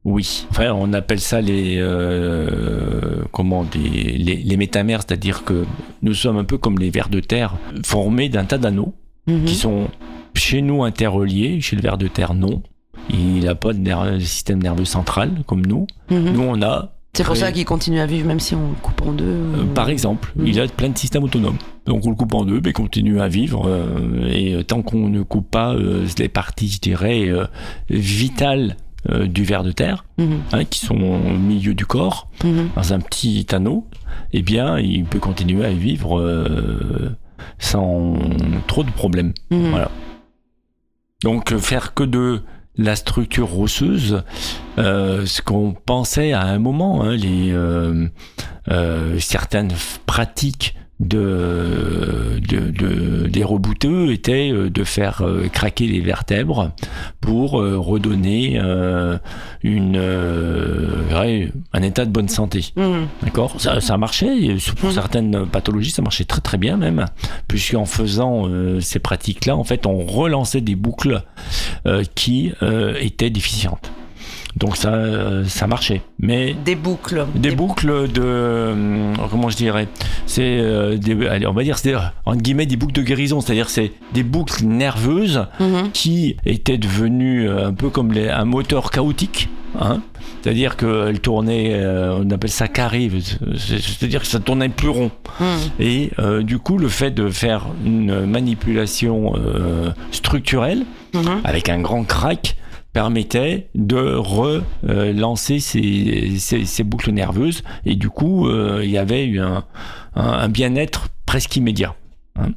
oui. 0.06 0.46
Enfin, 0.52 0.72
on 0.74 0.94
appelle 0.94 1.20
ça 1.20 1.42
les 1.42 1.78
euh, 1.80 3.24
comment 3.32 3.64
des, 3.64 3.80
les, 3.80 4.36
les 4.36 4.58
métamères, 4.58 5.02
c'est-à-dire 5.08 5.44
que 5.44 5.66
nous 6.02 6.14
sommes 6.14 6.38
un 6.38 6.44
peu 6.44 6.58
comme 6.58 6.78
les 6.80 6.90
vers 6.90 7.10
de 7.10 7.20
terre 7.20 7.56
formés 7.86 8.30
d'un 8.30 8.46
tas 8.46 8.58
d'anneaux 8.58 8.94
Mhm. 9.28 9.46
qui 9.46 9.56
sont 9.56 9.88
chez 10.36 10.62
nous 10.62 10.84
interreliés, 10.84 11.62
chez 11.62 11.76
le 11.76 11.82
ver 11.82 11.98
de 11.98 12.08
terre 12.08 12.34
non. 12.34 12.62
Il 13.10 13.46
n'a 13.46 13.56
pas 13.56 13.74
de 13.74 14.20
système 14.20 14.62
nerveux 14.62 14.86
central 14.86 15.32
comme 15.48 15.66
nous. 15.66 15.88
Mhm. 16.12 16.34
Nous 16.34 16.42
on 16.42 16.62
a 16.62 16.94
C'est 17.16 17.24
pour 17.24 17.38
ça 17.38 17.52
qu'il 17.52 17.64
continue 17.66 18.00
à 18.00 18.08
vivre 18.08 18.26
même 18.28 18.40
si 18.40 18.56
on 18.56 18.70
le 18.70 18.76
coupe 18.82 19.02
en 19.04 19.12
deux. 19.14 19.24
euh, 19.26 19.64
ou- 19.64 19.68
par 19.68 19.90
exemple, 19.90 20.32
Mhm. 20.36 20.48
il 20.48 20.60
a 20.60 20.68
plein 20.68 20.90
de 20.90 20.98
systèmes 20.98 21.24
autonomes. 21.24 21.58
Donc 21.86 22.04
on 22.08 22.10
le 22.10 22.16
coupe 22.16 22.34
en 22.34 22.44
deux, 22.44 22.60
mais 22.64 22.72
il 22.72 22.74
continue 22.74 23.22
à 23.22 23.28
vivre. 23.28 23.68
euh, 23.68 24.28
et 24.32 24.56
euh, 24.56 24.64
tant 24.64 24.82
qu'on 24.82 25.10
ne 25.10 25.22
coupe 25.22 25.50
pas 25.52 25.76
euh, 25.76 26.08
les 26.18 26.28
parties, 26.30 26.70
je 26.70 26.80
dirais, 26.80 27.30
euh, 27.30 27.46
vitales 27.90 28.78
du 29.26 29.44
ver 29.44 29.64
de 29.64 29.72
terre, 29.74 30.06
Mhm. 30.18 30.40
hein, 30.54 30.64
qui 30.64 30.80
sont 30.80 30.96
au 30.96 31.38
milieu 31.38 31.74
du 31.74 31.86
corps, 31.86 32.30
Mhm. 32.44 32.70
dans 32.74 32.94
un 32.94 33.00
petit 33.00 33.46
anneau, 33.52 33.86
eh 34.32 34.42
bien, 34.42 34.80
il 34.80 35.04
peut 35.04 35.20
continuer 35.20 35.66
à 35.66 35.72
vivre 35.74 36.24
sans 37.60 38.18
trop 38.66 38.84
de 38.86 38.92
problèmes. 38.92 39.34
Mhm. 39.52 39.70
Voilà. 39.72 39.92
Donc 41.22 41.54
faire 41.58 41.94
que 41.94 42.04
de 42.06 42.42
la 42.76 42.96
structure 42.96 43.60
osseuse, 43.60 44.24
euh, 44.78 45.26
ce 45.26 45.42
qu'on 45.42 45.74
pensait 45.74 46.34
à 46.34 46.42
un 46.42 46.60
moment, 46.60 47.04
hein, 47.04 47.16
les 47.16 47.52
euh, 47.52 48.08
euh, 48.70 49.20
certaines 49.20 49.74
pratiques 50.06 50.76
de, 51.00 52.40
de, 52.48 52.70
de- 52.70 53.28
des 53.28 53.44
rebouteux 53.44 54.12
étaient 54.14 54.52
euh, 54.52 54.70
de 54.70 54.84
faire 54.84 55.22
euh, 55.22 55.48
craquer 55.50 55.88
les 55.88 56.00
vertèbres 56.00 56.72
pour 57.20 57.60
euh, 57.60 57.78
redonner 57.78 58.58
une 59.64 59.98
un 61.74 61.82
état 61.82 62.06
de 62.06 62.12
bonne 62.12 62.30
santé. 62.30 62.74
Mhm. 62.76 63.08
D'accord? 63.24 63.60
Ça, 63.60 63.82
ça 63.82 63.98
marchait, 63.98 64.56
pour 64.78 64.90
Mhm. 64.90 64.96
certaines 64.96 65.46
pathologies, 65.48 65.92
ça 65.92 66.02
marchait 66.02 66.26
très 66.26 66.42
très 66.42 66.58
bien 66.58 66.78
même, 66.78 67.06
puisqu'en 67.48 67.86
faisant 67.86 68.48
ces 68.80 69.00
pratiques-là, 69.00 69.56
en 69.56 69.64
fait, 69.64 69.86
on 69.86 70.00
relançait 70.06 70.62
des 70.62 70.76
boucles 70.76 71.22
qui 72.16 72.52
étaient 73.00 73.30
déficientes. 73.30 73.92
Donc 74.58 74.78
ça, 74.78 74.94
euh, 74.94 75.44
ça 75.46 75.66
marchait. 75.68 76.02
Mais 76.20 76.56
Des 76.66 76.76
boucles. 76.76 77.26
des 77.36 77.52
boucles 77.52 78.12
de 78.12 78.22
euh, 78.24 79.14
comment 79.32 79.50
je 79.50 79.58
dirais 79.58 79.88
c'est 80.26 80.58
euh, 80.60 80.98
on 81.48 81.54
va 81.54 81.64
dire 81.64 81.78
c'est 81.78 81.94
entre 82.26 82.42
guillemets 82.42 82.66
des 82.66 82.78
boucles 82.78 82.94
de 82.94 83.02
guérison 83.02 83.42
c'est-à-dire 83.42 83.70
c'est 83.70 83.92
des 84.14 84.24
boucles 84.24 84.64
nerveuses 84.66 85.46
Mhm. 85.60 85.90
qui 85.92 86.38
étaient 86.46 86.78
devenues 86.78 87.50
euh, 87.50 87.68
un 87.68 87.74
peu 87.74 87.90
comme 87.90 88.12
les- 88.14 88.30
un 88.30 88.46
moteur 88.46 88.90
chaotique 88.92 89.50
hein 89.80 90.02
c'est-à-dire 90.42 90.78
qu'elle 90.78 91.20
tournait 91.20 91.72
euh, 91.74 92.20
on 92.24 92.30
appelle 92.32 92.50
ça 92.52 92.68
carré 92.68 93.10
c'est- 93.58 93.80
c'est-à-dire 93.82 94.22
que 94.22 94.28
ça 94.28 94.40
tournait 94.40 94.70
plus 94.70 94.90
rond 94.90 95.12
Mhm. 95.40 95.46
et 95.80 96.12
euh, 96.20 96.44
du 96.44 96.58
coup 96.60 96.78
le 96.78 96.88
fait 96.88 97.12
de 97.12 97.28
faire 97.30 97.66
une 97.86 98.26
manipulation 98.26 99.34
euh, 99.36 99.90
structurelle 100.12 100.84
Mhm. 101.14 101.42
avec 101.44 101.70
un 101.70 101.80
grand 101.80 102.04
crack 102.04 102.56
permettait 102.94 103.68
de 103.76 104.16
relancer 104.16 105.60
ces, 105.60 106.38
ces, 106.38 106.66
ces 106.66 106.84
boucles 106.84 107.12
nerveuses 107.12 107.64
et 107.86 107.96
du 107.96 108.10
coup 108.10 108.48
euh, 108.48 108.82
il 108.84 108.90
y 108.92 108.98
avait 108.98 109.26
eu 109.26 109.40
un, 109.40 109.64
un, 110.16 110.24
un 110.24 110.50
bien-être 110.50 111.10
presque 111.26 111.56
immédiat. 111.56 111.96
hein. 112.40 112.50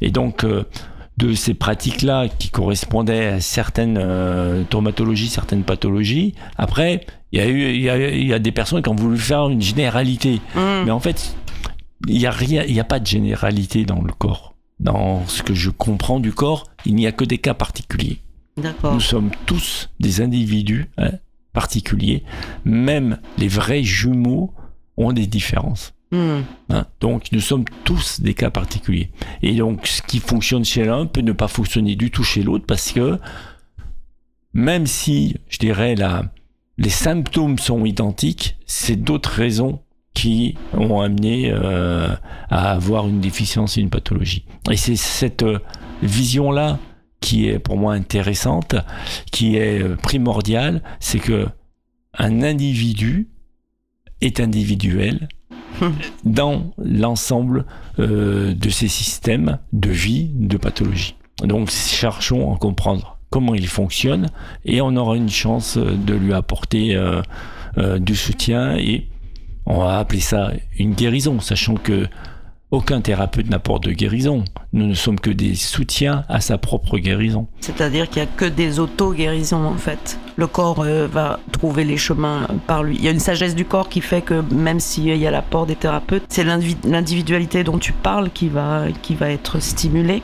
Et 0.00 0.10
donc 0.10 0.44
euh, 0.44 0.64
de 1.16 1.32
ces 1.34 1.54
pratiques-là 1.54 2.28
qui 2.28 2.50
correspondaient 2.50 3.26
à 3.26 3.40
certaines 3.40 3.98
euh, 4.00 4.62
traumatologies, 4.68 5.28
certaines 5.28 5.64
pathologies, 5.64 6.34
après 6.56 7.06
il 7.32 7.40
y, 7.40 7.42
a 7.42 7.48
eu, 7.48 7.74
il, 7.74 7.80
y 7.80 7.90
a, 7.90 8.08
il 8.10 8.26
y 8.26 8.32
a 8.32 8.38
des 8.38 8.52
personnes 8.52 8.82
qui 8.82 8.88
ont 8.88 8.94
voulu 8.94 9.18
faire 9.18 9.48
une 9.48 9.60
généralité. 9.60 10.40
Mhm. 10.54 10.84
Mais 10.86 10.90
en 10.90 11.00
fait, 11.00 11.34
il 12.06 12.16
n'y 12.18 12.24
a, 12.26 12.30
rien- 12.30 12.64
il 12.66 12.72
y 12.74 12.80
a 12.80 12.84
pas 12.84 13.00
de 13.00 13.06
généralité 13.06 13.84
dans 13.84 14.00
le 14.00 14.12
corps. 14.12 14.54
Dans 14.80 15.26
ce 15.26 15.42
que 15.42 15.52
je 15.54 15.68
comprends 15.70 16.20
du 16.20 16.32
corps, 16.32 16.64
il 16.86 16.94
n'y 16.94 17.06
a 17.06 17.12
que 17.12 17.24
des 17.24 17.36
cas 17.38 17.52
particuliers. 17.52 18.18
Nous 18.92 19.00
sommes 19.00 19.30
tous 19.46 19.90
des 20.00 20.20
individus 20.20 20.86
hein, 20.98 21.12
particuliers. 21.52 22.24
Même 22.64 23.18
les 23.38 23.48
vrais 23.48 23.82
jumeaux 23.82 24.52
ont 24.96 25.12
des 25.12 25.26
différences. 25.26 25.94
Mhm. 26.10 26.44
hein. 26.70 26.86
Donc 27.00 27.32
nous 27.32 27.40
sommes 27.40 27.64
tous 27.84 28.20
des 28.20 28.34
cas 28.34 28.50
particuliers. 28.50 29.10
Et 29.42 29.54
donc 29.54 29.86
ce 29.86 30.02
qui 30.02 30.20
fonctionne 30.20 30.64
chez 30.64 30.84
l'un 30.84 31.06
peut 31.06 31.20
ne 31.20 31.32
pas 31.32 31.48
fonctionner 31.48 31.96
du 31.96 32.10
tout 32.10 32.24
chez 32.24 32.42
l'autre 32.42 32.64
parce 32.66 32.92
que 32.92 33.18
même 34.54 34.86
si, 34.86 35.36
je 35.48 35.58
dirais, 35.58 35.94
la, 35.94 36.24
les 36.78 36.88
symptômes 36.88 37.58
sont 37.58 37.84
identiques, 37.84 38.56
c'est 38.66 38.96
d'autres 38.96 39.30
raisons 39.30 39.80
qui 40.14 40.56
ont 40.72 41.00
amené 41.00 41.52
euh, 41.52 42.08
à 42.50 42.72
avoir 42.72 43.06
une 43.06 43.20
déficience 43.20 43.78
et 43.78 43.80
une 43.80 43.90
pathologie. 43.90 44.44
Et 44.70 44.76
c'est 44.76 44.96
cette 44.96 45.44
euh, 45.44 45.60
vision-là 46.02 46.78
qui 47.20 47.48
est 47.48 47.58
pour 47.58 47.76
moi 47.76 47.94
intéressante, 47.94 48.76
qui 49.32 49.56
est 49.56 49.82
euh, 49.82 49.96
primordiale, 49.96 50.82
c'est 51.00 51.18
que 51.18 51.48
un 52.14 52.42
individu 52.42 53.28
est 54.20 54.40
individuel 54.40 55.28
dans 56.24 56.72
l'ensemble 56.78 57.64
euh, 57.98 58.54
de 58.54 58.68
ces 58.68 58.88
systèmes 58.88 59.58
de 59.72 59.90
vie, 59.90 60.30
de 60.34 60.56
pathologie. 60.56 61.16
Donc 61.44 61.70
cherchons 61.70 62.52
à 62.52 62.58
comprendre 62.58 63.18
comment 63.30 63.54
il 63.54 63.68
fonctionne 63.68 64.28
et 64.64 64.80
on 64.80 64.96
aura 64.96 65.16
une 65.16 65.28
chance 65.28 65.76
de 65.76 66.14
lui 66.14 66.32
apporter 66.32 66.96
euh, 66.96 67.22
euh, 67.76 67.98
du 67.98 68.16
soutien 68.16 68.76
et 68.76 69.08
on 69.66 69.78
va 69.78 69.98
appeler 69.98 70.20
ça 70.20 70.52
une 70.78 70.94
guérison, 70.94 71.40
sachant 71.40 71.74
que 71.74 72.06
aucun 72.70 73.00
thérapeute 73.00 73.48
n'apporte 73.48 73.84
de 73.84 73.92
guérison. 73.92 74.44
Nous 74.74 74.86
ne 74.86 74.94
sommes 74.94 75.18
que 75.18 75.30
des 75.30 75.54
soutiens 75.54 76.24
à 76.28 76.40
sa 76.40 76.58
propre 76.58 76.98
guérison. 76.98 77.46
C'est-à-dire 77.60 78.08
qu'il 78.10 78.20
n'y 78.22 78.28
a 78.28 78.30
que 78.36 78.44
des 78.44 78.78
auto-guérisons 78.78 79.64
en 79.64 79.74
fait. 79.74 80.18
Le 80.36 80.46
corps 80.46 80.80
euh, 80.80 81.06
va 81.06 81.40
trouver 81.52 81.84
les 81.84 81.96
chemins 81.96 82.46
par 82.66 82.82
lui. 82.82 82.96
Il 82.96 83.04
y 83.04 83.08
a 83.08 83.10
une 83.10 83.20
sagesse 83.20 83.54
du 83.54 83.64
corps 83.64 83.88
qui 83.88 84.00
fait 84.02 84.20
que 84.20 84.42
même 84.52 84.80
s'il 84.80 85.16
y 85.16 85.26
a 85.26 85.30
l'apport 85.30 85.64
des 85.66 85.76
thérapeutes, 85.76 86.24
c'est 86.28 86.44
l'indivi- 86.44 86.76
l'individualité 86.84 87.64
dont 87.64 87.78
tu 87.78 87.92
parles 87.92 88.30
qui 88.30 88.48
va, 88.48 88.84
qui 89.02 89.14
va 89.14 89.30
être 89.30 89.60
stimulée. 89.60 90.22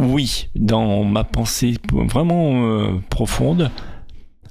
Oui, 0.00 0.48
dans 0.56 1.04
ma 1.04 1.24
pensée 1.24 1.76
vraiment 1.92 2.64
euh, 2.66 3.00
profonde, 3.10 3.70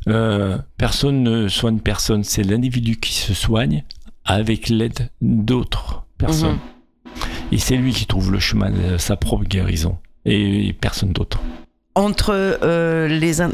euh, 0.08 0.58
personne 0.78 1.22
ne 1.22 1.48
soigne 1.50 1.80
personne. 1.80 2.24
C'est 2.24 2.44
l'individu 2.44 2.98
qui 2.98 3.14
se 3.14 3.34
soigne 3.34 3.84
avec 4.26 4.70
l'aide 4.70 5.10
d'autres 5.22 6.06
personnes. 6.18 6.54
Mhm. 6.54 6.60
Et 7.52 7.58
c'est 7.58 7.78
lui 7.78 7.94
qui 7.94 8.06
trouve 8.06 8.32
le 8.32 8.40
chemin 8.40 8.72
de 8.72 8.98
sa 8.98 9.16
propre 9.16 9.46
guérison. 9.46 9.98
Et 10.26 10.76
personne 10.80 11.14
d'autre. 11.14 11.40
Entre 11.98 12.60
euh, 12.62 13.08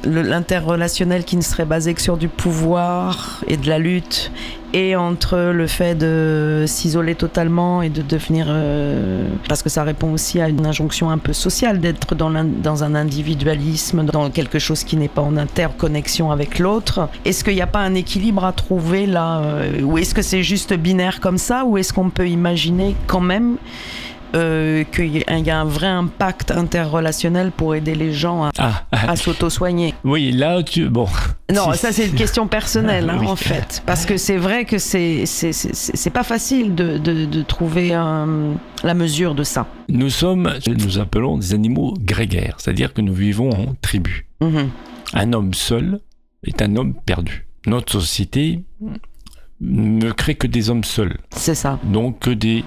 l'interrelationnel 0.04 1.24
qui 1.24 1.38
ne 1.38 1.42
serait 1.42 1.64
basé 1.64 1.94
que 1.94 2.02
sur 2.02 2.18
du 2.18 2.28
pouvoir 2.28 3.42
et 3.48 3.56
de 3.56 3.70
la 3.70 3.80
lutte, 3.80 4.34
et 4.74 4.98
entre 4.98 5.38
le 5.54 5.66
fait 5.66 5.96
de 5.96 6.66
s'isoler 6.68 7.16
totalement 7.16 7.82
et 7.82 7.90
de 7.90 8.02
devenir... 8.02 8.48
euh, 8.50 9.30
parce 9.48 9.64
que 9.64 9.70
ça 9.70 9.84
répond 9.84 10.12
aussi 10.12 10.42
à 10.42 10.50
une 10.50 10.66
injonction 10.66 11.10
un 11.10 11.20
peu 11.20 11.32
sociale 11.32 11.80
d'être 11.80 12.16
dans, 12.16 12.32
dans 12.44 12.84
un 12.84 12.96
individualisme, 12.96 14.04
dans 14.04 14.30
quelque 14.30 14.60
chose 14.60 14.84
qui 14.84 14.98
n'est 14.98 15.08
pas 15.08 15.22
en 15.22 15.38
interconnexion 15.38 16.30
avec 16.30 16.60
l'autre. 16.60 17.08
Est-ce 17.24 17.46
qu'il 17.46 17.56
n'y 17.56 17.62
a 17.62 17.68
pas 17.68 17.80
un 17.80 17.94
équilibre 17.94 18.44
à 18.44 18.52
trouver 18.52 19.06
là 19.06 19.40
euh, 19.40 19.82
Ou 19.84 20.00
est-ce 20.00 20.14
que 20.14 20.22
c'est 20.22 20.44
juste 20.44 20.74
binaire 20.74 21.22
comme 21.22 21.38
ça 21.38 21.64
Ou 21.64 21.78
est-ce 21.78 21.94
qu'on 21.94 22.10
peut 22.10 22.28
imaginer 22.28 22.94
quand 23.08 23.22
même 23.22 23.56
euh, 24.36 24.84
qu'il 24.84 25.18
y 25.18 25.50
a 25.52 25.60
un 25.60 25.66
vrai 25.66 25.88
impact 25.88 26.52
interrelationnel 26.52 27.52
pour 27.52 27.76
aider 27.76 27.94
les 27.96 28.14
gens 28.14 28.46
à, 28.46 28.52
Ah, 28.58 28.86
ah, 28.92 29.12
à 29.12 29.16
s'auto-soigner. 29.16 29.94
oui, 30.04 30.32
là, 30.32 30.64
tu. 30.64 30.90
Bon. 30.90 31.08
Non, 31.54 31.74
ça 31.74 31.92
c'est 31.92 32.08
une 32.08 32.16
question 32.16 32.48
personnelle 32.48 33.10
hein, 33.10 33.18
Oui. 33.20 33.28
en 33.28 33.36
fait, 33.36 33.84
parce 33.86 34.06
que 34.06 34.18
c'est 34.18 34.38
vrai 34.38 34.66
que 34.66 34.78
c'est 34.80 35.26
c'est- 35.26 35.52
c'est 35.54 35.74
c'est 35.74 36.10
pas 36.10 36.24
facile 36.24 36.74
de, 36.74 36.98
de, 36.98 37.26
de 37.26 37.42
trouver 37.44 37.94
un- 37.94 38.56
la 38.84 38.94
mesure 38.94 39.36
de 39.36 39.44
ça. 39.44 39.68
Nous 39.90 40.10
sommes, 40.10 40.52
nous 40.68 41.00
appelons 41.00 41.38
des 41.38 41.54
animaux 41.54 41.94
grégaires, 42.00 42.56
c'est-à-dire 42.58 42.94
que 42.94 43.02
nous 43.02 43.14
vivons 43.14 43.52
en 43.52 43.76
tribu. 43.82 44.28
Mhm. 44.42 44.70
Un 45.14 45.34
homme 45.34 45.54
seul 45.54 46.00
est 46.46 46.62
un 46.62 46.76
homme 46.76 46.96
perdu. 47.06 47.46
Notre 47.68 47.94
société 47.94 48.62
ne 49.62 50.12
crée 50.12 50.36
que 50.36 50.48
des 50.48 50.70
hommes 50.70 50.84
seuls, 50.84 51.18
C'est 51.32 51.56
ça. 51.56 51.80
donc 51.84 52.20
que 52.20 52.32
des 52.32 52.66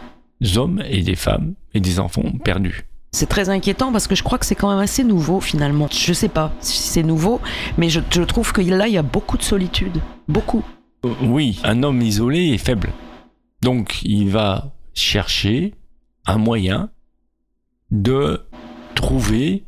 hommes 0.57 0.83
et 0.89 1.03
des 1.03 1.15
femmes 1.17 1.55
et 1.75 1.81
des 1.81 1.99
enfants 1.99 2.31
perdus. 2.45 2.87
C'est 3.13 3.27
très 3.29 3.49
inquiétant 3.49 3.93
parce 3.93 4.07
que 4.07 4.15
je 4.15 4.23
crois 4.23 4.39
que 4.39 4.45
c'est 4.45 4.55
quand 4.55 4.69
même 4.71 4.79
assez 4.79 5.03
nouveau 5.05 5.41
finalement. 5.41 5.89
Je 5.91 6.13
sais 6.13 6.29
pas 6.29 6.53
si 6.61 6.77
c'est 6.77 7.03
nouveau, 7.03 7.41
mais 7.79 7.89
je, 7.89 8.01
je 8.11 8.23
trouve 8.23 8.53
que 8.53 8.61
là 8.61 8.89
il 8.89 8.95
y 8.95 8.99
a 8.99 9.03
beaucoup 9.03 9.39
de 9.39 9.43
solitude, 9.43 10.01
beaucoup. 10.29 10.63
Euh, 11.05 11.15
Oui, 11.23 11.61
un 11.65 11.83
homme 11.83 12.03
isolé 12.03 12.53
est 12.53 12.59
faible. 12.59 12.91
Donc 13.63 14.03
il 14.03 14.29
va 14.29 14.73
chercher 14.93 15.75
un 16.27 16.37
moyen 16.39 16.91
de 17.91 18.43
trouver, 18.95 19.65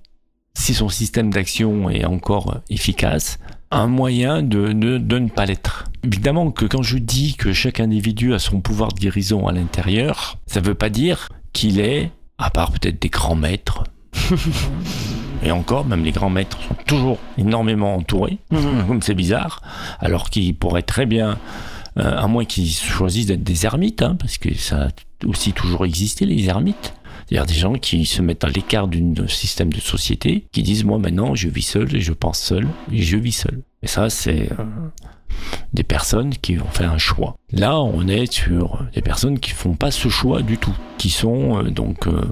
si 0.55 0.75
son 0.75 0.89
système 0.89 1.31
d'action 1.31 1.89
est 1.89 2.05
encore 2.05 2.59
efficace, 2.69 3.39
un 3.71 3.87
moyen 3.87 4.43
de, 4.43 4.73
de- 4.73 4.99
de 4.99 5.19
ne 5.19 5.29
pas 5.29 5.47
l'être. 5.47 5.85
Évidemment 6.05 6.51
que 6.51 6.65
quand 6.65 6.83
je 6.83 6.99
dis 6.99 7.35
que 7.35 7.53
chaque 7.53 7.81
individu 7.81 8.33
a 8.35 8.39
son 8.39 8.61
pouvoir 8.61 8.93
de 8.93 8.99
guérison 9.01 9.47
à 9.47 9.53
l'intérieur, 9.53 10.37
ça 10.47 10.61
ne 10.61 10.67
veut 10.67 10.75
pas 10.75 10.91
dire 10.91 11.29
qu'il 11.53 11.81
est, 11.81 12.11
à 12.39 12.51
part 12.51 12.71
peut-être 12.73 13.01
des 13.03 13.09
grands 13.09 13.35
maîtres, 13.35 13.85
et 15.43 15.51
encore, 15.53 15.85
même 15.87 16.05
les 16.05 16.13
grands 16.13 16.31
maîtres 16.31 16.59
sont 16.63 16.77
toujours 16.87 17.19
énormément 17.37 17.95
entourés, 17.95 18.39
comme 18.51 19.03
c'est 19.03 19.15
bizarre, 19.15 19.61
alors 20.01 20.31
qu'ils 20.31 20.55
pourraient 20.55 20.83
très 20.83 21.07
bien, 21.07 21.39
euh, 21.99 22.17
à 22.19 22.27
moins 22.27 22.45
qu'ils 22.45 22.71
choisissent 22.71 23.27
d'être 23.27 23.45
des 23.45 23.65
ermites, 23.67 24.03
hein, 24.03 24.17
parce 24.19 24.39
que 24.39 24.55
ça 24.57 24.85
a 24.87 25.27
aussi 25.27 25.53
toujours 25.53 25.85
existé, 25.85 26.25
les 26.27 26.47
ermites. 26.49 26.95
C'est-à-dire 27.29 27.47
des 27.47 27.55
gens 27.61 27.73
qui 27.75 28.07
se 28.07 28.23
mettent 28.23 28.45
à 28.45 28.49
l'écart 28.49 28.89
d'un 28.89 29.29
système 29.29 29.73
de 29.73 29.81
société, 29.81 30.47
qui 30.53 30.63
disent 30.63 30.85
moi 30.85 30.99
maintenant 30.99 31.35
je 31.35 31.49
vis 31.49 31.63
seul 31.63 31.95
et 31.95 32.01
je 32.01 32.13
pense 32.13 32.39
seul 32.41 32.67
et 32.93 33.03
je 33.03 33.17
vis 33.17 33.33
seul. 33.33 33.63
Et 33.83 33.87
ça 33.87 34.09
c'est 34.11 34.51
euh, 34.59 34.65
des 35.73 35.83
personnes 35.83 36.31
qui 36.31 36.59
ont 36.59 36.71
fait 36.71 36.85
un 36.85 36.99
choix. 36.99 37.37
Là 37.53 37.81
on 37.81 38.09
est 38.09 38.33
sur 38.33 38.83
des 38.95 39.03
personnes 39.03 39.39
qui 39.39 39.51
font 39.51 39.75
pas 39.75 39.91
ce 39.91 40.09
choix 40.09 40.43
du 40.43 40.59
tout, 40.59 40.75
qui 40.97 41.11
sont 41.11 41.59
euh, 41.59 41.71
donc 41.71 42.07
euh, 42.07 42.23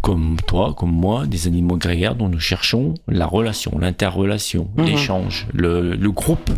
comme 0.00 0.36
toi, 0.46 0.74
comme 0.74 0.92
moi, 0.92 1.26
des 1.26 1.48
animaux 1.48 1.76
grégaires 1.76 2.14
dont 2.14 2.28
nous 2.28 2.38
cherchons 2.38 2.94
la 3.08 3.26
relation, 3.26 3.76
l'interrelation, 3.80 4.68
Mhm. 4.76 4.84
l'échange, 4.86 5.48
le, 5.52 5.96
le 5.96 6.10
groupe 6.12 6.50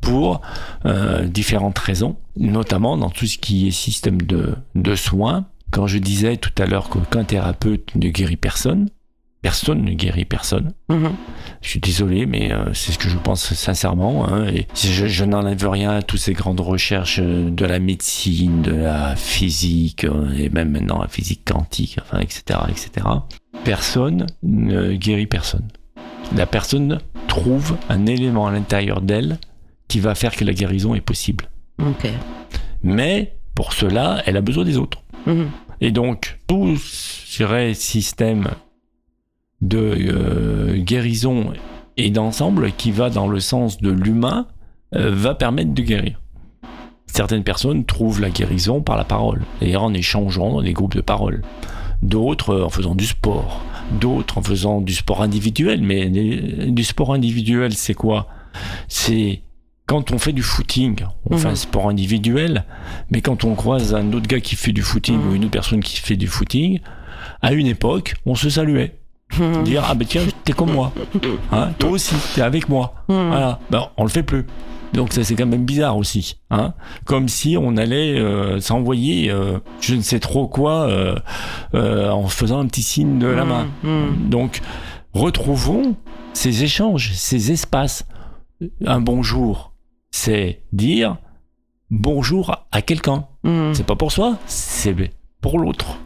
pour 0.00 0.40
euh, 0.86 1.26
différentes 1.26 1.78
raisons, 1.78 2.16
notamment 2.36 2.96
dans 2.96 3.10
tout 3.10 3.26
ce 3.26 3.36
qui 3.36 3.68
est 3.68 3.72
système 3.72 4.22
de, 4.22 4.54
de 4.74 4.94
soins. 4.94 5.44
Quand 5.72 5.86
je 5.86 5.98
disais 5.98 6.36
tout 6.36 6.52
à 6.62 6.66
l'heure 6.66 6.88
qu'aucun 6.90 7.24
thérapeute 7.24 7.94
ne 7.96 8.08
guérit 8.10 8.36
personne, 8.36 8.90
personne 9.40 9.82
ne 9.82 9.92
guérit 9.94 10.26
personne. 10.26 10.72
Mhm. 10.90 11.12
Je 11.62 11.68
suis 11.70 11.80
désolé, 11.80 12.26
mais 12.26 12.52
euh, 12.52 12.72
c'est 12.74 12.92
ce 12.92 12.98
que 12.98 13.08
je 13.08 13.16
pense 13.16 13.54
sincèrement. 13.54 14.28
hein, 14.28 14.46
et 14.48 14.66
je, 14.74 15.06
je 15.06 15.24
n'enlève 15.24 15.66
rien 15.68 15.92
à 15.92 16.02
toutes 16.02 16.20
ces 16.20 16.34
grandes 16.34 16.60
recherches 16.60 17.20
euh, 17.22 17.50
de 17.50 17.64
la 17.64 17.78
médecine, 17.78 18.60
de 18.62 18.74
la 18.74 19.16
physique, 19.16 20.04
euh, 20.04 20.30
et 20.36 20.50
même 20.50 20.70
maintenant 20.72 21.00
la 21.00 21.08
physique 21.08 21.42
quantique, 21.50 21.98
enfin, 22.02 22.20
etc., 22.20 22.60
etc. 22.68 23.06
Personne 23.64 24.26
ne 24.42 24.92
guérit 24.92 25.26
personne. 25.26 25.68
La 26.36 26.46
personne 26.46 27.00
trouve 27.28 27.76
un 27.88 28.04
élément 28.06 28.46
à 28.46 28.52
l'intérieur 28.52 29.00
d'elle 29.00 29.38
qui 29.88 30.00
va 30.00 30.14
faire 30.14 30.36
que 30.36 30.44
la 30.44 30.52
guérison 30.52 30.94
est 30.94 31.00
possible. 31.00 31.46
Ok. 31.80 32.08
Mais 32.82 33.36
pour 33.54 33.72
cela, 33.72 34.22
elle 34.26 34.36
a 34.36 34.40
besoin 34.40 34.64
des 34.64 34.76
autres. 34.78 35.01
Et 35.80 35.90
donc, 35.90 36.38
tout 36.46 36.76
dirais, 37.36 37.74
système 37.74 38.48
de 39.60 39.78
euh, 39.78 40.76
guérison 40.78 41.52
et 41.96 42.10
d'ensemble 42.10 42.72
qui 42.72 42.90
va 42.90 43.10
dans 43.10 43.28
le 43.28 43.40
sens 43.40 43.78
de 43.78 43.90
l'humain 43.90 44.46
euh, 44.94 45.10
va 45.14 45.34
permettre 45.34 45.72
de 45.72 45.82
guérir. 45.82 46.20
Certaines 47.06 47.44
personnes 47.44 47.84
trouvent 47.84 48.20
la 48.20 48.30
guérison 48.30 48.80
par 48.80 48.96
la 48.96 49.04
parole, 49.04 49.42
d'ailleurs 49.60 49.84
en 49.84 49.94
échangeant 49.94 50.52
dans 50.52 50.62
des 50.62 50.72
groupes 50.72 50.94
de 50.94 51.00
parole. 51.00 51.42
D'autres 52.02 52.54
euh, 52.54 52.64
en 52.64 52.70
faisant 52.70 52.94
du 52.94 53.06
sport, 53.06 53.62
d'autres 54.00 54.38
en 54.38 54.42
faisant 54.42 54.80
du 54.80 54.94
sport 54.94 55.22
individuel. 55.22 55.82
Mais 55.82 56.08
du 56.08 56.84
sport 56.84 57.12
individuel, 57.12 57.74
c'est 57.74 57.94
quoi? 57.94 58.26
C'est 58.88 59.42
quand 59.92 60.10
on 60.10 60.18
fait 60.18 60.32
du 60.32 60.42
footing, 60.42 61.04
on 61.28 61.36
fait 61.36 61.48
Mhm. 61.48 61.52
un 61.52 61.54
sport 61.54 61.88
individuel, 61.90 62.64
mais 63.10 63.20
quand 63.20 63.44
on 63.44 63.54
croise 63.54 63.94
un 63.94 64.10
autre 64.14 64.26
gars 64.26 64.40
qui 64.40 64.56
fait 64.56 64.72
du 64.72 64.80
footing 64.80 65.18
Mhm. 65.18 65.28
ou 65.30 65.34
une 65.34 65.42
autre 65.42 65.50
personne 65.52 65.80
qui 65.82 65.98
fait 65.98 66.16
du 66.16 66.28
footing, 66.28 66.80
à 67.42 67.52
une 67.52 67.66
époque, 67.66 68.14
on 68.24 68.34
se 68.34 68.48
saluait. 68.48 68.96
Mhm. 69.38 69.64
Dire 69.64 69.84
ah 69.86 69.94
ben 69.94 70.06
tiens, 70.08 70.22
t'es 70.44 70.54
comme 70.54 70.72
moi, 70.72 70.94
hein, 71.52 71.72
toi 71.78 71.90
aussi, 71.90 72.14
t'es 72.34 72.40
avec 72.40 72.70
moi. 72.70 72.94
Voilà, 73.06 73.60
ben, 73.70 73.88
on 73.98 74.04
le 74.04 74.08
fait 74.08 74.22
plus. 74.22 74.46
Donc 74.94 75.12
ça 75.12 75.24
c'est 75.24 75.34
quand 75.34 75.44
même 75.46 75.66
bizarre 75.66 75.98
aussi, 75.98 76.38
hein. 76.50 76.72
Comme 77.04 77.28
si 77.28 77.58
on 77.58 77.76
allait 77.76 78.18
euh, 78.18 78.60
s'envoyer, 78.60 79.30
euh, 79.30 79.58
je 79.82 79.94
ne 79.94 80.00
sais 80.00 80.20
trop 80.20 80.48
quoi, 80.48 80.88
euh, 80.88 82.10
en 82.10 82.28
faisant 82.28 82.60
un 82.60 82.66
petit 82.66 82.82
signe 82.82 83.18
de 83.18 83.26
la 83.26 83.44
main. 83.44 83.66
Donc 84.30 84.60
retrouvons 85.12 85.96
ces 86.32 86.64
échanges, 86.64 87.12
ces 87.14 87.52
espaces. 87.52 88.06
Un 88.86 89.00
bonjour, 89.00 89.71
c'est 90.12 90.60
dire 90.72 91.16
bonjour 91.90 92.64
à 92.70 92.80
quelqu'un. 92.82 93.24
Mhm. 93.42 93.74
C'est 93.74 93.84
pas 93.86 93.96
pour 93.96 94.12
soi, 94.12 94.38
c'est 94.46 94.94
pour 95.40 95.58
l'autre. 95.58 95.98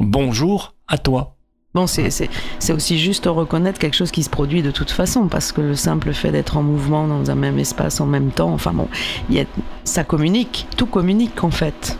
Bonjour 0.00 0.74
à 0.86 0.98
toi. 0.98 1.36
Bon, 1.74 1.88
c'est- 1.88 2.28
aussi 2.70 2.98
juste 3.00 3.26
reconnaître 3.26 3.80
quelque 3.80 3.96
chose 3.96 4.12
qui 4.12 4.22
se 4.22 4.30
produit 4.30 4.62
de 4.62 4.70
toute 4.70 4.92
façon, 4.92 5.26
parce 5.26 5.50
que 5.50 5.60
le 5.60 5.74
simple 5.74 6.12
fait 6.12 6.30
d'être 6.30 6.56
en 6.56 6.62
mouvement 6.62 7.08
dans 7.08 7.30
un 7.32 7.34
même 7.34 7.58
espace 7.58 8.00
en 8.00 8.06
même 8.06 8.30
temps, 8.30 8.52
enfin 8.52 8.72
bon, 8.72 8.86
y 9.28 9.40
a, 9.40 9.44
ça 9.82 10.04
communique, 10.04 10.68
tout 10.76 10.86
communique 10.86 11.42
en 11.42 11.50
fait. 11.50 11.98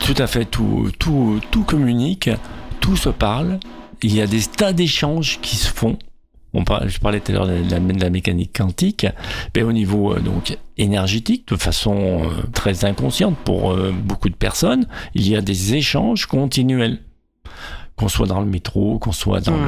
Tout 0.00 0.14
à 0.18 0.26
fait, 0.26 0.44
tout, 0.44 0.90
tout, 0.98 1.40
tout 1.50 1.62
communique, 1.62 2.28
tout 2.80 2.96
se 2.96 3.08
parle. 3.08 3.58
Il 4.02 4.14
y 4.14 4.20
a 4.20 4.26
des 4.26 4.42
tas 4.42 4.72
d'échanges 4.74 5.38
qui 5.40 5.56
se 5.56 5.68
font 5.72 5.98
on 6.54 6.64
par- 6.64 6.88
je 6.88 6.98
parlais 6.98 7.20
tout 7.20 7.32
à 7.32 7.34
l'heure 7.34 7.46
de 7.46 7.70
la, 7.70 7.78
de 7.78 8.00
la 8.00 8.10
mécanique 8.10 8.56
quantique, 8.56 9.06
mais 9.54 9.62
au 9.62 9.72
niveau 9.72 10.12
euh, 10.14 10.20
donc 10.20 10.56
énergétique, 10.78 11.48
de 11.48 11.56
façon 11.56 12.24
euh, 12.24 12.28
très 12.52 12.84
inconsciente 12.84 13.36
pour 13.44 13.72
euh, 13.72 13.92
beaucoup 13.92 14.28
de 14.28 14.34
personnes, 14.34 14.86
il 15.14 15.28
y 15.28 15.36
a 15.36 15.40
des 15.40 15.74
échanges 15.74 16.26
continuels. 16.26 16.98
Qu'on 17.96 18.08
soit 18.08 18.26
dans 18.26 18.40
le 18.40 18.46
métro, 18.46 18.98
qu'on 18.98 19.12
soit 19.12 19.40
dans, 19.40 19.58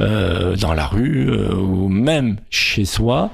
le, 0.00 0.54
dans 0.56 0.74
la 0.74 0.86
rue, 0.86 1.30
ou 1.54 1.88
même 1.88 2.36
chez 2.50 2.84
soi, 2.84 3.30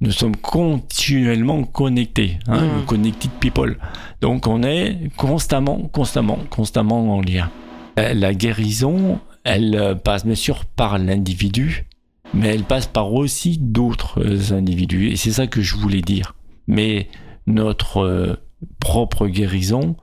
nous 0.00 0.10
sommes 0.10 0.36
continuellement 0.36 1.62
connectés, 1.64 2.38
hein, 2.48 2.62
connected 2.86 3.30
people. 3.38 3.76
Donc 4.22 4.46
on 4.46 4.62
est 4.62 5.10
constamment, 5.18 5.76
constamment, 5.92 6.38
constamment 6.48 7.16
en 7.16 7.20
lien. 7.20 7.50
La 7.98 8.32
guérison, 8.32 9.18
elle 9.46 9.74
euh, 9.76 9.94
passe 9.94 10.26
bien 10.26 10.34
sûr 10.34 10.64
par 10.64 10.98
l'individu, 10.98 11.86
mais 12.34 12.48
elle 12.48 12.64
passe 12.64 12.86
par 12.86 13.12
aussi 13.14 13.58
d'autres 13.58 14.20
euh, 14.22 14.56
individus. 14.56 15.08
Et 15.10 15.16
c'est 15.16 15.32
ça 15.32 15.46
que 15.46 15.62
je 15.62 15.76
voulais 15.76 16.02
dire. 16.02 16.34
Mais 16.66 17.08
notre 17.46 17.98
euh, 17.98 18.36
propre 18.80 19.26
guérison, 19.28 19.96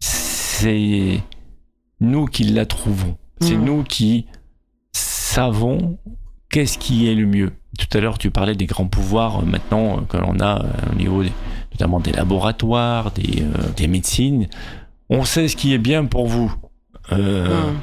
c'est 0.00 1.20
nous 2.00 2.26
qui 2.26 2.44
la 2.44 2.66
trouvons. 2.66 3.16
C'est 3.40 3.56
Mhm. 3.56 3.64
nous 3.64 3.82
qui 3.84 4.26
savons 4.92 5.98
qu'est-ce 6.50 6.78
qui 6.78 7.08
est 7.08 7.14
le 7.14 7.26
mieux. 7.26 7.52
Tout 7.78 7.96
à 7.96 8.00
l'heure, 8.00 8.18
tu 8.18 8.30
parlais 8.30 8.54
des 8.54 8.66
grands 8.66 8.88
pouvoirs 8.88 9.44
maintenant 9.44 10.02
que 10.04 10.16
l'on 10.16 10.40
a 10.40 10.64
au 10.90 10.94
niveau 10.96 11.22
des- 11.22 11.32
notamment 11.72 12.00
des 12.00 12.12
laboratoires, 12.12 13.10
des, 13.12 13.42
euh, 13.42 13.68
des 13.76 13.86
médecines. 13.86 14.48
On 15.10 15.24
sait 15.24 15.48
ce 15.48 15.56
qui 15.56 15.72
est 15.74 15.78
bien 15.78 16.04
pour 16.04 16.26
vous. 16.26 16.52
Euh, 17.12 17.70
Mm. 17.72 17.76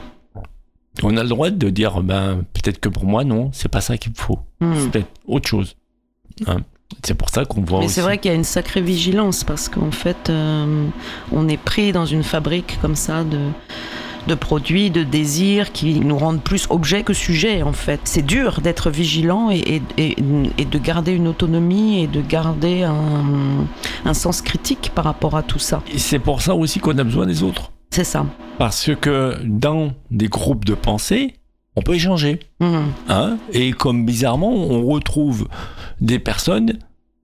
On 1.08 1.18
a 1.18 1.24
le 1.24 1.30
droit 1.30 1.50
de 1.52 1.70
dire, 1.70 2.02
ben, 2.02 2.44
peut-être 2.54 2.80
que 2.80 2.90
pour 2.90 3.06
moi, 3.06 3.24
non, 3.24 3.50
c'est 3.54 3.70
pas 3.70 3.82
ça 3.82 3.96
qu'il 3.98 4.12
me 4.12 4.18
faut. 4.18 4.40
Mm. 4.60 4.74
C'est 4.80 4.90
peut-être 4.92 5.10
autre 5.28 5.48
chose. 5.48 5.76
Hein. 6.48 6.58
C'est 7.04 7.14
pour 7.14 7.30
ça 7.30 7.46
qu'on 7.46 7.62
voit 7.62 7.80
Mais 7.82 7.88
c'est 7.88 8.02
vrai 8.02 8.18
qu'il 8.18 8.30
y 8.32 8.34
a 8.34 8.38
une 8.38 8.44
sacrée 8.44 8.82
vigilance 8.82 9.44
parce 9.44 9.70
qu'en 9.70 9.92
fait, 9.92 10.30
euh, 10.30 10.88
on 11.32 11.48
est 11.48 11.58
pris 11.58 11.92
dans 11.92 12.06
une 12.06 12.24
fabrique 12.24 12.80
comme 12.82 12.96
ça 12.96 13.24
de, 13.24 13.40
de 14.28 14.36
produits, 14.36 14.90
de 14.92 15.04
désirs 15.04 15.72
qui 15.72 16.00
nous 16.00 16.18
rendent 16.18 16.42
plus 16.42 16.68
objet 16.70 17.04
que 17.04 17.14
sujet 17.14 17.62
en 17.64 17.74
fait. 17.74 18.00
C'est 18.06 18.26
dur 18.26 18.62
d'être 18.62 18.90
vigilant 18.90 19.50
et, 19.52 19.58
et- 19.58 19.82
et- 19.98 20.16
et 20.58 20.66
de 20.66 20.78
garder 20.80 21.12
une 21.12 21.28
autonomie 21.28 22.02
et 22.04 22.08
de 22.08 22.22
garder 22.22 22.84
un, 22.84 23.66
un 24.06 24.14
sens 24.14 24.42
critique 24.42 24.92
par 24.96 25.06
rapport 25.06 25.36
à 25.36 25.44
tout 25.44 25.60
ça. 25.60 25.82
Et 25.94 26.00
c'est 26.00 26.20
pour 26.20 26.42
ça 26.42 26.56
aussi 26.56 26.80
qu'on 26.80 26.98
a 26.98 27.04
besoin 27.04 27.26
des 27.26 27.44
autres. 27.44 27.72
C'est 27.96 28.04
ça. 28.04 28.26
Parce 28.58 28.94
que 29.00 29.38
dans 29.46 29.94
des 30.12 30.28
groupes 30.28 30.66
de 30.66 30.74
pensée, 30.74 31.36
on 31.78 31.82
peut 31.82 31.94
échanger. 31.94 32.42
Mhm. 32.60 32.88
Hein 33.08 33.38
et 33.54 33.72
comme 33.72 34.06
bizarrement, 34.06 34.52
on 34.52 34.86
retrouve 34.86 35.48
des 36.02 36.20
personnes 36.20 36.74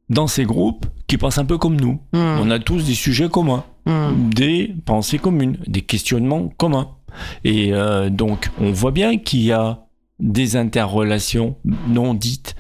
dans 0.10 0.28
ces 0.28 0.46
groupes 0.46 0.86
qui 1.08 1.18
pensent 1.18 1.40
un 1.40 1.44
peu 1.44 1.58
comme 1.58 1.76
nous. 1.76 2.00
Mhm. 2.14 2.40
On 2.40 2.50
a 2.52 2.60
tous 2.60 2.86
des 2.86 2.94
sujets 2.94 3.28
communs, 3.28 3.66
Mhm. 3.86 4.34
des 4.34 4.74
pensées 4.86 5.20
communes, 5.20 5.58
des 5.68 5.82
questionnements 5.82 6.48
communs. 6.56 6.92
Et 7.44 7.74
euh, 7.74 8.10
donc, 8.10 8.50
on 8.58 8.72
voit 8.72 8.92
bien 8.92 9.18
qu'il 9.18 9.42
y 9.42 9.52
a 9.52 9.88
des 10.22 10.56
interrelations 10.56 11.58
non 11.90 12.14
dites. 12.14 12.56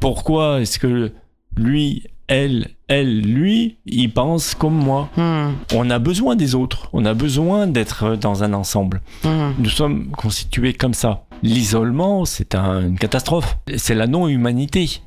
Pourquoi 0.00 0.62
est-ce 0.62 0.78
que 0.78 1.12
lui, 1.54 2.04
elle, 2.28 2.70
elle, 2.88 3.20
lui, 3.20 3.76
il 3.86 4.12
pense 4.12 4.54
comme 4.54 4.74
moi 4.74 5.08
Mhm. 5.16 5.54
On 5.74 5.90
a 5.90 5.98
besoin 5.98 6.36
des 6.36 6.54
autres, 6.54 6.88
on 6.92 7.04
a 7.04 7.14
besoin 7.14 7.66
d'être 7.66 8.16
dans 8.16 8.42
un 8.44 8.52
ensemble. 8.52 9.00
Mhm. 9.24 9.54
Nous 9.58 9.70
sommes 9.70 10.10
constitués 10.10 10.72
comme 10.72 10.94
ça. 10.94 11.24
L'isolement, 11.42 12.24
c'est 12.24 12.54
un- 12.54 12.80
une 12.88 12.98
catastrophe. 12.98 13.58
C'est 13.76 13.94
la 13.94 14.06
non-humanité. 14.06 15.00